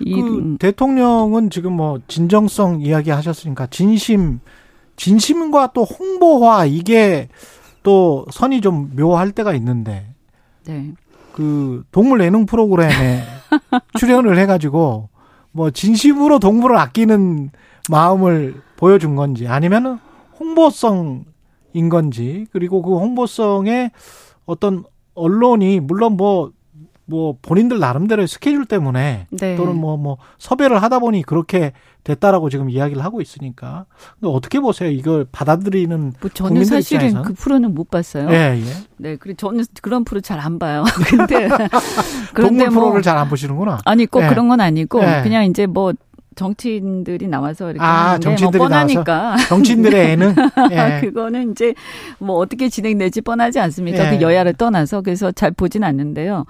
[0.00, 4.40] 이 그 음, 대통령은 지금 뭐 진정성 이야기 하셨으니까 진심
[4.96, 7.28] 진심과 또 홍보화 이게
[7.82, 10.06] 또 선이 좀 묘할 때가 있는데
[10.64, 10.92] 네.
[11.32, 13.22] 그 동물 예능 프로그램에
[13.98, 15.08] 출연을 해가지고
[15.50, 17.50] 뭐 진심으로 동물을 아끼는
[17.90, 19.98] 마음을 보여준 건지 아니면은
[20.38, 21.24] 홍보성
[21.74, 23.90] 인 건지 그리고 그 홍보성에
[24.46, 29.56] 어떤 언론이 물론 뭐뭐 본인들 나름대로의 스케줄 때문에 네.
[29.56, 31.72] 또는 뭐뭐 섭외를 하다 보니 그렇게
[32.04, 33.86] 됐다라고 지금 이야기를 하고 있으니까
[34.18, 37.22] 근데 어떻게 보세요 이걸 받아들이는 뭐 저는 사실은 입장에서는?
[37.22, 38.28] 그 프로는 못 봤어요.
[38.30, 38.72] 예, 예.
[38.96, 40.82] 네, 그리고 저는 그런 프로 잘 안 봐요.
[41.14, 41.48] 근데
[42.34, 43.78] 동물 뭐 프로를 잘안 보시는구나.
[43.84, 44.28] 아니 꼭 예.
[44.28, 45.20] 그런 건 아니고 예.
[45.22, 45.92] 그냥 이제 뭐
[46.34, 50.34] 정치인들이 나와서 이렇게 아, 하는데 정치인들이 뭐 뻔하니까 정치인들의 애는
[50.72, 51.00] 예.
[51.00, 51.74] 그거는 이제
[52.18, 54.06] 뭐 어떻게 진행될지 뻔하지 않습니까?
[54.06, 54.16] 예.
[54.16, 56.44] 그 여야를 떠나서 그래서 잘 보진 않는데요.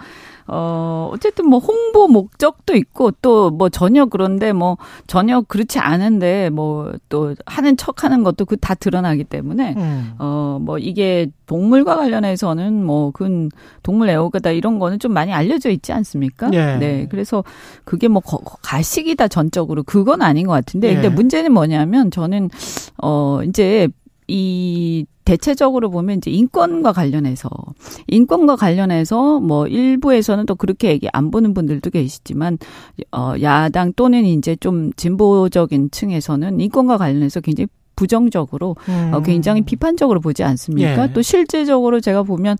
[0.47, 4.76] 어, 어쨌든 뭐 홍보 목적도 있고 또 뭐 전혀 그런데 뭐
[5.07, 10.12] 전혀 그렇지 않은데 뭐 또 하는 척 하는 것도 그 다 드러나기 때문에 음.
[10.18, 13.49] 어, 뭐 이게 동물과 관련해서는 뭐그
[13.82, 16.51] 동물 애호가다 이런 거는 좀 많이 알려져 있지 않습니까?
[16.53, 16.76] 예.
[16.76, 17.07] 네.
[17.11, 17.45] 그래서
[17.84, 20.95] 그게 뭐 거- 가식이다 전적으로 그건 아닌 것 같은데 예.
[20.95, 22.49] 근데 문제는 뭐냐면 저는
[23.03, 23.88] 어 이제
[24.29, 27.49] 이 대체적으로 보면 이제 인권과 관련해서
[28.09, 32.59] 인권과 관련해서 뭐 일부에서는 또 그렇게 얘기 안 보는 분들도 계시지만
[33.12, 39.22] 어 야당 또는 이제 좀 진보적인 층에서는 인권과 관련해서 굉장히 부정적으로 어, 음.
[39.22, 41.05] 굉장히 비판적으로 보지 않습니까?
[41.05, 41.12] 예.
[41.12, 42.57] 또 실제적으로 제가 보면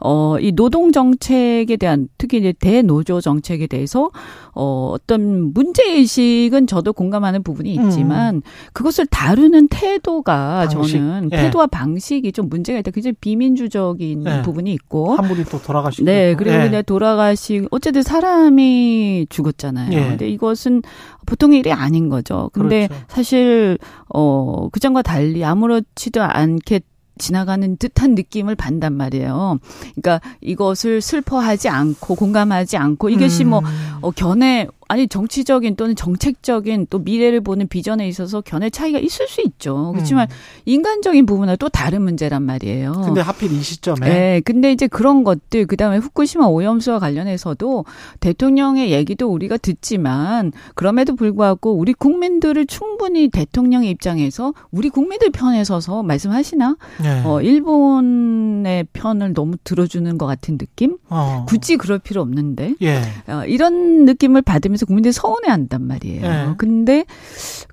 [0.00, 4.10] 어, 이 노동 정책에 대한 특히 이제 대노조 정책에 대해서
[4.54, 10.74] 어, 어떤 문제 의식은 저도 공감하는 부분이 있지만 그것을 다루는 태도가 음.
[10.74, 10.96] 방식.
[10.96, 11.36] 저는 예.
[11.36, 12.90] 태도와 방식이 좀 문제가 있다.
[12.90, 14.42] 굉장히 비민주적인 예.
[14.42, 16.62] 부분이 있고 한 분이 또 돌아가시고 네, 그리고 예.
[16.62, 19.92] 그냥 돌아가시 어쨌든 사람이 죽었잖아요.
[19.92, 20.08] 예.
[20.08, 20.82] 근데 이것은
[21.26, 22.50] 보통 일이 아닌 거죠.
[22.52, 23.04] 근데 그렇죠.
[23.08, 23.78] 사실
[24.08, 26.80] 어 그전과 달리 아무렇지도 않게
[27.16, 29.58] 지나가는 듯한 느낌을 받단 말이에요.
[29.94, 33.64] 그러니까 이것을 슬퍼하지 않고 공감하지 않고 이것이 뭐 음.
[34.02, 39.42] 어, 견해 아니 정치적인 또는 정책적인 또 미래를 보는 비전에 있어서 견해 차이가 있을 수
[39.42, 39.90] 있죠.
[39.92, 40.28] 그렇지만
[40.64, 42.92] 인간적인 부분은 또 다른 문제란 말이에요.
[42.92, 43.02] 음.
[43.02, 47.84] 근데 하필 이 시점에 네, 근데 이제 그런 것들 그다음에 후쿠시마 오염수와 관련해서도
[48.20, 56.04] 대통령의 얘기도 우리가 듣지만 그럼에도 불구하고 우리 국민들을 충분히 대통령의 입장에서 우리 국민들 편에 서서
[56.04, 56.76] 말씀하시나?
[57.04, 57.22] 예.
[57.24, 60.96] 어, 일본의 편을 너무 들어주는 것 같은 느낌?
[61.08, 61.44] 어.
[61.48, 62.74] 굳이 그럴 필요 없는데.
[62.82, 63.02] 예.
[63.26, 66.24] 어, 이런 느낌을 받으면 서 국민들이 서운해 한단 말이에요.
[66.24, 66.54] 예.
[66.58, 67.04] 근데,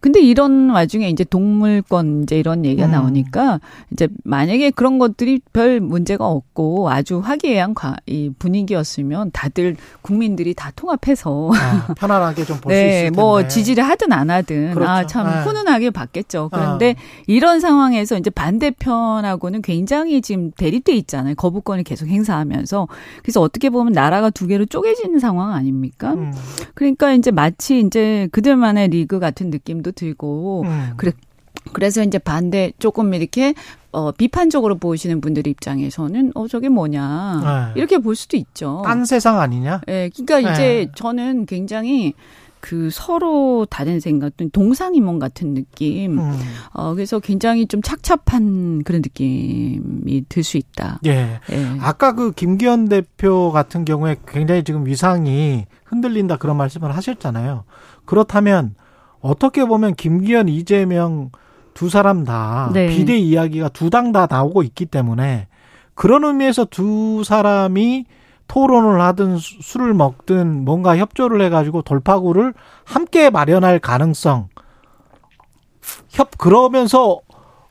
[0.01, 2.91] 근데 이런 와중에 이제 동물권 이제 이런 얘기가 음.
[2.91, 3.59] 나오니까
[3.91, 10.71] 이제 만약에 그런 것들이 별 문제가 없고 아주 화기애애한 과- 이 분위기였으면 다들 국민들이 다
[10.75, 13.15] 통합해서 아, 편안하게 좀 볼수 있을 네, 텐데.
[13.19, 14.89] 뭐 지지를 하든 안 하든 그렇죠.
[14.91, 15.41] 아참 네.
[15.43, 16.49] 훈훈하게 봤겠죠.
[16.51, 16.95] 그런데
[17.27, 21.35] 이런 상황에서 이제 반대편하고는 굉장히 지금 대립돼 있잖아요.
[21.35, 22.87] 거부권을 계속 행사하면서
[23.21, 26.13] 그래서 어떻게 보면 나라가 두 개로 쪼개지는 상황 아닙니까?
[26.13, 26.33] 음.
[26.73, 30.93] 그러니까 이제 마치 이제 그들만의 리그 같은 느낌도 들고 음.
[30.97, 31.11] 그래
[31.71, 33.53] 그래서 이제 반대 조금 이렇게
[33.91, 37.79] 어 비판적으로 보시는 분들 입장에서는 어 저게 뭐냐 네.
[37.79, 38.81] 이렇게 볼 수도 있죠.
[38.85, 39.81] 딴 세상 아니냐?
[39.87, 40.51] 예, 그러니까 네.
[40.51, 42.13] 이제 저는 굉장히
[42.65, 46.17] 그 서로 다른 생각, 동상이몽 같은 느낌.
[46.17, 46.39] 음.
[46.71, 51.01] 어, 그래서 굉장히 좀 착잡한 그런 느낌이 들 수 있다.
[51.05, 51.39] 예.
[51.51, 51.67] 예.
[51.81, 57.65] 아까 그 김기현 대표 같은 경우에 굉장히 지금 위상이 흔들린다 그런 말씀을 하셨잖아요.
[58.05, 58.75] 그렇다면
[59.19, 61.31] 어떻게 보면 김기현, 이재명
[61.73, 62.87] 두 사람 다 네.
[62.87, 65.47] 비대 이야기가 두 당 다 나오고 있기 때문에
[65.95, 68.05] 그런 의미에서 두 사람이
[68.47, 72.53] 토론을 하든 수- 술을 먹든 뭔가 협조를 해가지고 돌파구를
[72.85, 74.49] 함께 마련할 가능성.
[76.09, 77.19] 협 그러면서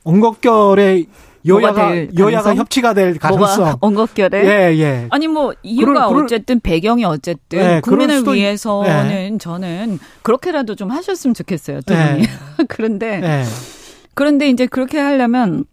[0.03, 1.05] 엉겁결에
[1.45, 2.55] 여야가 될 여야가?
[2.55, 3.77] 협치가 될 가능성.
[3.81, 4.45] 엉겁결에?
[4.45, 5.07] 예 예.
[5.09, 10.91] 아니 뭐 이유가 그럴- 그럴- 어쨌든 배경이 어쨌든 네, 그럴 국민을 위해서는 저는 그렇게라도 좀
[10.91, 11.81] 하셨으면 좋겠어요.
[11.81, 12.11] 두 네.
[12.13, 12.27] 분이.
[12.67, 13.43] 그런데 예.
[14.13, 15.65] 그런데 이제 그렇게 하려면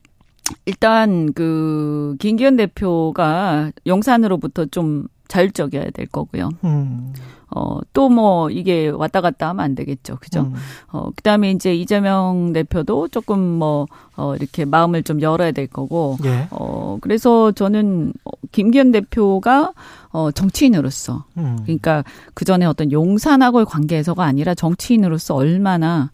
[0.67, 6.51] 일단 그 김기현 대표가 용산으로부터 좀 자율적이어야 될 거고요.
[6.65, 7.13] 음.
[7.53, 10.17] 어, 또 뭐 이게 왔다 갔다 하면 안 되겠죠.
[10.21, 10.43] 그죠?
[10.43, 10.55] 음.
[10.93, 13.87] 어, 그 다음에 이제 이재명 대표도 조금 뭐,
[14.17, 16.17] 어, 이렇게 마음을 좀 열어야 될 거고.
[16.25, 16.47] 예.
[16.51, 19.73] 어, 그래서 저는 어, 김기현 대표가
[20.11, 21.59] 어, 정치인으로서 음.
[21.65, 26.11] 그러니까 그 전에 어떤 용산하고의 관계에서가 아니라 정치인으로서 얼마나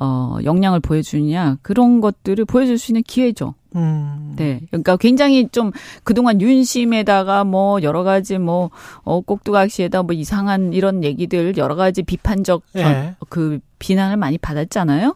[0.00, 3.54] 어, 역량을 보여주느냐 그런 것들을 보여줄 수 있는 기회죠.
[3.74, 4.32] 음.
[4.36, 4.60] 네.
[4.70, 5.70] 그러니까 굉장히 좀
[6.02, 8.70] 그동안 윤심에다가 뭐 여러 가지 뭐,
[9.04, 13.14] 어, 꼭두각시에다 뭐 이상한 이런 얘기들 여러 가지 비판적 전- 예.
[13.28, 15.14] 그 비난을 많이 받았잖아요.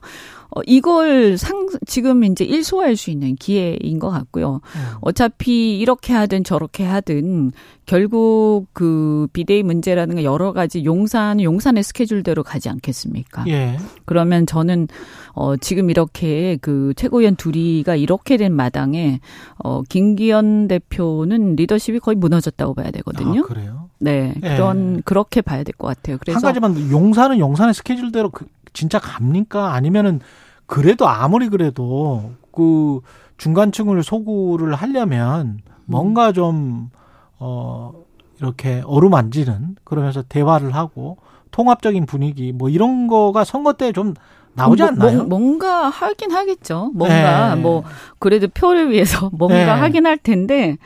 [0.55, 4.55] 어, 이걸 상, 지금 이제 일소할 수 있는 기회인 것 같고요.
[4.74, 4.80] 음.
[5.01, 7.53] 어차피 이렇게 하든 저렇게 하든
[7.86, 13.44] 결국 그 비대위 문제라는 게 여러 가지 용산, 용산의 스케줄대로 가지 않겠습니까?
[13.48, 13.76] 예.
[14.05, 14.88] 그러면 저는
[15.34, 19.20] 어 지금 이렇게 그 최고위원 둘이가 이렇게 된 마당에
[19.59, 23.40] 어 김기현 대표는 리더십이 거의 무너졌다고 봐야 되거든요.
[23.40, 23.88] 아, 그래요?
[23.98, 24.34] 네.
[24.42, 24.48] 예.
[24.57, 26.18] 그런 그렇게 봐야 될 것 같아요.
[26.20, 29.73] 그래서 한 가지만 용산은 용산의 스케줄대로 그- 진짜 갑니까?
[29.75, 30.21] 아니면은
[30.66, 33.01] 그래도 아무리 그래도 그
[33.39, 36.91] 중간층을 소구를 하려면 뭔가 좀
[37.39, 37.93] 어,
[38.39, 41.18] 이렇게 어루만지는 그러면서 대화를 하고
[41.51, 44.14] 통합적인 분위기 뭐 이런 거가 선거 때 좀
[44.55, 45.18] 나오지 뭐, 않나요?
[45.25, 46.91] 뭐, 뭔가 하긴 하겠죠.
[46.95, 47.61] 뭔가 네.
[47.62, 47.85] 뭐
[48.18, 49.81] 그래도 표를 위해서 뭔가 네.
[49.81, 50.77] 하긴 할 텐데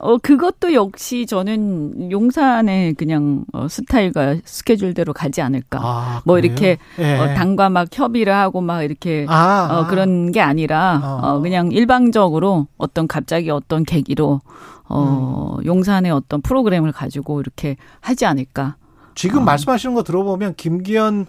[0.00, 5.80] 어 그것도 역시 저는 용산의 그냥 어, 스타일과 스케줄대로 가지 않을까.
[5.82, 6.38] 아, 뭐?
[6.38, 7.18] 이렇게 예.
[7.18, 9.86] 어, 당과 막 협의를 하고 막 이렇게 아, 어, 아.
[9.86, 11.28] 그런 게 아니라 어.
[11.28, 14.40] 어, 그냥 일방적으로 어떤 갑자기 어떤 계기로
[14.88, 15.66] 어, 음.
[15.66, 18.76] 용산의 어떤 프로그램을 가지고 이렇게 하지 않을까.
[19.14, 19.44] 지금 어.
[19.44, 21.26] 말씀하시는 거 들어보면 김기현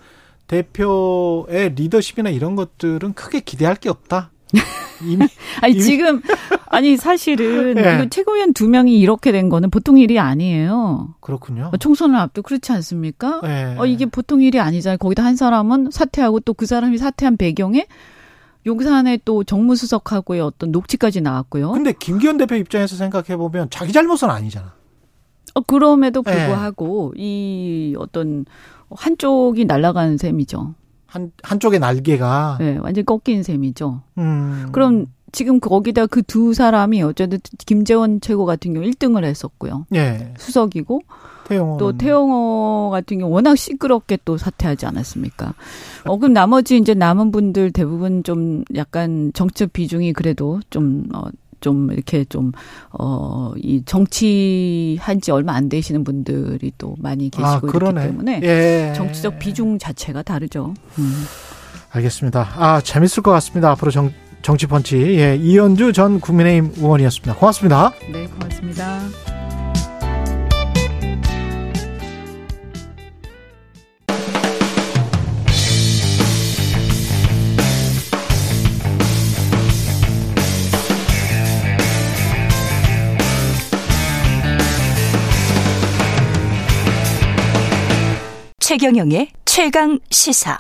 [0.48, 4.32] 대표의 리더십이나 이런 것들은 크게 기대할 게 없다.
[5.06, 5.28] 이미
[5.62, 6.22] 아니 이미- 지금
[6.68, 7.96] 아니 사실은 예.
[7.96, 11.16] 이거 최고위원 두 명이 이렇게 된 거는 보통 일이 아니에요.
[11.22, 11.70] 그렇군요.
[11.74, 13.42] 어, 총선을 앞두고 그렇지 않습니까?
[13.46, 13.76] 예.
[13.78, 14.98] 어 이게 보통 일이 아니잖아요.
[14.98, 17.86] 거기다 한 사람은 사퇴하고 또 그 사람이 사퇴한 배경에
[18.66, 21.72] 용산에 또 정무수석하고의 어떤 녹취까지 나왔고요.
[21.72, 24.74] 근데 김기현 대표 입장에서 생각해 보면 자기 잘못은 아니잖아.
[25.56, 26.32] 어, 그럼에도 예.
[26.32, 28.46] 불구하고 이 어떤
[28.92, 30.74] 한쪽이 날아가는 셈이죠.
[31.10, 34.02] 한 한쪽의 날개가 네, 완전 꺾인 셈이죠.
[34.18, 34.70] 음.
[34.72, 39.86] 그럼 지금 거기다 그 두 사람이 어쨌든 김재원 최고 같은 경우 1등을 했었고요.
[39.96, 40.34] 예.
[40.38, 41.02] 수석이고
[41.48, 45.54] 태영호 또 태영호 같은 경우 워낙 시끄럽게 또 사퇴하지 않았습니까?
[46.06, 51.24] 어 그럼 나머지 이제 남은 분들 대부분 좀 약간 정치적 비중이 그래도 좀 어,
[51.62, 52.52] 좀 이렇게 좀
[52.92, 58.02] 어 이 정치한 지 얼마 안 되시는 분들이 또 많이 계시고 아, 그러네.
[58.08, 58.94] 때문에 예.
[58.96, 60.74] 정치적 비중 자체가 다르죠.
[60.98, 61.24] 음.
[61.92, 62.48] 알겠습니다.
[62.56, 63.72] 아, 재밌을 것 같습니다.
[63.72, 64.98] 앞으로 정, 정치 펀치.
[64.98, 67.36] 예, 이현주 전 국민의힘 의원이었습니다.
[67.36, 67.92] 고맙습니다.
[68.12, 69.00] 네, 고맙습니다.
[88.70, 90.56] 최경영의 최강 시사.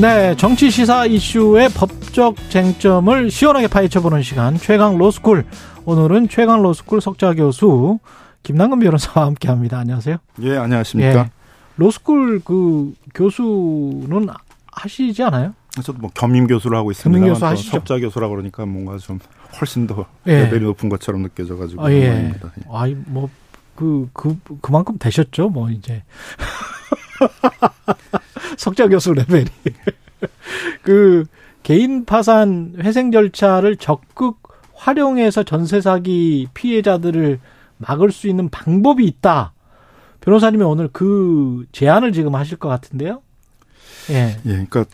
[0.00, 5.44] 네, 정치 시사 이슈의 법적 쟁점을 시원하게 파헤쳐보는 시간 최강 로스쿨.
[5.86, 7.98] 오늘은 최강 로스쿨 석좌 교수
[8.44, 9.78] 김남근 변호사와 함께합니다.
[9.80, 10.18] 안녕하세요.
[10.42, 11.18] 예, 안녕하십니까.
[11.18, 11.30] 예.
[11.78, 14.28] 로스쿨 그 교수는
[14.76, 15.54] 하시지 않아요?
[15.82, 17.18] 저도 뭐 겸임 교수를 하고 있습니다.
[17.18, 17.70] 겸임 교수 하시죠.
[17.72, 19.18] 석자 교수라 그러니까 뭔가 좀
[19.60, 20.44] 훨씬 더 예.
[20.44, 21.96] 레벨이 높은 것처럼 느껴져가지고 아, 예.
[21.96, 22.34] 예.
[22.70, 23.28] 아이 뭐
[23.76, 26.02] 그 그 그, 만큼 되셨죠, 뭐 이제
[28.58, 29.46] 석자 교수 레벨이
[30.82, 31.24] 그
[31.62, 34.38] 개인 파산 회생 절차를 적극
[34.74, 37.38] 활용해서 전세 사기 피해자들을
[37.78, 39.52] 막을 수 있는 방법이 있다.
[40.20, 43.20] 변호사님이 오늘 그 제안을 지금 하실 것 같은데요.
[44.10, 44.36] 예.
[44.44, 44.84] 예, 그러니까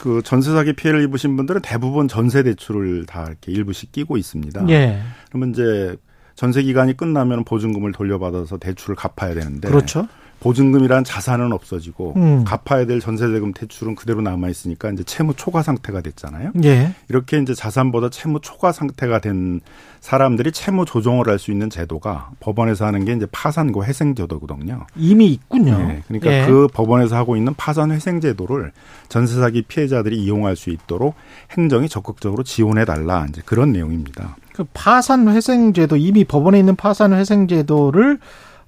[0.00, 4.68] 그 전세 사기 피해를 입으신 분들은 대부분 전세 대출을 다 이렇게 일부씩 끼고 있습니다.
[4.68, 5.00] 예.
[5.28, 5.96] 그러면 이제
[6.34, 10.08] 전세 기간이 끝나면 보증금을 돌려받아서 대출을 갚아야 되는데 그렇죠.
[10.40, 12.44] 보증금이란 자산은 없어지고 음.
[12.44, 16.52] 갚아야 될 전세대금 대출은 그대로 남아 있으니까 이제 채무 초과 상태가 됐잖아요.
[16.64, 16.94] 예.
[17.08, 19.60] 이렇게 이제 자산보다 채무 초과 상태가 된
[20.00, 24.86] 사람들이 채무 조정을 할 수 있는 제도가 법원에서 하는 게 이제 파산고 회생 제도거든요.
[24.96, 25.76] 이미 있군요.
[25.78, 26.46] 네, 그러니까 예.
[26.46, 28.72] 그 법원에서 하고 있는 파산 회생 제도를
[29.08, 31.14] 전세 사기 피해자들이 이용할 수 있도록
[31.56, 34.36] 행정이 적극적으로 지원해 달라 이제 그런 내용입니다.
[34.52, 38.18] 그 파산 회생 제도 이미 법원에 있는 파산 회생 제도를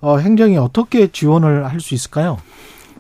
[0.01, 2.39] 어, 행정이 어떻게 지원을 할 수 있을까요?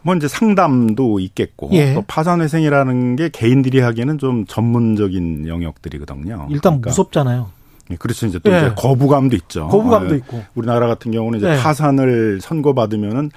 [0.03, 1.95] 뭐 이제 상담도 있겠고 예.
[1.95, 6.47] 또 파산 회생이라는 게 개인들이 하기에는 좀 전문적인 영역들이거든요.
[6.51, 7.51] 일단 그러니까 무섭잖아요.
[7.91, 8.27] 예, 그렇죠.
[8.27, 8.59] 이제 또 예.
[8.59, 9.67] 이제 거부감도 있죠.
[9.69, 10.43] 거부감도 어, 있고.
[10.55, 11.57] 우리나라 같은 경우는 이제 예.
[11.57, 13.31] 파산을 선고받으면은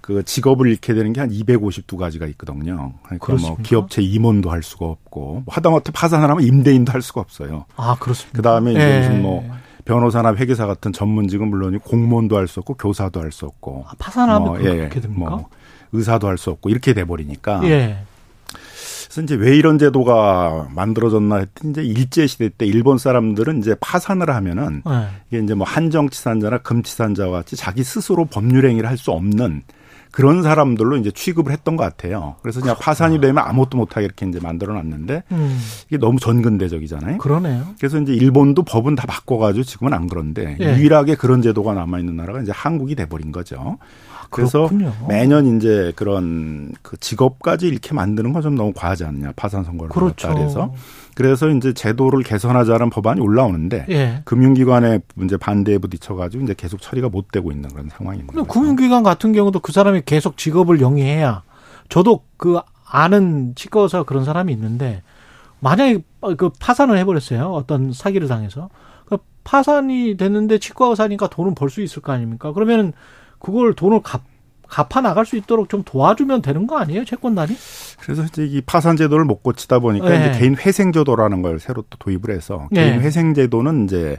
[0.00, 2.92] 그 직업을 잃게 되는 게 한 252가지가 있거든요.
[3.04, 3.62] 그러니까 뭐 그렇습니까?
[3.62, 7.64] 기업체 임원도 할 수가 없고 뭐 하다못해 파산을 하면 임대인도 할 수가 없어요.
[7.76, 8.36] 아 그렇습니다.
[8.36, 8.98] 그 다음에 이제 예.
[9.00, 9.44] 무슨 뭐
[9.84, 14.44] 변호사나 회계사 같은 전문직은 물론이 공무원도 할 수 없고 교사도 할 수 없고 아, 파산하면
[14.48, 15.30] 뭐, 그렇게 됩니까?
[15.30, 15.48] 뭐
[15.92, 17.98] 의사도 할 수 없고 이렇게 돼 버리니까 예.
[19.04, 24.30] 그래서 이제 왜 이런 제도가 만들어졌나 했더니 이제 일제 시대 때 일본 사람들은 이제 파산을
[24.30, 25.08] 하면은 예.
[25.30, 29.62] 이게 이제 뭐 한정치산자나 금치산자와 같이 자기 스스로 법률 행위를 할 수 없는
[30.12, 32.36] 그런 사람들로 이제 취급을 했던 것 같아요.
[32.42, 35.58] 그래서 그냥 파산이 되면 아무것도 못하게 이렇게 이제 만들어 놨는데 음,
[35.88, 37.16] 이게 너무 전근대적이잖아요.
[37.18, 37.64] 그러네요.
[37.78, 40.76] 그래서 이제 일본도 법은 다 바꿔가지고 지금은 안 그런데 예.
[40.76, 43.78] 유일하게 그런 제도가 남아 있는 나라가 이제 한국이 돼버린 거죠.
[44.28, 44.92] 그래서 아, 그렇군요.
[45.08, 50.28] 매년 이제 그런 그 직업까지 이렇게 만드는 건 좀 너무 과하지 않냐 파산 선거를 그렇죠.
[50.34, 50.74] 그래서
[51.14, 54.22] 그래서 이제 제도를 개선하자는 법안이 올라오는데 예.
[54.24, 58.32] 금융기관의 이제 반대에 부딪혀가지고 이제 계속 처리가 못 되고 있는 그런 상황입니다.
[58.32, 61.42] 근데 금융기관 같은 경우도 그 사람이 계속 직업을 영위해야
[61.88, 65.02] 저도 그 아는 치과의사 그런 사람이 있는데
[65.60, 66.02] 만약에
[66.36, 67.52] 그 파산을 해버렸어요.
[67.52, 68.68] 어떤 사기를 당해서
[69.06, 72.52] 그 파산이 됐는데 치과 의사니까 돈은 벌 수 있을 거 아닙니까?
[72.52, 72.92] 그러면
[73.38, 74.22] 그걸 돈을 갚
[74.72, 77.54] 갚아 나갈 수 있도록 좀 도와주면 되는 거 아니에요, 채권단이?
[78.00, 80.30] 그래서 이제 이 파산 제도를 못 고치다 보니까 네.
[80.30, 82.84] 이제 개인 회생 제도라는 걸 새로 또 도입을 해서 네.
[82.88, 84.18] 개인 회생 제도는 이제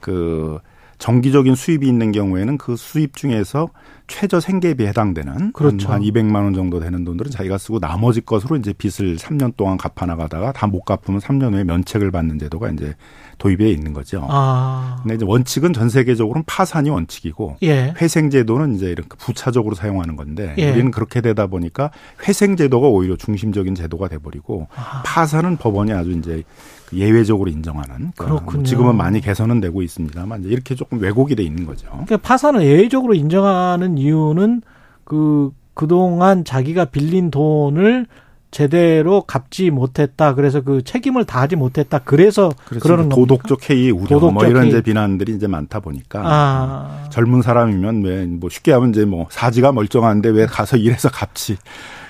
[0.00, 0.58] 그
[0.96, 3.68] 정기적인 수입이 있는 경우에는 그 수입 중에서
[4.06, 5.90] 최저 생계비에 해당되는 그렇죠.
[5.90, 10.06] 한 200만 원 정도 되는 돈들은 자기가 쓰고 나머지 것으로 이제 빚을 3년 동안 갚아
[10.06, 12.94] 나가다가 다 못 갚으면 3년 후에 면책을 받는 제도가 이제
[13.40, 14.24] 도입에 있는 거죠.
[14.28, 17.94] 아, 근데 이제 원칙은 전 세계적으로는 파산이 원칙이고 예.
[18.00, 20.70] 회생제도는 이제 이렇게 부차적으로 사용하는 건데 예.
[20.70, 21.90] 우리는 그렇게 되다 보니까
[22.28, 25.02] 회생제도가 오히려 중심적인 제도가 돼버리고 아.
[25.04, 26.44] 파산은 법원이 아주 이제
[26.86, 28.62] 그 예외적으로 인정하는 그렇군요.
[28.62, 31.88] 지금은 많이 개선은 되고 있습니다만 이제 이렇게 조금 왜곡이 돼 있는 거죠.
[31.88, 34.60] 그러니까 파산을 예외적으로 인정하는 이유는
[35.04, 38.06] 그 그동안 자기가 빌린 돈을
[38.50, 40.34] 제대로 갚지 못했다.
[40.34, 42.00] 그래서 그 책임을 다하지 못했다.
[42.04, 43.14] 그래서 그러는 겁니까?
[43.16, 44.68] 도덕적 해이 우려 뭐 도덕적 이런 해이.
[44.70, 47.08] 이제 비난들이 이제 많다 보니까 아.
[47.10, 51.56] 젊은 사람이면 왜 뭐 쉽게 하면 이제 뭐 사지가 멀쩡한데 왜 가서 일해서 갚지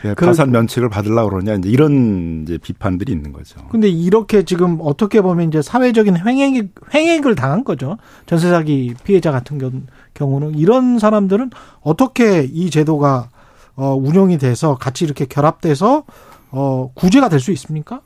[0.04, 3.60] 예, 그런- 파산 면책을 받으려고 그러냐 이제 이런 이제 비판들이 있는 거죠.
[3.70, 7.98] 근데 이렇게 지금 어떻게 보면 이제 사회적인 횡행, 횡행을 당한 거죠.
[8.26, 9.82] 전세 사기 피해자 같은 경우-
[10.14, 11.50] 경우는 이런 사람들은
[11.82, 13.28] 어떻게 이 제도가
[13.76, 16.04] 어, 운영이 돼서 같이 이렇게 결합돼서
[16.50, 18.00] 어, 구제가 될 수 있습니까?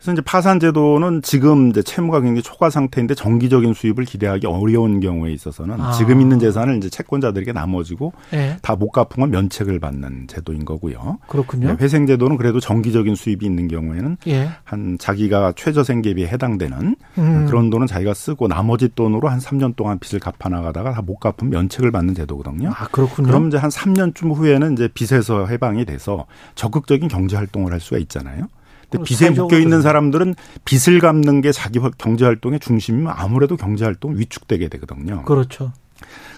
[0.00, 5.30] 그래서 이제 파산 제도는 지금 이제 채무가 굉장히 초과 상태인데 정기적인 수입을 기대하기 어려운 경우에
[5.32, 5.92] 있어서는 아.
[5.92, 8.56] 지금 있는 재산을 이제 채권자들에게 나머지고 네.
[8.62, 11.18] 다못 갚으면 면책을 받는 제도인 거고요.
[11.28, 11.68] 그렇군요.
[11.68, 14.48] 네, 회생 제도는 그래도 정기적인 수입이 있는 경우에는 예.
[14.64, 17.46] 한 자기가 최저 생계비에 해당되는 음.
[17.46, 21.50] 그런 돈은 자기가 쓰고 나머지 돈으로 한 3년 동안 빚을 갚아 나가다가 다 못 갚으면
[21.50, 22.70] 면책을 받는 제도거든요.
[22.70, 23.26] 아, 그렇군요.
[23.26, 28.46] 그럼 이제 한 3년쯤 후에는 이제 빚에서 해방이 돼서 적극적인 경제 활동을 할 수가 있잖아요.
[28.90, 29.82] 근데 어, 빚에 묶여 있는.
[29.82, 30.34] 사람들은
[30.64, 35.22] 빚을 갚는 게 자기 경제 활동의 중심이면 아무래도 경제 활동 위축되게 되거든요.
[35.22, 35.72] 그렇죠.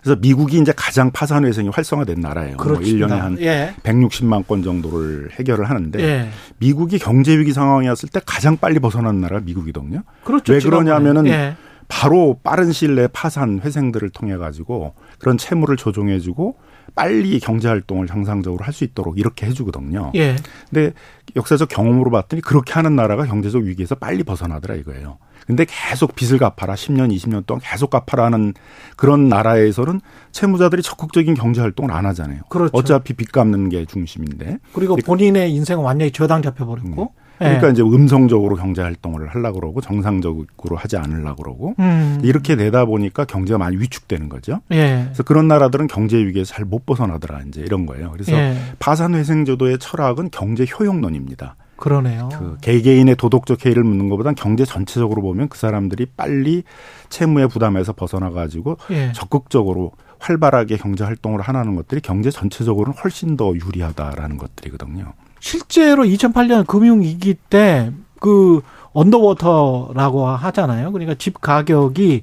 [0.03, 2.57] 그래서 미국이 이제 가장 파산 회생이 활성화된 나라예요.
[2.57, 3.07] 뭐 그렇습니다.
[3.07, 3.75] 1년에 한 예.
[3.85, 6.29] 160만 건 정도를 해결을 하는데 예.
[6.59, 10.03] 미국이 경제 위기 상황이었을 때 가장 빨리 벗어난 na라가 미국이거든요.
[10.25, 10.53] 그렇죠.
[10.53, 10.59] 왜.
[10.59, 11.57] 그러냐면은 예.
[11.87, 16.57] 바로 빠른 시일 내에 파산 회생들을 통해 가지고 그런 채무를 조정해 주고
[16.95, 20.13] 빨리 경제 활동을 정상적으로 할 수 있도록 이렇게 해 주거든요.
[20.15, 20.35] 예.
[20.71, 20.93] 근데
[21.37, 25.19] 역사적 경험으로 봤더니 그렇게 하는 나라가 경제적 위기에서 빨리 벗어나더라 이거예요.
[25.47, 26.75] 근데 계속 빚을 갚아라.
[26.75, 28.55] 10년, 20년 동안 계속 갚아라 하는
[28.97, 32.43] 그런 나라에서는 채무자들이 적극적인 경제 활동을 안 하잖아요.
[32.49, 32.71] 그렇죠.
[32.73, 34.59] 어차피 빚 갚는 게 중심인데.
[34.73, 37.13] 그리고 본인의 인생은 완전히 저당 잡혀버렸고.
[37.43, 37.73] 그러니까 예.
[37.73, 42.21] 이제 음성적으로 경제 활동을 하려고 그러고 정상적으로 하지 않으려고 그러고 음.
[42.23, 44.61] 이렇게 되다 보니까 경제가 많이 위축되는 거죠.
[44.73, 45.03] 예.
[45.05, 48.11] 그래서 그런 나라들은 경제 위기에서 잘 못 벗어나더라 이제 이런 거예요.
[48.13, 48.57] 그래서 예.
[48.79, 51.57] 파산 회생 제도의 철학은 경제 효용론입니다.
[51.77, 52.29] 그러네요.
[52.33, 56.63] 그 개개인의 도덕적 해이를 묻는 것보단 경제 전체적으로 보면 그 사람들이 빨리
[57.09, 59.11] 채무의 부담에서 벗어나 가지고 예.
[59.13, 59.91] 적극적으로
[60.21, 65.13] 활발하게 경제 활동을 하는 것들이 경제 전체적으로는 훨씬 더 유리하다라는 것들이거든요.
[65.43, 67.91] 실제로 2008년 금융위기 때
[68.23, 68.63] 그
[68.93, 70.93] underwater라고 하잖아요.
[70.93, 72.23] 그러니까 집 가격이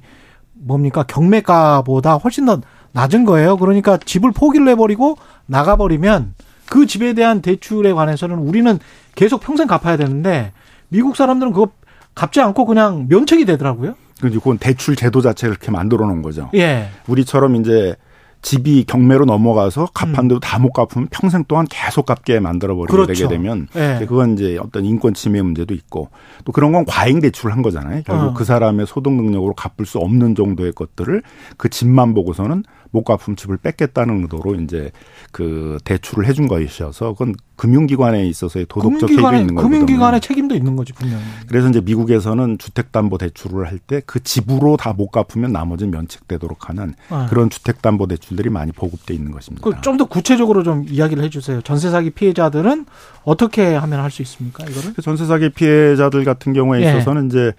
[0.54, 3.58] 뭡니까 경매가보다 훨씬 더 낮은 거예요.
[3.58, 6.34] 그러니까 집을 포기를 해버리고 나가버리면
[6.70, 8.78] 그 집에 대한 대출에 관해서는 우리는
[9.14, 10.52] 계속 평생 갚아야 되는데
[10.88, 11.68] 미국 사람들은 그거
[12.14, 13.94] 갚지 않고 그냥 면책이 되더라고요.
[14.20, 16.50] 그건 대출 제도 자체를 이렇게 만들어 놓은 거죠.
[16.54, 16.88] 예.
[17.08, 17.94] 우리처럼 이제
[18.42, 20.40] 집이 경매로 넘어가서 갚았는데도 음.
[20.40, 23.12] 다못 갚으면 평생 동안 계속 갚게 만들어 버리게 그렇죠.
[23.12, 24.04] 되게 되면 예.
[24.06, 26.08] 그건 이제 어떤 인권 침해 문제도 있고
[26.44, 28.02] 또 그런 건 과잉 대출을 한 거잖아요.
[28.06, 28.34] 결국 어.
[28.34, 31.22] 그 사람의 소득 능력으로 갚을 수 없는 정도의 것들을
[31.56, 34.90] 그 집만 보고서는 못 갚으면 집을 뺏겠다는 의도로 이제
[35.32, 39.70] 그 대출을 해준 것이어서 그건 금융기관에 있어서의 도덕적 금융기관의 있는 거거든요.
[39.70, 41.22] 금융기관의 책임도 있는 거지 분명히.
[41.46, 47.26] 그래서 이제 미국에서는 주택담보대출을 할 때 그 집으로 다 못 갚으면 나머지는 면책되도록 하는 아.
[47.30, 49.68] 그런 주택담보대출들이 많이 보급돼 있는 것입니다.
[49.68, 51.60] 그좀더 구체적으로 좀 이야기를 해주세요.
[51.62, 52.86] 전세 사기 피해자들은
[53.24, 54.64] 어떻게 하면 할 수 있습니까?
[54.64, 54.94] 이거를?
[54.94, 56.88] 그 전세 사기 피해자들 같은 경우에 예.
[56.90, 57.52] 있어서는 이제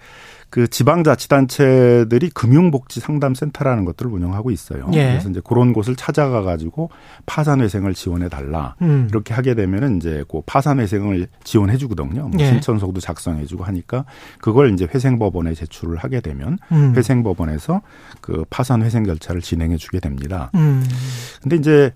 [0.52, 4.86] 그 지방자치단체들이 금융복지 상담센터라는 것들을 운영하고 있어요.
[4.92, 5.12] 예.
[5.12, 6.90] 그래서 이제 그런 곳을 찾아가 가지고
[7.24, 8.76] 파산회생을 지원해 달라.
[8.82, 9.06] 음.
[9.08, 12.28] 이렇게 하게 되면은 이제 그 파산회생을 지원해 주거든요.
[12.28, 12.44] 뭐 예.
[12.44, 14.04] 신청서도 작성해 주고 하니까
[14.42, 16.92] 그걸 이제 회생법원에 제출을 하게 되면 음.
[16.94, 17.80] 회생법원에서
[18.20, 20.50] 그 파산회생 절차를 진행해 주게 됩니다.
[20.54, 20.84] 음.
[21.40, 21.94] 근데 이제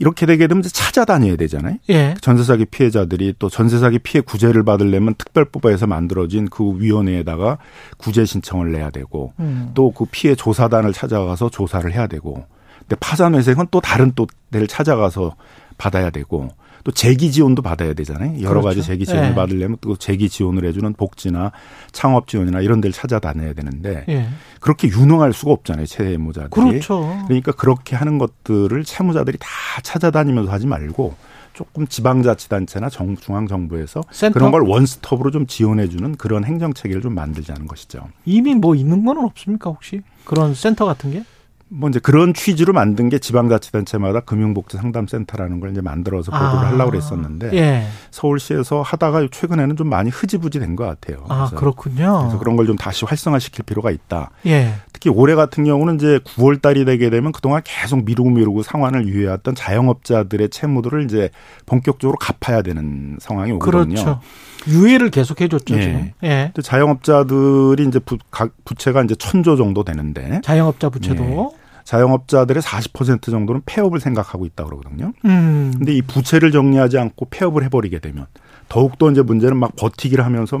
[0.00, 1.76] 이렇게 되게 되면 이제 찾아다녀야 되잖아요.
[1.90, 2.14] 예.
[2.22, 7.58] 전세 사기 피해자들이 또 전세 사기 피해 구제를 받으려면 특별법에서 만들어진 그 위원회에다가
[7.98, 9.72] 구제 신청을 내야 되고 음.
[9.74, 12.46] 또그 피해 조사단을 찾아가서 조사를 해야 되고
[12.80, 15.36] 근데 파산 회생은 또 다른 또 데를 찾아가서
[15.76, 16.48] 받아야 되고
[16.84, 18.40] 또 재기 지원도 받아야 되잖아요.
[18.40, 18.68] 여러 그렇죠.
[18.68, 19.34] 가지 재기 지원을 예.
[19.34, 21.52] 받으려면 또 재기 지원을 해주는 복지나
[21.92, 24.28] 창업 지원이나 이런 데를 찾아다녀야 되는데 예.
[24.60, 25.86] 그렇게 유능할 수가 없잖아요.
[25.86, 26.50] 채무자들이.
[26.50, 27.24] 그렇죠.
[27.26, 29.48] 그러니까 그렇게 하는 것들을 채무자들이 다
[29.82, 31.14] 찾아다니면서 하지 말고
[31.52, 34.38] 조금 지방자치단체나 정, 중앙정부에서 센터?
[34.38, 38.08] 그런 걸 원스톱으로 좀 지원해주는 그런 행정체계를 좀 만들자는 것이죠.
[38.24, 41.24] 이미 뭐 있는 거는 없습니까 혹시 그런 센터 같은 게?
[41.72, 46.70] 뭐 이제 그런 취지로 만든 게 지방자치단체마다 금융복지 상담센터라는 걸 이제 만들어서 보도를 아.
[46.72, 47.86] 하려고 그랬었는데 예.
[48.10, 51.24] 서울시에서 하다가 최근에는 좀 많이 흐지부지 된 것 같아요.
[51.28, 52.18] 아 그래서, 그렇군요.
[52.22, 54.30] 그래서 그런 걸 좀 다시 활성화시킬 필요가 있다.
[54.46, 54.74] 예.
[54.92, 59.54] 특히 올해 같은 경우는 이제 9월 달이 되게 되면 그동안 계속 미루고 미루고 상환을 유예했던
[59.54, 61.30] 자영업자들의 채무들을 이제
[61.66, 63.82] 본격적으로 갚아야 되는 상황이 오거든요.
[63.94, 64.20] 그렇죠.
[64.68, 65.82] 유예를 계속 해줬죠 예.
[65.82, 66.10] 지금.
[66.24, 66.50] 예.
[66.54, 71.59] 또 자영업자들이 이제 부, 각 부채가 이제 천조 정도 되는데 자영업자 부채도.
[71.90, 75.12] 자영업자들의 40% 정도는 폐업을 생각하고 있다 그러거든요.
[75.24, 75.72] 음.
[75.76, 78.26] 근데 이 부채를 정리하지 않고 폐업을 해버리게 되면
[78.68, 80.60] 더욱더 이제 문제는 막 버티기를 하면서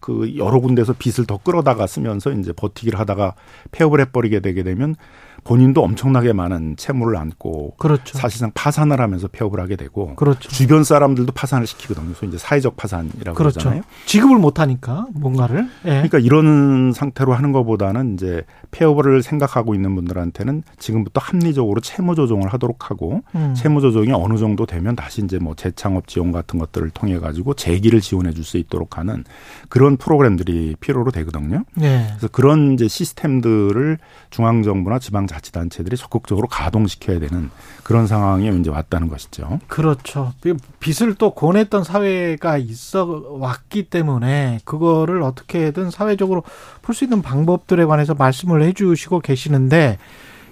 [0.00, 3.34] 그 여러 군데서 빚을 더 끌어다가 쓰면서 이제 버티기를 하다가
[3.72, 4.96] 폐업을 해버리게 되게 되면
[5.44, 8.18] 본인도 엄청나게 많은 채무를 안고 그렇죠.
[8.18, 10.48] 사실상 파산을 하면서 폐업을 하게 되고 그렇죠.
[10.50, 12.14] 주변 사람들도 파산을 시키거든요.
[12.14, 13.60] 소위 이제 사회적 파산이라고 그렇죠.
[13.60, 13.82] 그러잖아요.
[14.06, 15.68] 지급을 못 하니까 뭔가를.
[15.84, 15.90] 예.
[15.90, 22.90] 그러니까 이런 상태로 하는 것보다는 이제 폐업을 생각하고 있는 분들한테는 지금부터 합리적으로 채무 조정을 하도록
[22.90, 23.54] 하고 음.
[23.56, 28.00] 채무 조정이 어느 정도 되면 다시 이제 뭐 재창업 지원 같은 것들을 통해 가지고 재기를
[28.00, 29.24] 지원해 줄 수 있도록 하는
[29.68, 31.64] 그런 프로그램들이 필요로 되거든요.
[31.82, 32.06] 예.
[32.08, 33.98] 그래서 그런 이제 시스템들을
[34.30, 37.50] 중앙 정부나 지방 자치단체들이 적극적으로 가동시켜야 되는
[37.82, 39.60] 그런 상황에 이제 왔다는 것이죠.
[39.68, 40.32] 그렇죠.
[40.80, 46.42] 빚을 또 권했던 사회가 있어 왔기 때문에 그거를 어떻게든 사회적으로
[46.82, 49.98] 풀 수 있는 방법들에 관해서 말씀을 해주시고 계시는데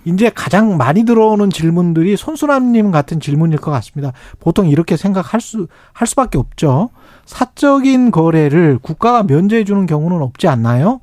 [0.05, 4.13] 이제 가장 많이 들어오는 질문들이 손수남님 같은 질문일 것 같습니다.
[4.41, 6.91] 보통 이렇게 생각할 수, 할 수밖에 없죠.
[7.27, 11.01] 사적인 거래를 국가가 면제해 주는 경우는 없지 않나요?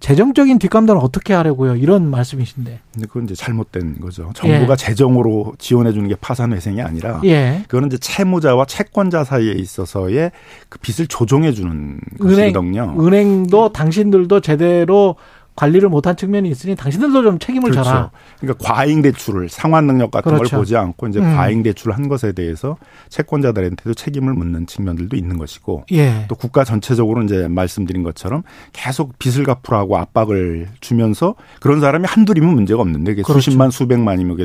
[0.00, 1.76] 재정적인 뒷감당을 어떻게 하려고요?
[1.76, 2.80] 이런 말씀이신데.
[2.92, 4.30] 근데 그건 이제 잘못된 거죠.
[4.34, 4.76] 정부가 예.
[4.76, 7.62] 재정으로 지원해 주는 게 파산 회생이 아니라 예.
[7.68, 10.30] 그거는 이제 채무자와 채권자 사이에 있어서의
[10.68, 12.94] 그 빚을 조정해 주는 은행, 것이거든요.
[12.98, 15.16] 은행도 당신들도 제대로
[15.58, 17.82] 관리를 못한 측면이 있으니 당신들도 좀 책임을 그렇죠.
[17.82, 18.10] 져라.
[18.38, 20.50] 그러니까 과잉 대출을 상환 능력 같은 그렇죠.
[20.50, 21.34] 걸 보지 않고 이제 음.
[21.34, 22.76] 과잉 대출을 한 것에 대해서
[23.08, 26.26] 채권자들한테도 책임을 묻는 측면들도 있는 것이고 예.
[26.28, 32.80] 또 국가 전체적으로 이제 말씀드린 것처럼 계속 빚을 갚으라고 압박을 주면서 그런 사람이 한둘이면 문제가
[32.80, 33.40] 없는데 이게 그렇죠.
[33.40, 34.36] 수십만 수백만이면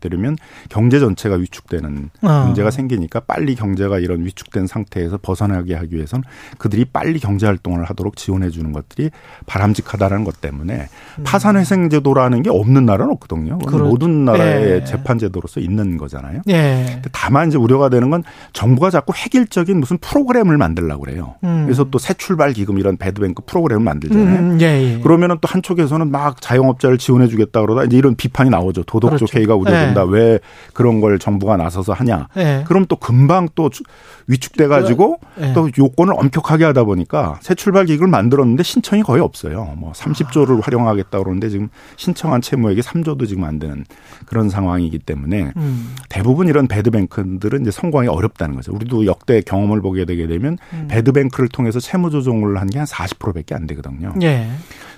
[0.00, 0.36] 되면
[0.70, 2.44] 경제 전체가 위축되는 어.
[2.46, 6.24] 문제가 생기니까 빨리 경제가 이런 위축된 상태에서 벗어나게 하기 위해서는
[6.56, 9.10] 그들이 빨리 경제 활동을 하도록 지원해 주는 것들이
[9.44, 10.88] 바람직하다라는 것 때문에 때문에
[11.24, 13.58] 파산회생 제도라는 게 없는 나라는 없거든요.
[13.58, 14.84] 그렇- 모든 나라의 예.
[14.84, 16.40] 재판 제도로서 있는 거잖아요.
[16.48, 16.84] 예.
[16.94, 18.22] 근데 다만 이제 우려가 되는 건
[18.52, 21.34] 정부가 자꾸 획일적인 무슨 프로그램을 만들려고 그래요.
[21.44, 21.64] 음.
[21.66, 24.38] 그래서 또 새 출발 기금 이런 배드뱅크 프로그램을 만들잖아요.
[24.40, 24.64] 음, 예,
[24.96, 25.00] 예.
[25.00, 28.82] 그러면은 또 한쪽에서는 막 자영업자를 지원해 주겠다 그러다 이제 이런 비판이 나오죠.
[28.84, 29.38] 도덕적 그렇죠.
[29.38, 30.02] 해이가 우려된다.
[30.04, 30.40] 왜
[30.74, 32.26] 그런 걸 정부가 나서서 하냐.
[32.38, 32.64] 예.
[32.66, 33.84] 그럼 또 금방 또 주-
[34.26, 35.52] 위축돼 가지고 예.
[35.52, 39.74] 또 요건을 엄격하게 하다 보니까 새 출발 기금을 만들었는데 신청이 거의 없어요.
[39.78, 40.60] 뭐 30조를 아.
[40.64, 43.84] 활용하겠다 그러는데 지금 신청한 채무액이 3조도 지금 안 되는
[44.26, 45.94] 그런 상황이기 때문에 음.
[46.08, 48.72] 대부분 이런 배드뱅크들은 이제 성공하기 어렵다는 거죠.
[48.72, 50.88] 우리도 역대 경험을 보게 되게 되면 음.
[50.88, 54.14] 배드뱅크를 통해서 채무 조정을 한 게 한 40%밖에 안 되거든요.
[54.22, 54.48] 예.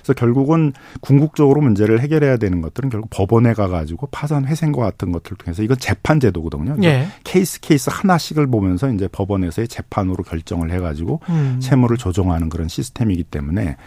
[0.05, 0.71] 그래서 결국은
[1.01, 6.19] 궁극적으로 문제를 해결해야 되는 것들은 결국 법원에 가가지고 파산 회생과 같은 것들을 통해서 이건 재판
[6.19, 6.77] 제도거든요.
[6.83, 7.07] 예.
[7.23, 11.59] 케이스 케이스 하나씩을 보면서 이제 법원에서의 재판으로 결정을 해가지고 음.
[11.59, 13.77] 채무를 조정하는 그런 시스템이기 때문에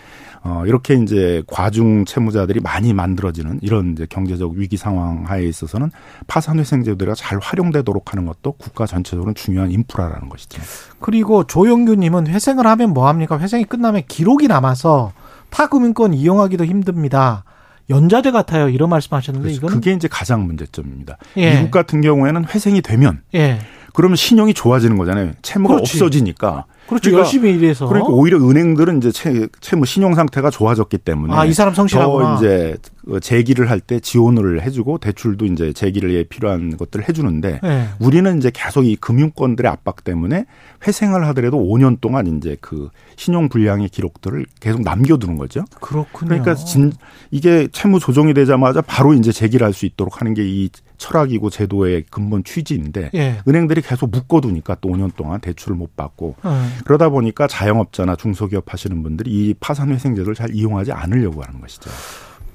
[0.42, 5.90] 어 이렇게 이제 과중 채무자들이 많이 만들어지는 이런 이제 경제적 위기 상황 하에 있어서는
[6.26, 10.60] 파산 회생 제도가 잘 활용되도록 하는 것도 국가 전체적으로 중요한 인프라라는 것이죠.
[11.00, 13.38] 그리고 조영규님은 회생을 하면 뭐 합니까?
[13.38, 15.12] 회생이 끝나면 기록이 남아서
[15.50, 17.44] 타금융권 이용하기도 힘듭니다.
[17.90, 18.68] 연자제 같아요.
[18.68, 21.16] 이런 말씀하셨는데 이거는 그게 이제 가장 문제점입니다.
[21.38, 21.54] 예.
[21.56, 23.60] 미국 같은 경우에는 회생이 되면 예.
[23.94, 25.32] 그러면 신용이 좋아지는 거잖아요.
[25.42, 25.96] 채무가 그렇지.
[25.96, 26.66] 없어지니까.
[26.86, 27.10] 그렇죠.
[27.10, 27.86] 그러니까- 열심히 일해서.
[27.86, 32.36] 그러니까 오히려 은행들은 이제 채, 채무 신용 상태가 좋아졌기 때문에 아, 이 사람 성실하구나.
[32.36, 32.76] 더 이제
[33.08, 37.88] 그 재기를 할 때 지원을 해주고 대출도 이제 재기를 위해 필요한 것들을 해주는데 예.
[38.00, 40.44] 우리는 이제 계속 이 금융권들의 압박 때문에
[40.86, 45.64] 회생을 하더라도 5년 동안 이제 그 신용 불량의 기록들을 계속 남겨두는 거죠.
[45.80, 46.28] 그렇군요.
[46.28, 46.92] 그러니까 진
[47.30, 50.68] 이게 채무 조정이 되자마자 바로 이제 재기를 할 수 있도록 하는 게 이
[50.98, 53.38] 철학이고 제도의 근본 취지인데 예.
[53.46, 56.68] 은행들이 계속 묶어두니까 또 5년 동안 대출을 못 받고 어.
[56.84, 61.90] 그러다 보니까 자영업자나 중소기업 하시는 분들이 이 파산 회생제도를 잘 이용하지 않으려고 하는 것이죠.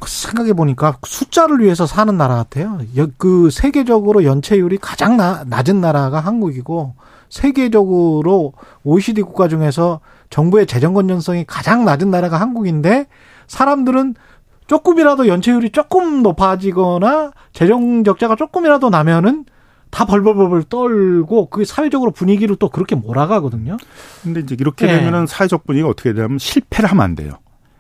[0.08, 2.80] 생각해 보니까 숫자를 위해서 사는 나라 같아요.
[2.98, 6.96] 여- 그 세계적으로 연체율이 가장 나- 낮은 나라가 한국이고
[7.30, 8.54] 세계적으로
[8.84, 10.00] OECD 국가 중에서
[10.30, 13.08] 정부의 재정 건전성이 가장 낮은 나라가 한국인데
[13.48, 14.16] 사람들은
[14.68, 19.46] 조금이라도 연체율이 조금 높아지거나 재정 적자가 조금이라도 나면은
[19.92, 23.78] 다 벌벌벌벌 떨고 그 사회적으로 분위기를 또 그렇게 몰아가거든요.
[24.24, 24.98] 근데 이제 이렇게 예.
[24.98, 27.34] 되면은 사회적 분위기가 어떻게 되냐면 실패를 하면 안 돼요.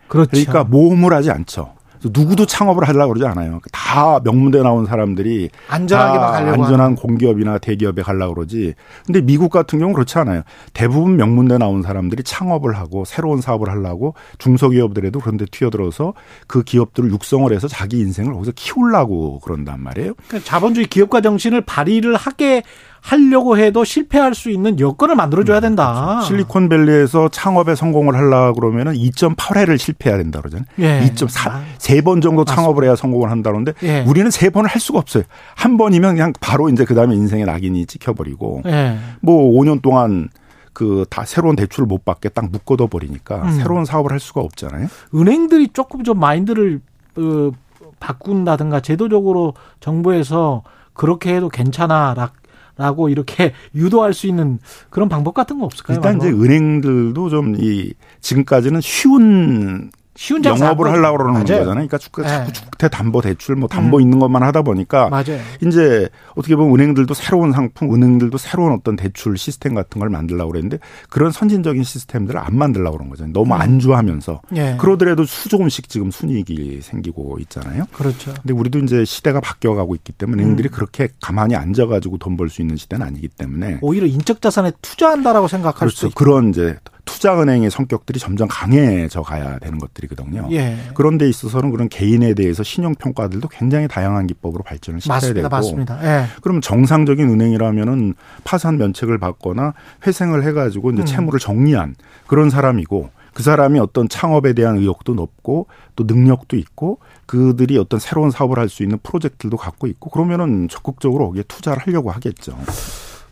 [0.07, 0.29] 그렇죠.
[0.31, 1.73] 그러니까 모험을 하지 않죠.
[2.11, 3.59] 누구도 창업을 하려고 그러지 않아요.
[3.71, 6.95] 다 명문대 나온 사람들이 안전하게 막다 가려고 안전한 하는.
[6.95, 8.73] 공기업이나 대기업에 가려고 그러지.
[9.05, 10.43] 근데 미국 같은 경우는 그렇지 않아요.
[10.73, 16.13] 대부분 명문대 나온 사람들이 창업을 하고 새로운 사업을 하려고 중소기업들에도 그런데 튀어들어서
[16.47, 20.13] 그 기업들을 육성을 해서 자기 인생을 거기서 키우려고 그런단 말이에요.
[20.27, 22.63] 그러니까 자본주의 기업가 정신을 발휘를 하게
[23.03, 26.21] 하려고 해도 실패할 수 있는 여건을 만들어줘야 된다.
[26.21, 30.65] 실리콘밸리에서 창업에 성공을 하려고 그러면은 2.8회를 실패해야 된다 그러잖아요.
[30.79, 31.01] 예.
[31.13, 34.05] 2.4, 세 번 정도 창업을 해야 성공을 한다 그러는데 예.
[34.07, 35.23] 우리는 세 번을 할 수가 없어요.
[35.53, 38.97] 한 번이면 그냥 바로 이제 그 다음에 인생의 낙인이 찍혀버리고 예.
[39.21, 40.29] 뭐 5년 동안
[40.71, 43.51] 그다 새로운 대출을 못 받게 딱 묶어둬 버리니까 음.
[43.51, 44.87] 새로운 사업을 할 수가 없잖아요.
[45.13, 46.79] 은행들이 조금 좀 마인드를
[47.17, 47.51] 어,
[47.99, 50.63] 바꾼다든가 제도적으로 정부에서
[50.93, 52.13] 그렇게 해도 괜찮아.
[52.15, 52.31] 라
[52.75, 54.59] 고 이렇게 유도할 수 있는
[54.89, 55.97] 그런 방법 같은 거 없을까요?
[55.97, 56.29] 일단 이제?
[56.29, 61.43] 은행들도 좀 이 지금까지는 쉬운 쉬운 장사 영업을 안 하려고 그러는 맞아요.
[61.45, 61.73] 거잖아요.
[61.73, 62.27] 그러니까 자꾸, 예.
[62.27, 64.01] 자꾸 주택 담보 대출 뭐 담보 음.
[64.01, 65.39] 있는 것만 하다 보니까 맞아요.
[65.65, 70.77] 이제 어떻게 보면 은행들도 새로운 상품, 은행들도 새로운 어떤 대출 시스템 같은 걸 만들려고 그랬는데
[71.09, 73.33] 그런 선진적인 시스템들을 안 만들려고 그런 거잖아요.
[73.33, 73.61] 너무 음.
[73.61, 74.77] 안주하면서 예.
[74.79, 77.85] 그러더라도 수 조금씩 지금 순이익이 생기고 있잖아요.
[77.93, 78.33] 그렇죠.
[78.35, 80.71] 근데 우리도 이제 시대가 바뀌어 가고 있기 때문에 은행들이 음.
[80.71, 85.47] 그렇게 가만히 앉아 가지고 돈 벌 수 있는 시대는 아니기 때문에 오히려 인적 자산에 투자한다라고
[85.47, 86.07] 생각할 그렇죠.
[86.07, 86.15] 있고.
[86.15, 90.47] 그런 이제 투자은행의 성격들이 점점 강해져 가야 되는 것들이거든요.
[90.51, 90.77] 예.
[90.93, 95.41] 그런 데 있어서는 그런 개인에 대해서 신용 평가들도 굉장히 다양한 기법으로 발전을 시켜야 맞습니다.
[95.49, 95.99] 되고 맞습니다.
[96.03, 96.25] 예.
[96.41, 98.13] 그럼 정상적인 은행이라면은
[98.43, 99.73] 파산 면책을 받거나
[100.07, 101.05] 회생을 해가지고 이제 음.
[101.05, 101.95] 채무를 정리한
[102.27, 108.29] 그런 사람이고 그 사람이 어떤 창업에 대한 의욕도 높고 또 능력도 있고 그들이 어떤 새로운
[108.29, 112.55] 사업을 할 수 있는 프로젝트도 갖고 있고 그러면은 적극적으로 거기에 투자를 하려고 하겠죠.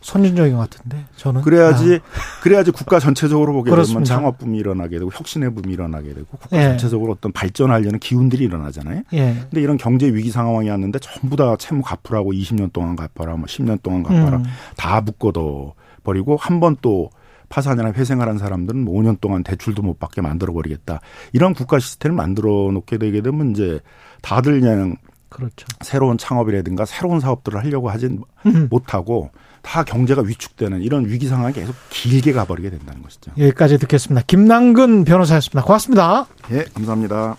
[0.02, 2.00] 선진적인 것 같은데 저는 그래야지
[2.42, 4.00] 그래야지 국가 전체적으로 보게 그렇습니다.
[4.00, 6.62] 되면 창업 붐이 일어나게 되고 혁신의 붐이 일어나게 되고 국가 예.
[6.64, 9.02] 전체적으로 어떤 발전하려는 기운들이 일어나잖아요.
[9.14, 9.34] 예.
[9.48, 13.82] 근데 이런 경제 위기 상황이 왔는데 전부 다 채무 갚으라고 20년 동안 갚아라, 뭐 10년
[13.82, 14.44] 동안 갚아라, 음.
[14.76, 15.74] 다 묶어둬
[16.04, 17.10] 버리고 한 번 또
[17.48, 21.00] 파산이나 회생을 한 사람들은 뭐 5년 동안 대출도 못 받게 만들어 버리겠다.
[21.34, 23.78] 이런 국가 시스템을 만들어 놓게 되게 되면 이제
[24.22, 24.96] 다들 그냥
[25.28, 25.66] 그렇죠.
[25.82, 28.68] 새로운 창업이라든가 새로운 사업들을 하려고 하진 음.
[28.70, 29.30] 못하고
[29.62, 33.32] 다 경제가 위축되는 이런 위기 상황이 계속 길게 가버리게 된다는 것이죠.
[33.38, 34.24] 여기까지 듣겠습니다.
[34.26, 35.62] 김남근 변호사였습니다.
[35.62, 36.26] 고맙습니다.
[36.50, 37.36] 예, 감사합니다.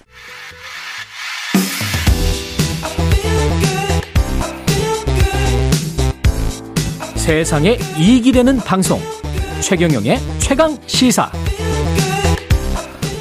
[7.15, 8.99] 세상에 이익이 되는 방송
[9.61, 11.31] 최경영의 최강 시사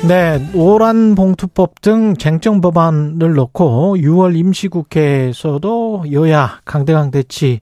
[0.09, 7.61] 네 오란 봉투법 등 쟁점 법안을 놓고 6월 임시국회에서도 여야 강대강 대치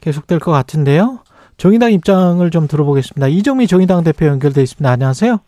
[0.00, 1.20] 계속될 것 같은데요.
[1.56, 3.28] 정의당 입장을 좀 들어보겠습니다.
[3.28, 4.90] 이정미 정의당 대표 연결돼 있습니다.
[4.90, 5.38] 안녕하세요.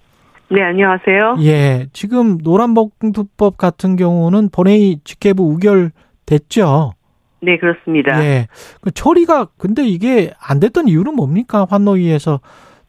[0.50, 1.36] 네, 안녕하세요.
[1.40, 6.92] 예, 지금 노란 봉투법 같은 경우는 본회의 직회부 의결됐죠.
[7.40, 8.22] 네, 그렇습니다.
[8.22, 8.46] 예.
[8.82, 11.66] 그 처리가 근데 이게 안 됐던 이유는 뭡니까?
[11.68, 12.40] 환노위에서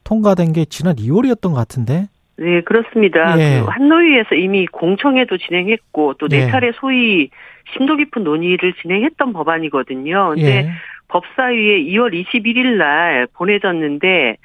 [0.03, 2.09] 통과된 게 지난 2월이었던 것 같은데.
[2.37, 3.37] 네, 그렇습니다.
[3.39, 3.59] 예.
[3.59, 6.47] 그 한노위에서 이미 공청회도 진행했고 또네 예.
[6.47, 7.29] 차례 소위
[7.73, 10.29] 심도 깊은 논의를 진행했던 법안이거든요.
[10.35, 10.69] 근데 예.
[11.09, 14.37] 법사위에 2월 21일 날 보내졌는데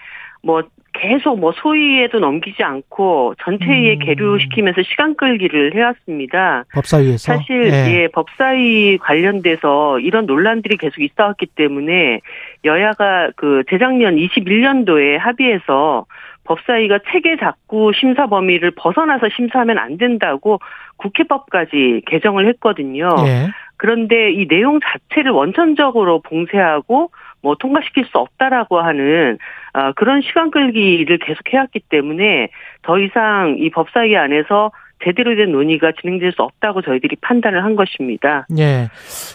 [0.42, 0.62] 뭐
[0.92, 3.98] 계속 뭐 소위에도 넘기지 않고 전체회의에 음.
[4.00, 6.64] 계류시키면서 시간 끌기를 해왔습니다.
[6.72, 7.92] 법사위에서 사실 예.
[7.92, 12.20] 예, 법사위 관련돼서 이런 논란들이 계속 있어왔기 때문에
[12.64, 16.06] 여야가 그 재작년 21년도에 합의해서
[16.48, 20.60] 법사위가 체계 작구 심사 범위를 벗어나서 심사하면 안 된다고
[20.96, 23.08] 국회법까지 개정을 했거든요.
[23.26, 23.48] 예.
[23.76, 27.10] 그런데 이 내용 자체를 원천적으로 봉쇄하고
[27.42, 29.38] 뭐 통과시킬 수 없다라고 하는
[29.72, 32.48] 아, 그런 시간 끌기를 계속 해왔기 때문에
[32.82, 34.72] 더 이상 이 법사위 안에서
[35.04, 38.46] 제대로 된 논의가 진행될 수 없다고 저희들이 판단을 한 것입니다.
[38.58, 38.88] 예.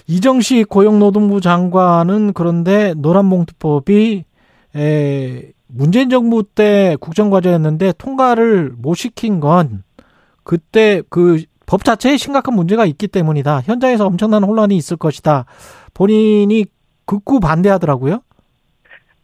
[0.08, 4.26] 이정식 고용노동부 장관은 그런데 노란봉투법이
[4.76, 9.84] 에, 문재인 정부 때 국정과제였는데 통과를 못 시킨 건
[10.44, 13.62] 그때 그 법 자체에 심각한 문제가 있기 때문이다.
[13.62, 15.46] 현장에서 엄청난 혼란이 있을 것이다.
[15.94, 16.66] 본인이
[17.06, 18.22] 극구 반대하더라고요.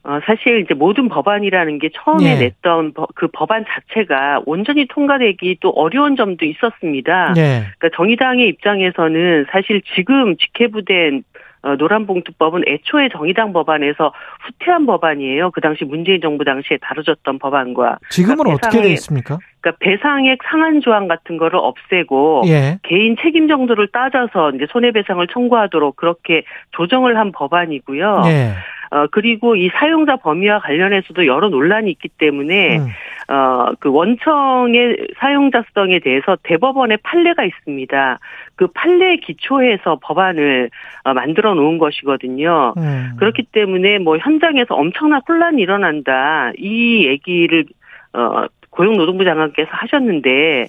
[0.03, 2.39] 어, 사실 이제 모든 법안이라는 게 처음에 예.
[2.39, 7.33] 냈던 법- 그 법안 자체가 온전히 통과되기 또 어려운 점도 있었습니다.
[7.35, 7.65] 예.
[7.77, 11.38] 그러니까 정의당의 입장에서는 사실 지금 직회부된 어,
[11.77, 14.13] 노란봉투법은 애초에 정의당 법안에서
[14.45, 15.51] 후퇴한 법안이에요.
[15.51, 17.97] 그 당시 문재인 정부 당시에 다뤄졌던 법안과.
[18.09, 19.37] 지금은 그러니까 어떻게 돼 배상액- 있습니까?
[19.61, 22.79] 그러니까 배상액 상한 조항 같은 거를 없애고 예.
[22.83, 28.23] 개인 책임 정도를 따져서 이제 손해배상을 청구하도록 그렇게 조정을 한 법안이고요.
[28.27, 28.53] 예.
[28.91, 32.87] 어, 그리고 이 사용자 범위와 관련해서도 여러 논란이 있기 때문에, 음.
[33.33, 38.19] 어, 그 원청의 사용자성에 대해서 대법원의 판례가 있습니다.
[38.55, 40.69] 그 판례에 기초해서 법안을
[41.03, 42.73] 어, 만들어 놓은 것이거든요.
[42.77, 43.11] 음.
[43.17, 46.51] 그렇기 때문에 뭐 현장에서 엄청난 혼란이 일어난다.
[46.57, 47.65] 이 얘기를,
[48.13, 50.67] 어, 고용노동부 장관께서 하셨는데,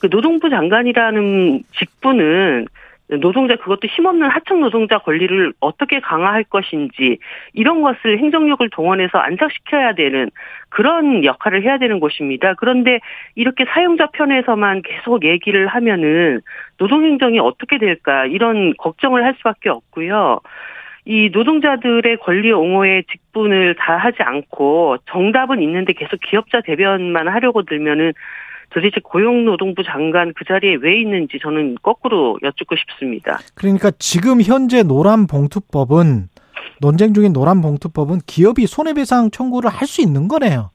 [0.00, 2.66] 그 노동부 장관이라는 직분은
[3.08, 7.18] 노동자 그것도 힘없는 하청 노동자 권리를 어떻게 강화할 것인지
[7.52, 10.30] 이런 것을 행정력을 동원해서 안착시켜야 되는
[10.70, 12.54] 그런 역할을 해야 되는 곳입니다.
[12.54, 13.00] 그런데
[13.34, 16.40] 이렇게 사용자 편에서만 계속 얘기를 하면은
[16.78, 20.40] 노동행정이 어떻게 될까 이런 걱정을 할 수밖에 없고요.
[21.06, 28.14] 이 노동자들의 권리 옹호의 직분을 다 하지 않고 정답은 있는데 계속 기업자 대변만 하려고 들면은
[28.72, 33.38] 도대체 고용노동부 장관 그 자리에 왜 있는지 저는 거꾸로 여쭙고 싶습니다.
[33.54, 36.28] 그러니까 지금 현재 노란 봉투법은
[36.80, 40.70] 논쟁 중인 노란 봉투법은 기업이 손해배상 청구를 할 수 있는 거네요.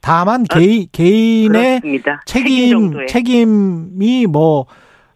[0.00, 2.22] 다만 개인 개인의 그렇습니다.
[2.26, 3.06] 책임.
[3.06, 4.66] 책임이 뭐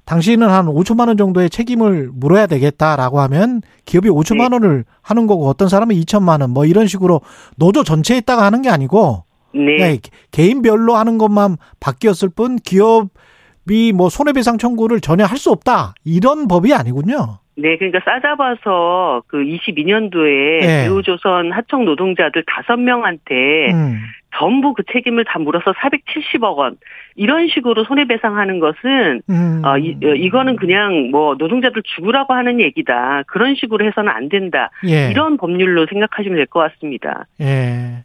[0.04, 4.54] 당신은 한 5천만 원 정도의 책임을 물어야 되겠다라고 하면 기업이 5천만 네.
[4.56, 7.20] 원을 하는 거고 어떤 사람은 2천만 원 뭐 이런 식으로
[7.56, 9.76] 노조 전체에다가 하는 게 아니고 네.
[9.76, 9.96] 그냥
[10.30, 16.72] 개인별로 하는 것만 바뀌었을 뿐 기업이 뭐 손해배상 청구를 전혀 할 수 없다 이런 법이
[16.74, 17.38] 아니군요.
[17.56, 20.84] 네, 그러니까 싸잡아서 그 22년도에 네.
[20.84, 23.98] 배우조선 하청 노동자들 다섯 명한테 음.
[24.38, 26.76] 전부 그 책임을 다 물어서 470억 원
[27.16, 29.62] 이런 식으로 손해배상하는 것은 음.
[29.64, 34.70] 어, 이, 어, 이거는 그냥 뭐 노동자들 죽으라고 하는 얘기다 그런 식으로 해서는 안 된다
[34.86, 35.10] 예.
[35.10, 37.26] 이런 법률로 생각하시면 될 것 같습니다.
[37.40, 38.04] 예.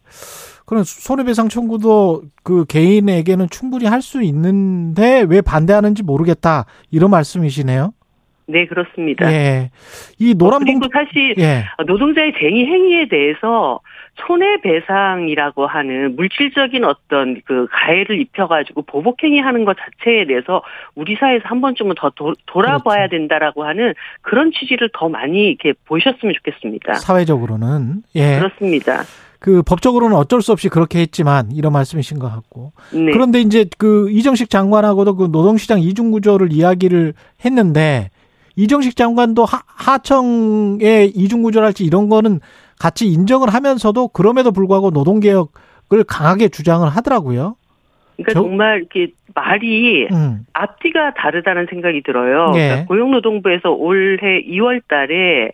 [0.66, 7.94] 그럼 손해배상 청구도 그 개인에게는 충분히 할 수 있는데 왜 반대하는지 모르겠다 이런 말씀이시네요.
[8.48, 9.32] 네 그렇습니다.
[9.32, 9.72] 예.
[10.20, 11.64] 이 노란 그리고 봉투 사실 예.
[11.88, 13.80] 노동자의 쟁의 행위에 대해서
[14.28, 20.62] 손해배상이라고 하는 물질적인 어떤 그 가해를 입혀가지고 보복행위 하는 것 자체에 대해서
[20.94, 23.18] 우리 사회에서 한 번쯤은 더 도, 돌아봐야 그렇죠.
[23.18, 26.94] 된다라고 하는 그런 취지를 더 많이 이렇게 보셨으면 좋겠습니다.
[26.94, 28.38] 사회적으로는 예.
[28.38, 29.02] 그렇습니다.
[29.46, 32.72] 그 법적으로는 어쩔 수 없이 그렇게 했지만 이런 말씀이신 것 같고.
[32.92, 33.12] 네.
[33.12, 37.14] 그런데 이제 그 이정식 장관하고도 그 노동시장 이중 구조를 이야기를
[37.46, 38.10] 했는데
[38.56, 42.40] 이정식 장관도 하, 하청의 이중 구조랄지 이런 거는
[42.80, 47.56] 같이 인정을 하면서도 그럼에도 불구하고 노동 개혁을 강하게 주장을 하더라고요.
[48.16, 50.40] 그러니까 저- 정말 이렇게 말이 음.
[50.54, 52.52] 앞뒤가 다르다는 생각이 들어요.
[52.56, 52.68] 예.
[52.70, 55.52] 그러니까 고용노동부에서 올해 2월 달에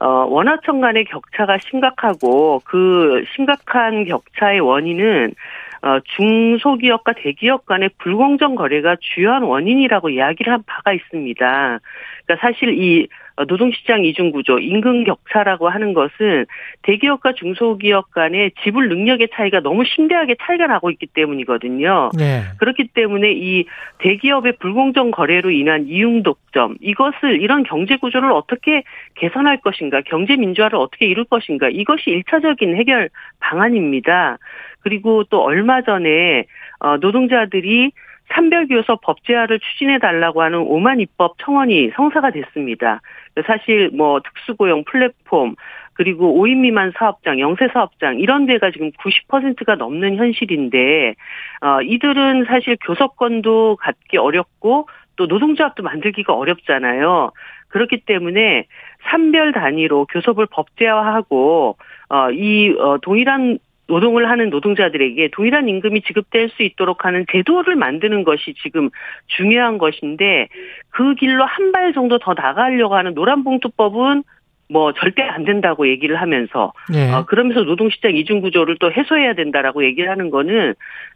[0.00, 5.34] 어, 원하청 간의 격차가 심각하고 그 심각한 격차의 원인은
[5.82, 11.78] 어, 중소기업과 대기업 간의 불공정 거래가 주요한 원인이라고 이야기를 한 바가 있습니다.
[12.26, 13.08] 그러니까 사실 이
[13.46, 16.46] 노동시장 이중구조, 임금 격차라고 하는 것은
[16.82, 22.10] 대기업과 중소기업 간의 지불 능력의 차이가 너무 심대하게 차이가 나고 있기 때문이거든요.
[22.18, 22.42] 네.
[22.58, 23.64] 그렇기 때문에 이
[23.98, 28.82] 대기업의 불공정 거래로 인한 이윤 독점, 이것을 이런 경제 구조를 어떻게
[29.16, 33.10] 개선할 것인가, 경제 민주화를 어떻게 이룰 것인가, 이것이 일차적인 해결
[33.40, 34.38] 방안입니다.
[34.80, 36.44] 그리고 또 얼마 전에
[36.80, 37.92] 어, 노동자들이
[38.30, 43.00] 산별교섭 법제화를 추진해 달라고 하는 오만 입법 청원이 성사가 됐습니다.
[43.46, 45.54] 사실 뭐 특수고용 플랫폼
[45.94, 51.14] 그리고 5인 미만 사업장, 영세 사업장 이런 데가 지금 90%가 넘는 현실인데
[51.60, 57.32] 어 이들은 사실 교섭권도 갖기 어렵고 또 노동조합도 만들기가 어렵잖아요.
[57.68, 58.66] 그렇기 때문에
[59.10, 61.76] 산별 단위로 교섭을 법제화하고
[62.08, 63.58] 어이 어, 동일한
[63.88, 68.90] 노동을 하는 노동자들에게 동일한 임금이 지급될 수 있도록 하는 제도를 만드는 것이 지금
[69.26, 70.48] 중요한 것인데
[70.90, 74.22] 그 길로 한 발 정도 더 나가려고 하는 노란봉투법은
[74.70, 77.12] 뭐 절대 안 된다고 얘기를 하면서 네.
[77.12, 80.74] 어, 그러면서 노동시장 이중 구조를 또 해소해야 된다라고 얘기를 하는 거는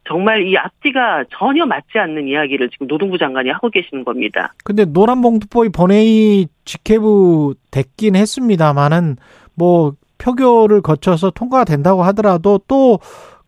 [0.09, 4.55] 정말 이 앞뒤가 전혀 맞지 않는 이야기를 지금 노동부 장관이 하고 계시는 겁니다.
[4.65, 9.17] 근데 노란봉투법이 본회의 직회부 됐긴 했습니다만은
[9.55, 9.93] 뭐
[10.23, 12.99] 표결을 거쳐서 통과가 된다고 하더라도 또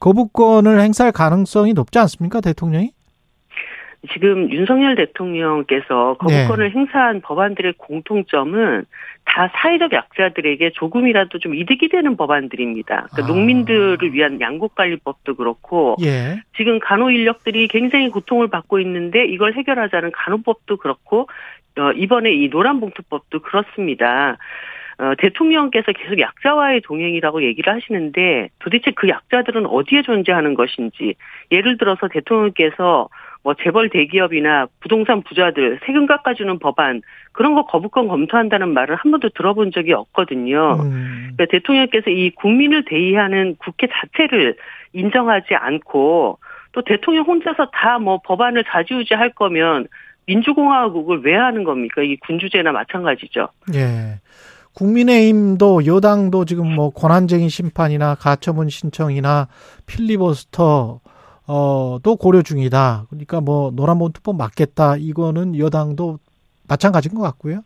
[0.00, 2.90] 거부권을 행사할 가능성이 높지 않습니까, 대통령이?
[4.12, 6.78] 지금 윤석열 대통령께서 거부권을 네.
[6.78, 8.84] 행사한 법안들의 공통점은
[9.24, 13.06] 다 사회적 약자들에게 조금이라도 좀 이득이 되는 법안들입니다.
[13.10, 13.26] 그러니까 아.
[13.26, 16.42] 농민들을 위한 양곡관리법도 그렇고 예.
[16.56, 21.28] 지금 간호 인력들이 굉장히 고통을 받고 있는데 이걸 해결하자는 간호법도 그렇고
[21.78, 24.36] 어, 이번에 이 노란봉투법도 그렇습니다.
[24.98, 31.14] 어, 대통령께서 계속 약자와의 동행이라고 얘기를 하시는데 도대체 그 약자들은 어디에 존재하는 것인지
[31.50, 33.08] 예를 들어서 대통령께서
[33.42, 37.02] 뭐 재벌 대기업이나 부동산 부자들 세금 깎아주는 법안
[37.32, 40.78] 그런 거 거부권 검토한다는 말을 한 번도 들어본 적이 없거든요.
[40.80, 41.32] 음.
[41.36, 44.56] 그러니까 대통령께서 이 국민을 대의하는 국회 자체를
[44.94, 46.38] 인정하지 않고
[46.72, 49.88] 또 대통령 혼자서 다 뭐 법안을 좌지우지할 거면
[50.26, 52.02] 민주공화국을 왜 하는 겁니까?
[52.02, 53.48] 이 군주제나 마찬가지죠.
[53.74, 54.18] 예.
[54.74, 59.48] 국민의힘도 여당도 지금 뭐 권한쟁의 심판이나 가처분 신청이나
[59.86, 61.00] 필리버스터
[61.46, 63.06] 어도 고려 중이다.
[63.08, 64.96] 그러니까 뭐 노란봉투법 맞겠다.
[64.98, 66.18] 이거는 여당도
[66.68, 67.60] 마찬가지인 것 같고요.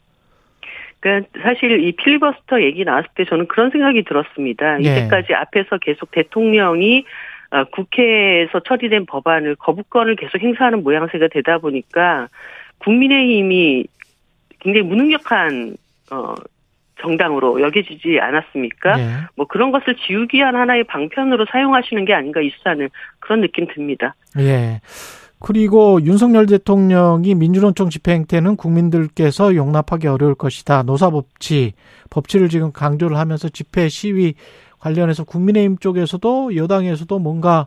[1.01, 4.83] 그러니까 사실 이 필리버스터 얘기 나왔을 때 저는 그런 생각이 들었습니다.
[4.83, 4.83] 예.
[4.83, 7.05] 이때까지 앞에서 계속 대통령이
[7.51, 12.29] 어, 국회에서 처리된 법안을 거부권을 계속 행사하는 모양새가 되다 보니까
[12.79, 13.87] 국민의힘이
[14.59, 15.77] 굉장히 무능력한
[16.11, 16.35] 어
[17.01, 19.01] 정당으로 여겨지지 않았습니까?
[19.01, 19.09] 예.
[19.37, 22.89] 뭐 그런 것을 지우기 위한 하나의 방편으로 사용하시는 게 아닌가 이 수사는
[23.21, 24.15] 그런 느낌 듭니다.
[24.39, 24.81] 예.
[25.41, 30.83] 그리고 윤석열 대통령이 민주노총 집회 행태는 국민들께서 용납하기 어려울 것이다.
[30.83, 31.75] 노사법치,
[32.11, 34.35] 법치를 지금 강조를 하면서 집회 시위
[34.81, 37.67] 관련해서 국민의힘 쪽에서도 여당에서도 뭔가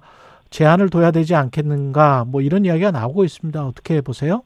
[0.50, 3.66] 제한을 둬야 되지 않겠는가 뭐 이런 이야기가 나오고 있습니다.
[3.66, 4.44] 어떻게 보세요?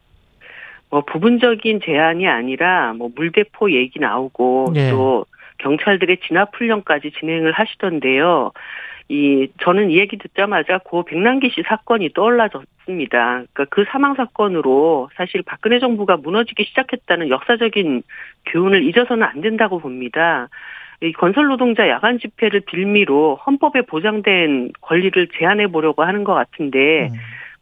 [0.90, 4.92] 뭐 부분적인 제한이 아니라 뭐 물대포 얘기 나오고 예.
[4.92, 5.26] 또
[5.60, 8.52] 경찰들의 진압 훈련까지 진행을 하시던데요.
[9.08, 13.44] 이 저는 이 얘기 듣자마자 고 백남기 씨 사건이 떠올라졌습니다.
[13.54, 18.02] 그러니까 그 사망 사건으로 사실 박근혜 정부가 무너지기 시작했다는 역사적인
[18.48, 20.50] 교훈을 잊어서는 안 된다고 봅니다.
[21.02, 27.12] 이 건설 노동자 야간 집회를 빌미로 헌법에 보장된 권리를 제한해 보려고 하는 것 같은데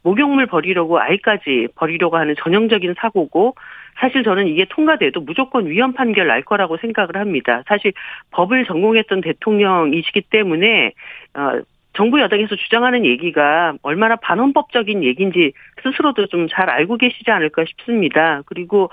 [0.04, 3.56] 목욕물 버리려고 아이까지 버리려고 하는 전형적인 사고고
[4.00, 7.64] 사실 저는 이게 통과돼도 무조건 위헌 판결 날 거라고 생각을 합니다.
[7.68, 7.94] 사실
[8.32, 10.92] 법을 전공했던 대통령이시기 때문에
[11.36, 11.62] 어
[11.96, 15.54] 정부 여당에서 주장하는 얘기가 얼마나 반헌법적인 얘기인지
[15.84, 18.42] 스스로도 좀 잘 알고 계시지 않을까 싶습니다.
[18.48, 18.90] 그리고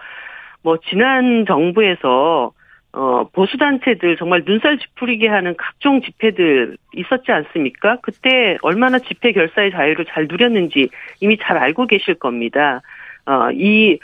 [0.62, 2.53] 뭐 지난 정부에서
[2.93, 7.99] 어, 보수단체들 정말 눈살 찌푸리게 하는 각종 집회들 있었지 않습니까?
[8.03, 10.89] 그때 얼마나 집회 결사의 자유를 잘 누렸는지
[11.21, 12.83] 이미 잘 알고 계실 겁니다.
[13.27, 13.99] 어, 이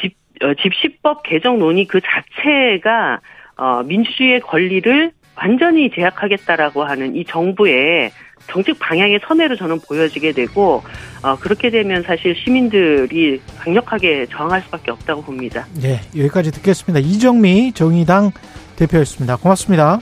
[0.00, 3.20] 집, 어, 집시법 개정 논의 그 자체가,
[3.56, 8.10] 어, 민주주의의 권리를 완전히 제약하겠다라고 하는 이 정부의
[8.48, 10.82] 정책 방향의 선회로 저는 보여지게 되고,
[11.22, 15.66] 어, 그렇게 되면 사실 시민들이 강력하게 저항할 수밖에 없다고 봅니다.
[15.84, 16.98] 예, 여기까지 듣겠습니다.
[17.00, 18.32] 이정미 정의당
[18.76, 19.36] 대표였습니다.
[19.36, 20.00] 고맙습니다.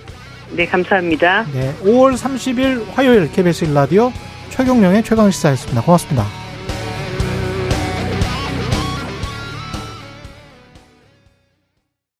[0.52, 1.44] 네, 감사합니다.
[1.52, 4.10] 네, 5월 30일 화요일 KBS 일라디오
[4.50, 5.82] 최경령의 최강시사였습니다.
[5.82, 6.49] 고맙습니다.